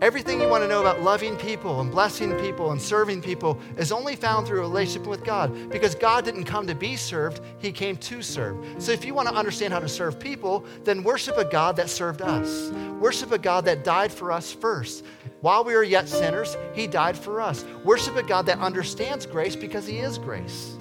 Everything 0.00 0.40
you 0.40 0.48
want 0.48 0.62
to 0.62 0.68
know 0.68 0.80
about 0.80 1.00
loving 1.00 1.36
people 1.36 1.80
and 1.80 1.90
blessing 1.90 2.34
people 2.40 2.72
and 2.72 2.82
serving 2.82 3.22
people 3.22 3.58
is 3.78 3.90
only 3.90 4.16
found 4.16 4.46
through 4.46 4.58
a 4.58 4.62
relationship 4.62 5.08
with 5.08 5.24
God 5.24 5.70
because 5.70 5.94
God 5.94 6.26
didn't 6.26 6.44
come 6.44 6.66
to 6.66 6.74
be 6.74 6.96
served, 6.96 7.40
He 7.58 7.72
came 7.72 7.96
to 7.96 8.20
serve. 8.20 8.62
So 8.78 8.92
if 8.92 9.04
you 9.04 9.14
want 9.14 9.28
to 9.28 9.34
understand 9.34 9.72
how 9.72 9.78
to 9.78 9.88
serve 9.88 10.20
people, 10.20 10.64
then 10.82 11.04
worship 11.04 11.38
a 11.38 11.44
God 11.44 11.76
that 11.76 11.88
served 11.88 12.20
us. 12.20 12.70
Worship 13.00 13.32
a 13.32 13.38
God 13.38 13.64
that 13.64 13.84
died 13.84 14.12
for 14.12 14.30
us 14.30 14.52
first. 14.52 15.04
While 15.44 15.62
we 15.62 15.74
were 15.74 15.82
yet 15.82 16.08
sinners, 16.08 16.56
He 16.72 16.86
died 16.86 17.18
for 17.18 17.38
us. 17.38 17.66
Worship 17.84 18.16
a 18.16 18.22
God 18.22 18.46
that 18.46 18.60
understands 18.60 19.26
grace 19.26 19.54
because 19.54 19.86
He 19.86 19.98
is 19.98 20.16
grace. 20.16 20.74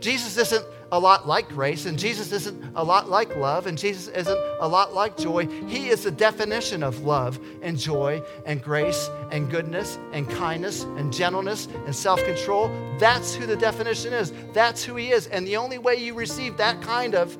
Jesus 0.00 0.38
isn't 0.38 0.64
a 0.90 0.98
lot 0.98 1.28
like 1.28 1.46
grace, 1.50 1.84
and 1.84 1.98
Jesus 1.98 2.32
isn't 2.32 2.72
a 2.74 2.82
lot 2.82 3.10
like 3.10 3.36
love, 3.36 3.66
and 3.66 3.76
Jesus 3.76 4.08
isn't 4.08 4.38
a 4.60 4.66
lot 4.66 4.94
like 4.94 5.14
joy. 5.18 5.46
He 5.66 5.90
is 5.90 6.04
the 6.04 6.10
definition 6.10 6.82
of 6.82 7.02
love 7.02 7.38
and 7.60 7.78
joy 7.78 8.22
and 8.46 8.62
grace 8.62 9.10
and 9.30 9.50
goodness 9.50 9.98
and 10.12 10.26
kindness 10.30 10.84
and 10.84 11.12
gentleness 11.12 11.68
and 11.84 11.94
self 11.94 12.24
control. 12.24 12.70
That's 12.98 13.34
who 13.34 13.44
the 13.44 13.56
definition 13.56 14.14
is. 14.14 14.32
That's 14.54 14.82
who 14.82 14.96
He 14.96 15.10
is. 15.10 15.26
And 15.26 15.46
the 15.46 15.58
only 15.58 15.76
way 15.76 15.96
you 15.96 16.14
receive 16.14 16.56
that 16.56 16.80
kind 16.80 17.14
of 17.14 17.36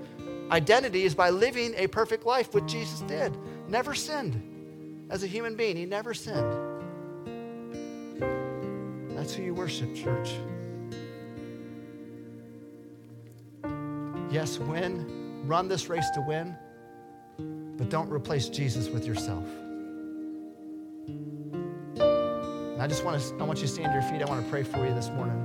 identity 0.50 1.04
is 1.04 1.14
by 1.14 1.30
living 1.30 1.72
a 1.78 1.86
perfect 1.86 2.26
life, 2.26 2.52
which 2.52 2.66
Jesus 2.66 3.00
did. 3.00 3.34
Never 3.70 3.94
sinned 3.94 4.49
as 5.10 5.24
a 5.24 5.26
human 5.26 5.56
being, 5.56 5.76
He 5.76 5.84
never 5.84 6.14
sinned. 6.14 6.52
That's 9.10 9.34
who 9.34 9.42
you 9.42 9.52
worship, 9.52 9.94
church. 9.94 10.30
Yes, 14.30 14.58
win, 14.58 15.46
run 15.46 15.68
this 15.68 15.88
race 15.88 16.08
to 16.14 16.20
win, 16.26 16.56
but 17.76 17.90
don't 17.90 18.08
replace 18.08 18.48
Jesus 18.48 18.88
with 18.88 19.04
yourself. 19.04 19.44
And 21.96 22.80
I 22.80 22.86
just 22.86 23.04
want 23.04 23.20
to 23.20 23.34
I 23.40 23.42
want 23.42 23.58
you 23.58 23.66
to 23.66 23.72
stand 23.72 23.88
to 23.88 23.92
your 23.92 24.02
feet. 24.02 24.22
I 24.22 24.24
want 24.24 24.42
to 24.42 24.50
pray 24.50 24.62
for 24.62 24.86
you 24.86 24.94
this 24.94 25.10
morning. 25.10 25.36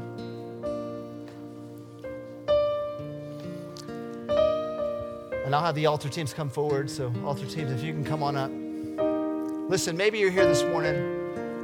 And 5.44 5.54
I'll 5.54 5.64
have 5.64 5.76
the 5.76 5.88
altar 5.88 6.08
teams 6.08 6.34
come 6.34 6.50
forward. 6.50 6.90
So, 6.90 7.12
altar 7.26 7.46
teams, 7.46 7.72
if 7.72 7.84
you 7.84 7.92
can 7.92 8.06
come 8.06 8.24
on 8.24 8.36
up. 8.36 8.65
Listen, 9.68 9.98
maybe 9.98 10.20
you're 10.20 10.32
here 10.32 10.46
this 10.46 10.64
morning 10.64 10.96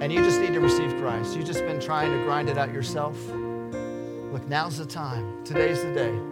and 0.01 0.11
you 0.11 0.23
just 0.23 0.39
need 0.39 0.53
to 0.53 0.59
receive 0.59 0.95
Christ. 0.97 1.35
You've 1.35 1.45
just 1.45 1.61
been 1.61 1.79
trying 1.79 2.11
to 2.11 2.23
grind 2.23 2.49
it 2.49 2.57
out 2.57 2.73
yourself. 2.73 3.15
Look, 3.29 4.47
now's 4.47 4.77
the 4.77 4.85
time. 4.85 5.43
Today's 5.43 5.83
the 5.83 5.93
day 5.93 6.31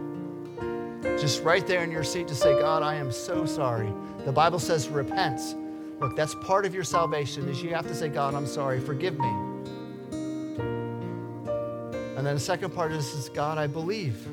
just 1.19 1.43
right 1.43 1.67
there 1.67 1.83
in 1.83 1.91
your 1.91 2.03
seat 2.03 2.27
to 2.29 2.35
say, 2.35 2.57
God, 2.59 2.81
I 2.81 2.95
am 2.95 3.11
so 3.11 3.45
sorry. 3.45 3.91
The 4.25 4.31
Bible 4.31 4.59
says 4.59 4.87
repent. 4.87 5.41
Look, 5.99 6.15
that's 6.15 6.33
part 6.35 6.65
of 6.65 6.73
your 6.73 6.83
salvation 6.83 7.49
is 7.49 7.61
you 7.61 7.73
have 7.75 7.87
to 7.87 7.95
say, 7.95 8.07
God, 8.07 8.33
I'm 8.33 8.47
sorry, 8.47 8.79
forgive 8.79 9.19
me. 9.19 9.29
And 12.17 12.25
then 12.25 12.35
the 12.35 12.39
second 12.39 12.73
part 12.73 12.91
is, 12.91 13.05
is 13.13 13.29
God, 13.29 13.57
I 13.57 13.67
believe. 13.67 14.27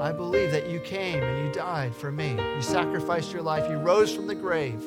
I 0.00 0.10
believe 0.10 0.50
that 0.50 0.68
you 0.68 0.80
came 0.80 1.22
and 1.22 1.46
you 1.46 1.52
died 1.52 1.94
for 1.94 2.10
me. 2.10 2.32
You 2.32 2.62
sacrificed 2.62 3.32
your 3.32 3.42
life. 3.42 3.68
You 3.70 3.76
rose 3.76 4.12
from 4.14 4.26
the 4.26 4.34
grave. 4.34 4.82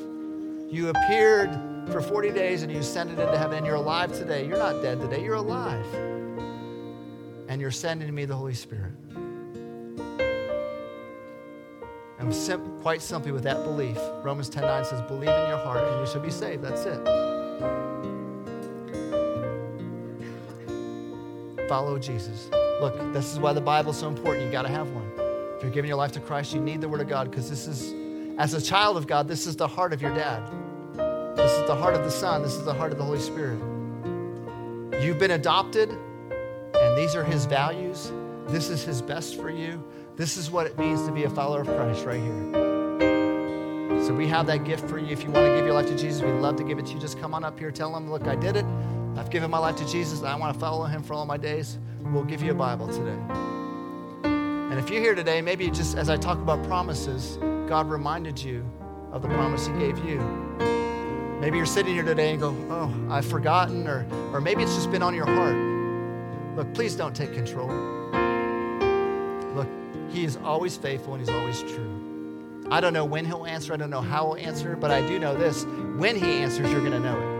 You 0.70 0.90
appeared 0.90 1.52
for 1.92 2.02
40 2.02 2.32
days 2.32 2.62
and 2.62 2.72
you 2.72 2.80
ascended 2.80 3.20
into 3.20 3.38
heaven 3.38 3.58
and 3.58 3.66
you're 3.66 3.76
alive 3.76 4.12
today. 4.12 4.46
You're 4.46 4.58
not 4.58 4.82
dead 4.82 5.00
today, 5.00 5.24
you're 5.24 5.36
alive. 5.36 5.86
And 7.48 7.62
you're 7.62 7.72
sending 7.72 8.14
me 8.14 8.26
the 8.26 8.36
Holy 8.36 8.54
Spirit. 8.54 8.92
And 12.20 12.36
sim- 12.36 12.80
quite 12.82 13.02
simply, 13.02 13.32
with 13.32 13.44
that 13.44 13.64
belief, 13.64 13.98
Romans 14.24 14.50
10 14.50 14.64
9 14.64 14.84
says, 14.86 15.02
Believe 15.04 15.30
in 15.30 15.48
your 15.48 15.58
heart 15.58 15.84
and 15.88 16.02
you 16.02 16.12
shall 16.12 16.20
be 16.20 16.32
saved. 16.32 16.62
That's 16.64 16.84
it. 16.84 17.00
Follow 21.70 21.98
Jesus. 21.98 22.50
Look, 22.82 23.14
this 23.14 23.32
is 23.32 23.40
why 23.40 23.54
the 23.54 23.62
Bible 23.62 23.92
is 23.92 23.98
so 23.98 24.10
important. 24.10 24.46
You 24.46 24.52
got 24.52 24.64
to 24.64 24.70
have 24.70 24.90
one. 24.90 25.10
If 25.56 25.64
you're 25.64 25.72
giving 25.72 25.88
your 25.88 25.98
life 25.98 26.12
to 26.14 26.20
Christ, 26.20 26.54
you 26.54 26.60
need 26.60 26.82
the 26.82 26.90
Word 26.90 27.00
of 27.00 27.08
God 27.08 27.30
because 27.32 27.50
this 27.50 27.68
is 27.68 27.94
As 28.38 28.54
a 28.54 28.62
child 28.62 28.98
of 28.98 29.08
God, 29.08 29.28
this 29.28 29.48
is 29.48 29.56
the 29.56 29.68
heart 29.68 29.94
of 29.94 30.02
your 30.02 30.14
dad. 30.14 30.44
This 31.36 31.52
is 31.54 31.66
the 31.66 31.76
heart 31.76 31.96
of 31.96 32.04
the 32.04 32.12
Son. 32.12 32.44
This 32.44 32.54
is 32.54 32.64
the 32.64 32.74
heart 32.74 32.92
of 32.92 33.00
the 33.00 33.04
Holy 33.04 33.20
Spirit. 33.20 33.58
You've 35.02 35.18
been 35.18 35.32
adopted, 35.32 35.90
and 35.90 36.98
these 36.98 37.16
are 37.16 37.24
His 37.24 37.46
values. 37.46 38.12
This 38.46 38.70
is 38.70 38.84
His 38.84 39.02
best 39.02 39.42
for 39.42 39.50
you. 39.50 39.84
This 40.18 40.38
is 40.38 40.52
what 40.52 40.68
it 40.68 40.78
means 40.78 41.04
to 41.08 41.12
be 41.12 41.24
a 41.24 41.30
follower 41.32 41.62
of 41.62 41.68
Christ 41.68 42.06
right 42.06 42.22
here. 42.22 44.04
So 44.06 44.14
we 44.14 44.28
have 44.28 44.46
that 44.46 44.66
gift 44.66 44.88
for 44.88 45.00
you. 45.00 45.08
If 45.08 45.24
you 45.24 45.32
want 45.32 45.48
to 45.48 45.56
give 45.56 45.66
your 45.66 45.74
life 45.74 45.88
to 45.88 45.98
Jesus, 45.98 46.22
we'd 46.22 46.34
love 46.34 46.58
to 46.58 46.64
give 46.64 46.78
it 46.78 46.86
to 46.86 46.94
you. 46.94 47.00
Just 47.00 47.20
come 47.20 47.34
on 47.34 47.44
up 47.44 47.58
here. 47.58 47.72
Tell 47.72 47.96
Him, 47.96 48.12
look, 48.12 48.28
I 48.28 48.36
did 48.36 48.56
it. 48.56 48.66
I've 49.16 49.32
given 49.32 49.50
my 49.50 49.58
life 49.58 49.78
to 49.78 49.88
Jesus. 49.88 50.22
I 50.22 50.36
want 50.36 50.54
to 50.54 50.60
follow 50.60 50.86
Him 50.86 51.02
for 51.02 51.16
all 51.16 51.26
my 51.26 51.38
days. 51.38 51.80
We'll 52.04 52.24
give 52.24 52.44
you 52.44 52.52
a 52.52 52.56
Bible 52.56 52.88
today. 52.88 53.18
And 54.24 54.78
if 54.78 54.92
you're 54.92 55.02
here 55.02 55.16
today, 55.16 55.42
maybe 55.42 55.72
just 55.72 55.98
as 55.98 56.08
I 56.08 56.18
talk 56.18 56.38
about 56.38 56.64
promises, 56.68 57.40
God 57.68 57.90
reminded 57.90 58.40
you 58.40 58.66
of 59.12 59.22
the 59.22 59.28
promise 59.28 59.68
He 59.68 59.74
gave 59.74 60.00
you. 60.00 60.20
Maybe 61.42 61.58
you're 61.58 61.66
sitting 61.66 61.94
here 61.94 62.04
today 62.04 62.32
and 62.32 62.40
go, 62.40 62.56
Oh, 62.70 62.94
I've 63.10 63.26
forgotten, 63.26 63.88
or, 63.88 64.08
or 64.32 64.42
maybe 64.42 64.64
it's 64.64 64.74
just 64.74 64.90
been 64.90 65.04
on 65.04 65.14
your 65.14 65.26
heart. 65.26 65.56
Look, 66.56 66.74
please 66.74 66.96
don't 66.96 67.16
take 67.16 67.34
control. 67.34 67.68
Look, 69.54 69.68
He 70.10 70.24
is 70.24 70.38
always 70.38 70.78
faithful 70.78 71.14
and 71.14 71.22
He's 71.22 71.34
always 71.34 71.62
true. 71.62 72.66
I 72.72 72.82
don't 72.82 72.94
know 72.94 73.06
when 73.06 73.26
He'll 73.26 73.46
answer, 73.46 73.74
I 73.74 73.78
don't 73.78 73.90
know 73.90 74.02
how 74.02 74.34
He'll 74.34 74.48
answer, 74.48 74.76
but 74.76 74.90
I 74.90 75.06
do 75.06 75.20
know 75.20 75.36
this 75.36 75.66
when 75.98 76.16
He 76.16 76.40
answers, 76.40 76.72
you're 76.72 76.80
going 76.80 76.94
to 76.94 77.00
know 77.00 77.20
it. 77.20 77.38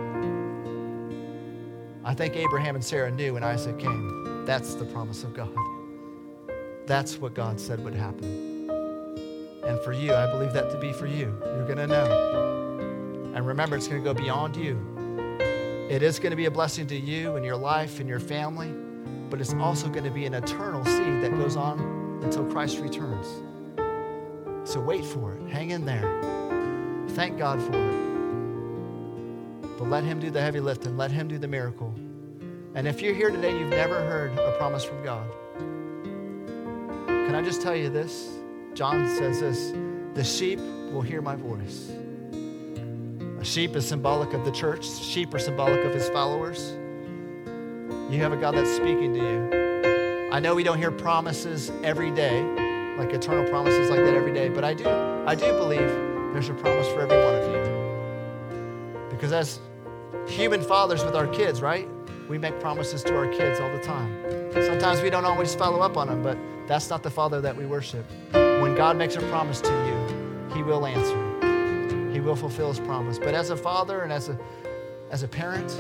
I 2.04 2.14
think 2.14 2.36
Abraham 2.36 2.76
and 2.76 2.84
Sarah 2.84 3.12
knew 3.12 3.34
when 3.34 3.44
Isaac 3.44 3.80
came. 3.80 4.46
That's 4.46 4.76
the 4.76 4.86
promise 4.86 5.24
of 5.24 5.34
God. 5.34 5.54
That's 6.86 7.18
what 7.18 7.34
God 7.34 7.60
said 7.60 7.84
would 7.84 7.96
happen. 7.96 8.57
And 9.68 9.80
for 9.82 9.92
you, 9.92 10.14
I 10.14 10.26
believe 10.32 10.54
that 10.54 10.72
to 10.72 10.80
be 10.80 10.94
for 10.94 11.08
you. 11.08 11.38
You're 11.44 11.66
going 11.66 11.78
to 11.78 11.88
know. 11.88 13.32
And 13.36 13.46
remember, 13.46 13.76
it's 13.76 13.88
going 13.88 14.02
to 14.02 14.14
go 14.14 14.14
beyond 14.14 14.56
you. 14.56 14.80
It 15.90 16.02
is 16.02 16.20
going 16.20 16.32
to 16.32 16.38
be 16.38 16.46
a 16.46 16.52
blessing 16.52 16.88
to 16.88 16.96
you 16.96 17.36
and 17.36 17.46
your 17.46 17.58
life 17.58 18.00
and 18.00 18.10
your 18.10 18.20
family, 18.20 18.74
but 19.30 19.40
it's 19.42 19.54
also 19.54 19.90
going 19.90 20.06
to 20.06 20.10
be 20.10 20.26
an 20.26 20.34
eternal 20.34 20.84
seed 20.86 21.22
that 21.22 21.32
goes 21.32 21.56
on 21.56 21.80
until 22.24 22.46
Christ 22.46 22.80
returns. 22.80 23.28
So 24.70 24.80
wait 24.80 25.06
for 25.06 25.36
it. 25.36 25.50
Hang 25.50 25.72
in 25.72 25.86
there. 25.86 26.02
Thank 27.10 27.38
God 27.38 27.62
for 27.62 27.74
it. 27.74 28.08
But 29.78 29.90
let 29.90 30.04
Him 30.04 30.20
do 30.20 30.30
the 30.30 30.42
heavy 30.42 30.60
lifting, 30.60 30.98
let 30.98 31.12
Him 31.12 31.28
do 31.28 31.38
the 31.38 31.48
miracle. 31.48 31.94
And 32.74 32.88
if 32.88 33.02
you're 33.02 33.14
here 33.14 33.32
today, 33.32 33.58
you've 33.58 33.70
never 33.70 33.96
heard 33.96 34.38
a 34.38 34.52
promise 34.58 34.84
from 34.84 35.04
God. 35.04 35.30
Can 37.08 37.36
I 37.36 37.42
just 37.42 37.62
tell 37.62 37.76
you 37.76 37.90
this? 37.90 38.37
John 38.78 39.08
says 39.18 39.40
this 39.40 39.74
the 40.14 40.24
sheep 40.24 40.60
will 40.92 41.02
hear 41.02 41.20
my 41.20 41.36
voice. 41.36 41.90
A 43.40 43.44
sheep 43.44 43.76
is 43.76 43.88
symbolic 43.88 44.34
of 44.34 44.46
the 44.46 44.52
church, 44.52 44.86
sheep 44.86 45.34
are 45.34 45.40
symbolic 45.40 45.84
of 45.84 45.96
his 45.96 46.08
followers. 46.10 46.74
You 48.12 48.22
have 48.22 48.34
a 48.34 48.38
God 48.38 48.54
that's 48.54 48.70
speaking 48.70 49.16
to 49.16 49.20
you. 49.20 50.30
I 50.32 50.40
know 50.40 50.54
we 50.54 50.62
don't 50.62 50.78
hear 50.78 50.92
promises 50.92 51.72
every 51.84 52.12
day, 52.12 52.44
like 53.00 53.12
eternal 53.14 53.50
promises 53.50 53.90
like 53.90 54.02
that 54.02 54.14
every 54.14 54.32
day, 54.32 54.48
but 54.48 54.64
I 54.64 54.76
do 54.76 54.88
I 54.88 55.34
do 55.34 55.54
believe 55.54 55.90
there's 56.32 56.50
a 56.50 56.54
promise 56.54 56.88
for 56.90 57.02
every 57.02 57.18
one 57.18 57.34
of 57.34 57.52
you. 57.52 59.10
Because 59.10 59.34
as 59.34 59.60
human 60.28 60.62
fathers 60.62 61.04
with 61.04 61.16
our 61.16 61.26
kids, 61.26 61.64
right? 61.64 61.90
We 62.30 62.38
make 62.38 62.60
promises 62.60 63.02
to 63.06 63.18
our 63.18 63.28
kids 63.28 63.60
all 63.60 63.72
the 63.72 63.82
time. 63.82 64.54
Sometimes 64.54 65.02
we 65.02 65.10
don't 65.10 65.26
always 65.26 65.56
follow 65.56 65.80
up 65.80 65.98
on 65.98 66.10
them, 66.10 66.22
but 66.22 66.38
that's 66.68 66.92
not 66.92 67.02
the 67.02 67.10
Father 67.10 67.42
that 67.42 67.58
we 67.58 67.66
worship. 67.66 68.06
God 68.78 68.96
makes 68.96 69.16
a 69.16 69.22
promise 69.22 69.60
to 69.62 69.70
you, 69.72 70.56
He 70.56 70.62
will 70.62 70.86
answer. 70.86 72.14
He 72.14 72.20
will 72.20 72.36
fulfill 72.36 72.68
His 72.70 72.80
promise. 72.80 73.18
But 73.18 73.34
as 73.34 73.50
a 73.50 73.58
father 73.58 74.02
and 74.02 74.14
as 74.14 74.30
a, 74.30 74.38
as 75.10 75.24
a 75.24 75.28
parent, 75.28 75.76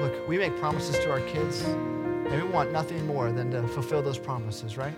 look, 0.00 0.26
we 0.26 0.38
make 0.38 0.56
promises 0.58 0.96
to 0.96 1.10
our 1.10 1.20
kids, 1.20 1.60
and 1.60 2.32
we 2.32 2.42
want 2.48 2.72
nothing 2.72 3.06
more 3.06 3.30
than 3.32 3.50
to 3.50 3.68
fulfill 3.68 4.00
those 4.00 4.16
promises, 4.16 4.78
right? 4.78 4.94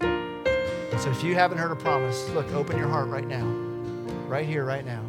And 0.00 1.00
so 1.00 1.10
if 1.10 1.24
you 1.24 1.34
haven't 1.34 1.56
heard 1.56 1.72
a 1.72 1.76
promise, 1.76 2.28
look, 2.30 2.52
open 2.52 2.76
your 2.76 2.88
heart 2.88 3.08
right 3.08 3.26
now, 3.26 3.46
right 4.28 4.44
here, 4.44 4.66
right 4.66 4.84
now. 4.84 5.02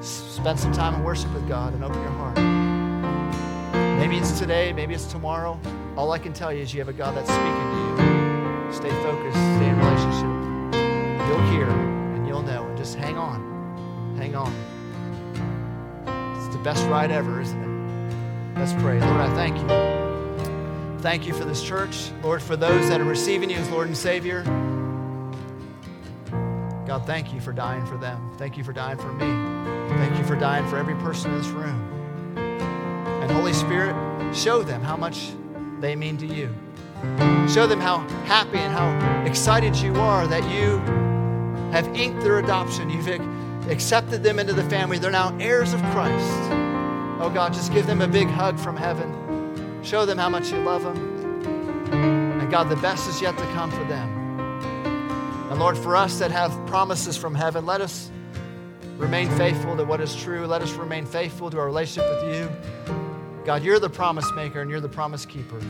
Spend 0.00 0.58
some 0.58 0.72
time 0.72 0.96
in 0.96 1.04
worship 1.04 1.32
with 1.32 1.46
God 1.46 1.74
and 1.74 1.84
open 1.84 2.00
your 2.02 2.10
heart. 2.10 2.38
Maybe 4.00 4.16
it's 4.16 4.36
today, 4.36 4.72
maybe 4.72 4.94
it's 4.94 5.06
tomorrow. 5.06 5.60
All 5.96 6.10
I 6.10 6.18
can 6.18 6.32
tell 6.32 6.52
you 6.52 6.62
is 6.62 6.74
you 6.74 6.80
have 6.80 6.88
a 6.88 6.92
God 6.92 7.14
that's 7.14 7.28
speaking 7.28 7.96
to 7.96 8.02
you. 8.02 8.07
Stay 8.70 8.90
focused, 9.02 9.36
stay 9.36 9.68
in 9.68 9.78
relationship. 9.78 10.28
You'll 11.28 11.50
hear 11.50 11.68
and 11.68 12.26
you'll 12.26 12.42
know. 12.42 12.66
And 12.66 12.76
just 12.76 12.94
hang 12.96 13.16
on. 13.16 14.16
Hang 14.18 14.36
on. 14.36 14.52
It's 16.36 16.54
the 16.54 16.62
best 16.62 16.86
ride 16.86 17.10
ever, 17.10 17.40
isn't 17.40 17.62
it? 17.62 18.58
Let's 18.58 18.72
pray. 18.74 19.00
Lord, 19.00 19.20
I 19.20 19.34
thank 19.34 19.56
you. 19.56 19.68
Thank 21.00 21.26
you 21.26 21.34
for 21.34 21.44
this 21.44 21.62
church. 21.62 22.10
Lord, 22.22 22.42
for 22.42 22.56
those 22.56 22.88
that 22.88 23.00
are 23.00 23.04
receiving 23.04 23.50
you 23.50 23.56
as 23.56 23.70
Lord 23.70 23.86
and 23.86 23.96
Savior. 23.96 24.42
God, 26.86 27.06
thank 27.06 27.32
you 27.32 27.40
for 27.40 27.52
dying 27.52 27.86
for 27.86 27.96
them. 27.96 28.32
Thank 28.36 28.56
you 28.56 28.64
for 28.64 28.72
dying 28.72 28.98
for 28.98 29.12
me. 29.12 29.26
Thank 29.96 30.18
you 30.18 30.24
for 30.24 30.36
dying 30.36 30.66
for 30.68 30.76
every 30.76 30.94
person 30.96 31.32
in 31.32 31.38
this 31.38 31.48
room. 31.48 32.34
And 32.36 33.30
Holy 33.30 33.52
Spirit, 33.52 33.94
show 34.34 34.62
them 34.62 34.82
how 34.82 34.96
much 34.96 35.30
they 35.80 35.94
mean 35.94 36.16
to 36.18 36.26
you. 36.26 36.54
Show 37.48 37.66
them 37.66 37.80
how 37.80 37.98
happy 38.24 38.58
and 38.58 38.72
how 38.72 39.24
excited 39.24 39.76
you 39.76 39.94
are 39.96 40.26
that 40.26 40.42
you 40.50 40.78
have 41.72 41.88
inked 41.96 42.20
their 42.22 42.38
adoption. 42.38 42.90
You've 42.90 43.08
accepted 43.70 44.22
them 44.22 44.38
into 44.38 44.52
the 44.52 44.64
family. 44.64 44.98
They're 44.98 45.10
now 45.10 45.36
heirs 45.38 45.72
of 45.72 45.80
Christ. 45.90 46.50
Oh 47.20 47.30
God, 47.32 47.52
just 47.52 47.72
give 47.72 47.86
them 47.86 48.02
a 48.02 48.08
big 48.08 48.28
hug 48.28 48.58
from 48.58 48.76
heaven. 48.76 49.82
Show 49.82 50.06
them 50.06 50.18
how 50.18 50.28
much 50.28 50.50
you 50.52 50.58
love 50.58 50.82
them. 50.82 50.96
And 52.40 52.50
God, 52.50 52.68
the 52.68 52.76
best 52.76 53.08
is 53.08 53.20
yet 53.20 53.36
to 53.38 53.44
come 53.54 53.70
for 53.70 53.84
them. 53.84 54.40
And 55.50 55.58
Lord, 55.58 55.78
for 55.78 55.96
us 55.96 56.18
that 56.18 56.30
have 56.30 56.52
promises 56.66 57.16
from 57.16 57.34
heaven, 57.34 57.64
let 57.64 57.80
us 57.80 58.10
remain 58.98 59.30
faithful 59.30 59.76
to 59.76 59.84
what 59.84 60.00
is 60.00 60.14
true. 60.14 60.46
Let 60.46 60.62
us 60.62 60.72
remain 60.72 61.06
faithful 61.06 61.50
to 61.50 61.58
our 61.58 61.66
relationship 61.66 62.10
with 62.10 62.34
you. 62.34 62.50
God, 63.44 63.62
you're 63.62 63.78
the 63.78 63.88
promise 63.88 64.30
maker 64.32 64.60
and 64.60 64.70
you're 64.70 64.80
the 64.80 64.88
promise 64.88 65.24
keeper. 65.24 65.60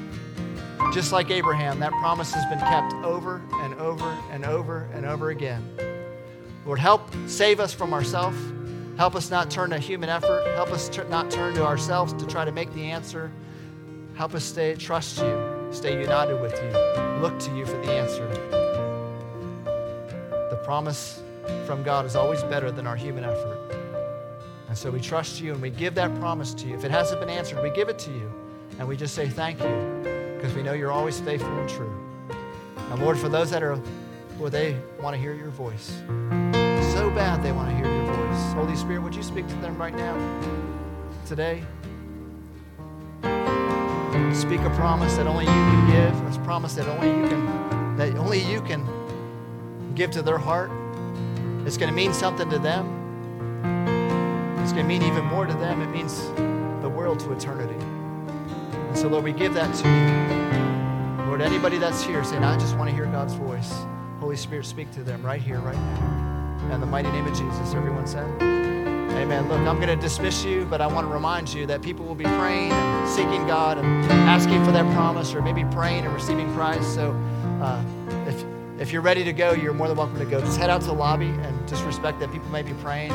Just 0.92 1.12
like 1.12 1.30
Abraham, 1.30 1.80
that 1.80 1.92
promise 1.92 2.32
has 2.32 2.44
been 2.46 2.60
kept 2.60 2.94
over 3.04 3.42
and 3.62 3.74
over 3.74 4.06
and 4.30 4.44
over 4.44 4.88
and 4.94 5.04
over 5.04 5.30
again. 5.30 5.62
Lord, 6.64 6.78
help 6.78 7.10
save 7.26 7.60
us 7.60 7.72
from 7.72 7.92
ourselves. 7.92 8.38
Help 8.96 9.14
us 9.14 9.30
not 9.30 9.50
turn 9.50 9.70
to 9.70 9.78
human 9.78 10.08
effort. 10.08 10.46
Help 10.54 10.70
us 10.70 10.90
not 11.08 11.30
turn 11.30 11.54
to 11.54 11.64
ourselves 11.64 12.12
to 12.14 12.26
try 12.26 12.44
to 12.44 12.52
make 12.52 12.72
the 12.74 12.84
answer. 12.84 13.30
Help 14.14 14.34
us 14.34 14.44
stay, 14.44 14.74
trust 14.74 15.18
you, 15.18 15.68
stay 15.70 16.00
united 16.00 16.40
with 16.40 16.52
you, 16.52 16.70
look 17.22 17.38
to 17.38 17.56
you 17.56 17.64
for 17.64 17.76
the 17.84 17.92
answer. 17.92 18.26
The 20.50 20.60
promise 20.64 21.22
from 21.66 21.82
God 21.82 22.04
is 22.04 22.16
always 22.16 22.42
better 22.42 22.72
than 22.72 22.86
our 22.86 22.96
human 22.96 23.24
effort. 23.24 23.58
And 24.68 24.76
so 24.76 24.90
we 24.90 25.00
trust 25.00 25.40
you 25.40 25.52
and 25.52 25.62
we 25.62 25.70
give 25.70 25.94
that 25.94 26.14
promise 26.18 26.52
to 26.54 26.66
you. 26.66 26.74
If 26.74 26.84
it 26.84 26.90
hasn't 26.90 27.20
been 27.20 27.30
answered, 27.30 27.62
we 27.62 27.70
give 27.70 27.88
it 27.88 27.98
to 28.00 28.10
you. 28.10 28.32
And 28.78 28.88
we 28.88 28.96
just 28.96 29.14
say 29.14 29.28
thank 29.28 29.60
you 29.60 30.17
because 30.38 30.54
we 30.54 30.62
know 30.62 30.72
you're 30.72 30.92
always 30.92 31.18
faithful 31.18 31.50
and 31.58 31.68
true. 31.68 31.92
And 32.90 33.02
Lord, 33.02 33.18
for 33.18 33.28
those 33.28 33.50
that 33.50 33.60
are 33.60 33.74
where 34.38 34.50
they 34.50 34.80
want 35.00 35.14
to 35.14 35.20
hear 35.20 35.34
your 35.34 35.50
voice, 35.50 35.88
so 36.94 37.10
bad 37.10 37.42
they 37.42 37.50
want 37.50 37.68
to 37.68 37.74
hear 37.74 37.86
your 37.86 38.14
voice. 38.14 38.52
Holy 38.52 38.76
Spirit, 38.76 39.02
would 39.02 39.16
you 39.16 39.24
speak 39.24 39.48
to 39.48 39.54
them 39.56 39.76
right 39.76 39.94
now, 39.94 40.16
today? 41.26 41.64
Speak 44.32 44.60
a 44.60 44.70
promise 44.76 45.16
that 45.16 45.26
only 45.26 45.44
you 45.44 45.50
can 45.50 45.90
give, 45.90 46.36
a 46.36 46.44
promise 46.44 46.74
that 46.74 46.86
only 46.86 47.08
you 47.08 47.28
can, 47.28 47.96
that 47.96 48.14
only 48.14 48.40
you 48.40 48.60
can 48.62 48.86
give 49.96 50.12
to 50.12 50.22
their 50.22 50.38
heart. 50.38 50.70
It's 51.66 51.76
going 51.76 51.90
to 51.90 51.96
mean 51.96 52.14
something 52.14 52.48
to 52.50 52.60
them. 52.60 52.86
It's 54.62 54.72
going 54.72 54.84
to 54.84 54.88
mean 54.88 55.02
even 55.02 55.24
more 55.24 55.46
to 55.46 55.54
them. 55.54 55.82
It 55.82 55.88
means 55.88 56.22
the 56.80 56.88
world 56.88 57.18
to 57.20 57.32
eternity. 57.32 57.97
And 58.88 58.96
so, 58.96 59.08
Lord, 59.08 59.24
we 59.24 59.32
give 59.32 59.54
that 59.54 59.74
to 59.76 59.88
you. 59.88 61.26
Lord, 61.26 61.42
anybody 61.42 61.78
that's 61.78 62.02
here 62.02 62.24
saying, 62.24 62.42
I 62.42 62.58
just 62.58 62.76
want 62.76 62.88
to 62.90 62.96
hear 62.96 63.06
God's 63.06 63.34
voice, 63.34 63.72
Holy 64.18 64.36
Spirit, 64.36 64.64
speak 64.64 64.90
to 64.92 65.04
them 65.04 65.24
right 65.24 65.40
here, 65.40 65.60
right 65.60 65.76
now. 65.76 66.72
In 66.72 66.80
the 66.80 66.86
mighty 66.86 67.10
name 67.10 67.26
of 67.26 67.36
Jesus, 67.36 67.74
everyone 67.74 68.06
said, 68.06 68.26
Amen. 68.42 69.48
Look, 69.48 69.60
I'm 69.60 69.76
going 69.76 69.88
to 69.88 69.96
dismiss 69.96 70.44
you, 70.44 70.64
but 70.64 70.80
I 70.80 70.86
want 70.86 71.06
to 71.06 71.12
remind 71.12 71.52
you 71.52 71.66
that 71.66 71.82
people 71.82 72.04
will 72.04 72.14
be 72.14 72.24
praying 72.24 72.72
and 72.72 73.08
seeking 73.08 73.46
God 73.46 73.78
and 73.78 73.86
asking 74.12 74.64
for 74.64 74.72
that 74.72 74.84
promise, 74.94 75.34
or 75.34 75.42
maybe 75.42 75.64
praying 75.72 76.04
and 76.04 76.14
receiving 76.14 76.52
Christ. 76.54 76.94
So, 76.94 77.12
uh, 77.60 77.84
if 78.26 78.44
if 78.80 78.92
you're 78.92 79.02
ready 79.02 79.24
to 79.24 79.32
go, 79.32 79.52
you're 79.52 79.74
more 79.74 79.88
than 79.88 79.96
welcome 79.96 80.18
to 80.18 80.24
go. 80.24 80.40
Just 80.40 80.58
head 80.58 80.70
out 80.70 80.82
to 80.82 80.86
the 80.86 80.92
lobby 80.92 81.26
and 81.26 81.68
just 81.68 81.84
respect 81.84 82.20
that 82.20 82.30
people 82.30 82.48
may 82.50 82.62
be 82.62 82.74
praying, 82.74 83.10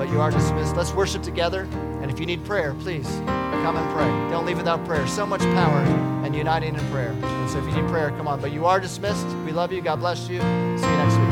but 0.00 0.08
you 0.08 0.18
are 0.18 0.30
dismissed. 0.30 0.74
Let's 0.76 0.94
worship 0.94 1.22
together. 1.22 1.68
And 2.00 2.10
if 2.10 2.18
you 2.18 2.24
need 2.24 2.42
prayer, 2.46 2.74
please 2.80 3.06
come 3.26 3.76
and 3.76 3.94
pray. 3.94 4.08
Don't 4.30 4.46
leave 4.46 4.56
without 4.56 4.82
prayer. 4.86 5.06
So 5.06 5.26
much 5.26 5.42
power 5.42 5.80
and 6.24 6.34
uniting 6.34 6.74
in 6.74 6.90
prayer. 6.90 7.10
And 7.10 7.50
so 7.50 7.58
if 7.58 7.66
you 7.66 7.82
need 7.82 7.90
prayer, 7.90 8.08
come 8.12 8.26
on. 8.26 8.40
But 8.40 8.50
you 8.50 8.64
are 8.64 8.80
dismissed. 8.80 9.26
We 9.44 9.52
love 9.52 9.72
you. 9.72 9.82
God 9.82 9.96
bless 9.96 10.22
you. 10.22 10.38
See 10.38 10.86
you 10.86 10.96
next 10.96 11.18
week. 11.18 11.29